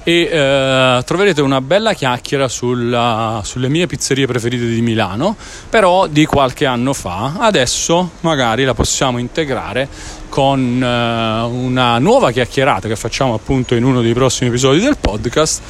e 0.04 0.28
eh, 0.30 1.02
troverete 1.04 1.40
una 1.40 1.62
bella 1.62 1.94
chiacchiera 1.94 2.46
sulla, 2.46 3.40
sulle 3.42 3.68
mie 3.68 3.86
pizzerie 3.86 4.26
preferite 4.26 4.66
di 4.66 4.82
Milano, 4.82 5.34
però 5.70 6.06
di 6.06 6.26
qualche 6.26 6.66
anno 6.66 6.92
fa. 6.92 7.36
Adesso 7.38 8.10
magari 8.20 8.64
la 8.64 8.74
possiamo 8.74 9.16
integrare 9.18 9.88
con 10.28 10.82
eh, 10.82 11.42
una 11.42 11.98
nuova 11.98 12.30
chiacchierata 12.30 12.86
che 12.86 12.96
facciamo 12.96 13.32
appunto 13.32 13.74
in 13.74 13.84
uno 13.84 14.02
dei 14.02 14.12
prossimi 14.12 14.50
episodi 14.50 14.80
del 14.80 14.98
podcast 15.00 15.62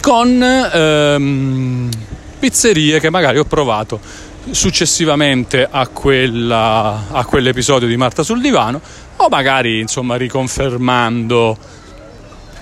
con 0.00 0.42
ehm, 0.42 1.88
pizzerie 2.38 3.00
che 3.00 3.10
magari 3.10 3.38
ho 3.38 3.44
provato 3.44 4.00
successivamente 4.50 5.66
a, 5.70 5.88
quella, 5.88 7.04
a 7.10 7.24
quell'episodio 7.24 7.86
di 7.86 7.96
Marta 7.96 8.22
sul 8.22 8.40
divano 8.40 8.80
o 9.16 9.28
magari 9.28 9.80
insomma 9.80 10.16
riconfermando 10.16 11.56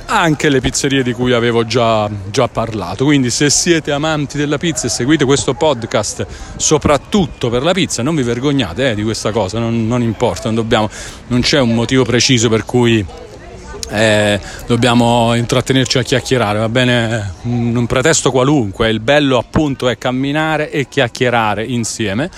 anche 0.06 0.48
le 0.48 0.60
pizzerie 0.60 1.02
di 1.02 1.12
cui 1.12 1.32
avevo 1.32 1.64
già, 1.64 2.08
già, 2.30 2.48
parlato. 2.48 3.04
Quindi 3.04 3.30
se 3.30 3.50
siete 3.50 3.92
amanti 3.92 4.36
della 4.36 4.58
pizza 4.58 4.86
e 4.86 4.90
seguite 4.90 5.24
questo 5.24 5.54
podcast 5.54 6.26
soprattutto 6.56 7.50
per 7.50 7.62
la 7.62 7.72
pizza, 7.72 8.02
non 8.02 8.14
vi 8.14 8.22
vergognate 8.22 8.90
eh, 8.90 8.94
di 8.94 9.02
questa 9.02 9.30
cosa, 9.30 9.58
non, 9.58 9.86
non 9.86 10.02
importa, 10.02 10.44
non, 10.44 10.54
dobbiamo, 10.54 10.88
non, 11.28 11.40
c'è 11.40 11.60
un 11.60 11.74
motivo 11.74 12.04
preciso 12.04 12.48
per 12.48 12.64
cui 12.64 13.04
eh, 13.90 14.40
dobbiamo 14.66 15.34
intrattenerci 15.34 15.98
a 15.98 16.02
chiacchierare, 16.02 16.58
va 16.58 16.68
bene 16.68 17.34
un 17.42 17.86
pretesto 17.86 18.30
qualunque, 18.30 18.88
il 18.88 19.00
bello 19.00 19.38
appunto 19.38 19.88
è 19.88 19.98
camminare 19.98 20.70
e 20.70 20.88
chiacchierare 20.88 21.64
insieme. 21.64 22.30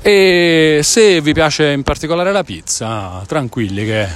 E 0.00 0.80
se 0.82 1.20
vi 1.20 1.32
piace 1.32 1.70
in 1.72 1.82
particolare 1.82 2.30
la 2.30 2.44
pizza, 2.44 3.22
tranquilli 3.26 3.84
che 3.84 4.06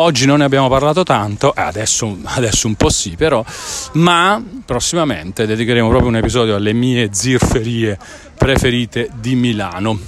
Oggi 0.00 0.26
non 0.26 0.38
ne 0.38 0.44
abbiamo 0.44 0.68
parlato 0.68 1.02
tanto, 1.02 1.52
eh, 1.56 1.60
adesso, 1.60 2.18
adesso 2.22 2.68
un 2.68 2.76
po' 2.76 2.88
sì 2.88 3.16
però, 3.16 3.44
ma 3.94 4.40
prossimamente 4.64 5.44
dedicheremo 5.44 5.88
proprio 5.88 6.08
un 6.08 6.16
episodio 6.16 6.54
alle 6.54 6.72
mie 6.72 7.08
zirferie 7.10 7.98
preferite 8.36 9.10
di 9.14 9.34
Milano. 9.34 9.98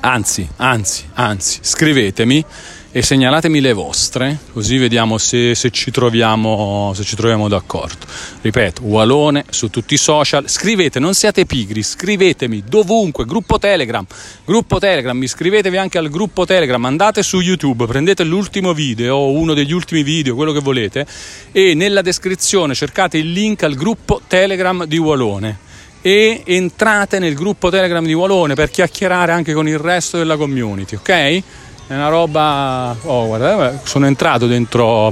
Anzi, 0.00 0.46
anzi, 0.56 1.08
anzi, 1.14 1.58
scrivetemi 1.62 2.44
e 2.90 3.02
segnalatemi 3.02 3.60
le 3.60 3.74
vostre, 3.74 4.38
così 4.52 4.78
vediamo 4.78 5.18
se, 5.18 5.54
se, 5.54 5.70
ci, 5.70 5.90
troviamo, 5.90 6.92
se 6.94 7.04
ci 7.04 7.16
troviamo 7.16 7.46
d'accordo. 7.46 8.06
Ripeto, 8.40 8.82
Walone 8.82 9.44
su 9.50 9.68
tutti 9.68 9.94
i 9.94 9.98
social, 9.98 10.48
scrivete, 10.48 10.98
non 10.98 11.12
siate 11.12 11.44
pigri, 11.44 11.82
scrivetemi 11.82 12.64
dovunque, 12.66 13.26
gruppo 13.26 13.58
Telegram, 13.58 14.06
gruppo 14.44 14.78
Telegram, 14.78 15.22
iscrivetevi 15.22 15.76
anche 15.76 15.98
al 15.98 16.08
gruppo 16.08 16.46
Telegram, 16.46 16.82
andate 16.86 17.22
su 17.22 17.40
YouTube, 17.40 17.86
prendete 17.86 18.24
l'ultimo 18.24 18.72
video, 18.72 19.30
uno 19.30 19.52
degli 19.52 19.72
ultimi 19.72 20.02
video, 20.02 20.34
quello 20.34 20.52
che 20.52 20.60
volete, 20.60 21.06
e 21.52 21.74
nella 21.74 22.00
descrizione 22.00 22.74
cercate 22.74 23.18
il 23.18 23.32
link 23.32 23.64
al 23.64 23.74
gruppo 23.74 24.22
Telegram 24.26 24.84
di 24.86 24.96
Walone 24.96 25.66
e 26.00 26.42
entrate 26.46 27.18
nel 27.18 27.34
gruppo 27.34 27.68
Telegram 27.70 28.04
di 28.04 28.14
Walone 28.14 28.54
per 28.54 28.70
chiacchierare 28.70 29.32
anche 29.32 29.52
con 29.52 29.68
il 29.68 29.78
resto 29.78 30.16
della 30.16 30.36
community, 30.36 30.94
ok? 30.94 31.42
È 31.88 31.94
una 31.94 32.08
roba. 32.08 32.94
Oh, 33.04 33.28
guarda, 33.28 33.72
eh, 33.72 33.78
sono 33.84 34.04
entrato 34.04 34.46
dentro 34.46 35.10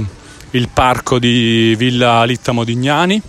il 0.51 0.69
parco 0.71 1.17
di 1.17 1.73
Villa 1.75 2.23
Litta 2.23 2.51
Modignani. 2.51 3.19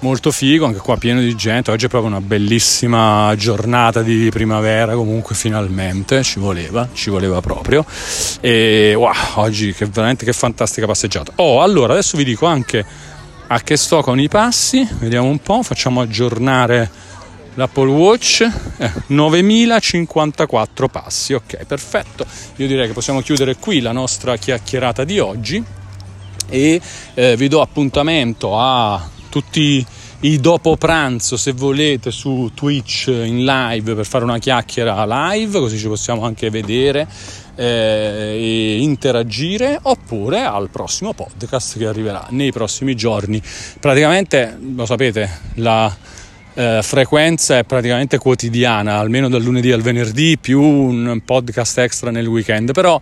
Molto 0.00 0.32
figo, 0.32 0.66
anche 0.66 0.80
qua 0.80 0.96
pieno 0.96 1.20
di 1.20 1.36
gente. 1.36 1.70
Oggi 1.70 1.86
è 1.86 1.88
proprio 1.88 2.10
una 2.10 2.20
bellissima 2.20 3.32
giornata 3.36 4.02
di 4.02 4.30
primavera. 4.32 4.96
Comunque, 4.96 5.36
finalmente 5.36 6.24
ci 6.24 6.40
voleva, 6.40 6.88
ci 6.92 7.08
voleva 7.08 7.40
proprio. 7.40 7.84
E 8.40 8.94
wow, 8.96 9.14
oggi 9.34 9.72
che 9.72 9.86
veramente 9.86 10.24
che 10.24 10.32
fantastica 10.32 10.86
passeggiata. 10.86 11.34
Oh, 11.36 11.62
allora 11.62 11.92
adesso 11.92 12.16
vi 12.16 12.24
dico 12.24 12.46
anche 12.46 12.84
a 13.46 13.60
che 13.60 13.76
sto 13.76 14.02
con 14.02 14.18
i 14.18 14.26
passi. 14.26 14.84
Vediamo 14.98 15.28
un 15.28 15.38
po', 15.38 15.62
facciamo 15.62 16.00
aggiornare 16.00 16.90
l'Apple 17.56 17.90
Watch 17.90 18.48
eh, 18.78 18.92
9054 19.08 20.88
passi. 20.88 21.34
Ok 21.34 21.64
perfetto. 21.64 22.24
Io 22.56 22.66
direi 22.66 22.86
che 22.86 22.92
possiamo 22.92 23.20
chiudere 23.20 23.56
qui 23.56 23.80
la 23.80 23.92
nostra 23.92 24.36
chiacchierata 24.36 25.04
di 25.04 25.18
oggi 25.18 25.62
e 26.48 26.80
eh, 27.14 27.36
vi 27.36 27.48
do 27.48 27.60
appuntamento 27.60 28.58
a 28.58 29.08
tutti 29.28 29.84
i 30.20 30.40
dopo 30.40 30.76
pranzo 30.76 31.36
se 31.36 31.52
volete 31.52 32.10
su 32.10 32.50
Twitch 32.54 33.08
in 33.08 33.44
live 33.44 33.94
per 33.94 34.06
fare 34.06 34.24
una 34.24 34.38
chiacchiera 34.38 35.04
live 35.04 35.58
così 35.58 35.76
ci 35.76 35.88
possiamo 35.88 36.24
anche 36.24 36.48
vedere 36.48 37.06
eh, 37.54 37.64
e 37.64 38.78
interagire 38.80 39.78
oppure 39.82 40.42
al 40.42 40.70
prossimo 40.70 41.12
podcast 41.12 41.76
che 41.78 41.86
arriverà 41.86 42.26
nei 42.30 42.52
prossimi 42.52 42.94
giorni. 42.94 43.42
Praticamente 43.78 44.58
lo 44.74 44.86
sapete 44.86 45.28
la 45.54 45.94
eh, 46.56 46.80
frequenza 46.82 47.58
è 47.58 47.64
praticamente 47.64 48.18
quotidiana, 48.18 48.98
almeno 48.98 49.28
dal 49.28 49.42
lunedì 49.42 49.70
al 49.72 49.82
venerdì, 49.82 50.38
più 50.38 50.60
un 50.60 51.20
podcast 51.24 51.78
extra 51.78 52.10
nel 52.10 52.26
weekend, 52.26 52.72
però 52.72 53.00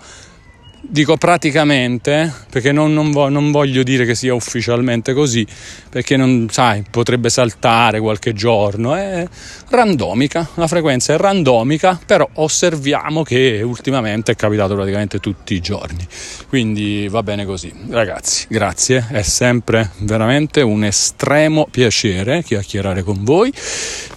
Dico 0.87 1.17
praticamente 1.17 2.33
perché 2.51 2.71
non, 2.71 2.93
non, 2.93 3.11
vo- 3.11 3.29
non, 3.29 3.51
voglio 3.51 3.83
dire 3.83 4.05
che 4.05 4.15
sia 4.15 4.35
ufficialmente 4.35 5.13
così, 5.13 5.45
perché 5.89 6.17
non 6.17 6.47
sai, 6.51 6.85
potrebbe 6.89 7.31
saltare 7.31 7.99
qualche 8.01 8.33
giorno. 8.33 8.95
È 8.95 9.27
randomica, 9.71 10.49
la 10.55 10.69
frequenza 10.69 11.15
è 11.15 11.17
randomica, 11.17 11.99
però 12.05 12.29
osserviamo 12.35 13.23
che 13.23 13.61
ultimamente 13.65 14.33
è 14.33 14.37
capitato 14.37 14.75
praticamente 14.75 15.19
tutti 15.19 15.55
i 15.55 15.61
giorni. 15.61 16.07
Quindi 16.49 17.09
va 17.09 17.23
bene 17.23 17.45
così. 17.45 17.73
Ragazzi, 17.89 18.47
grazie, 18.49 19.07
è 19.11 19.23
sempre 19.23 19.91
veramente 19.99 20.61
un 20.61 20.85
estremo 20.85 21.67
piacere 21.71 22.43
chiacchierare 22.43 23.03
con 23.03 23.25
voi. 23.25 23.53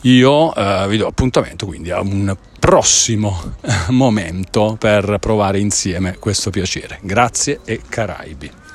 Io 0.01 0.53
eh, 0.53 0.85
vi 0.89 0.97
do 0.97 1.07
appuntamento 1.07 1.65
quindi 1.65 1.89
a 1.89 2.01
un 2.01 2.35
prossimo 2.59 3.55
momento 3.89 4.75
per 4.79 5.17
provare 5.19 5.59
insieme 5.59 6.17
questo 6.19 6.49
piacere. 6.49 6.99
Grazie 7.01 7.61
e 7.65 7.81
Caraibi. 7.87 8.66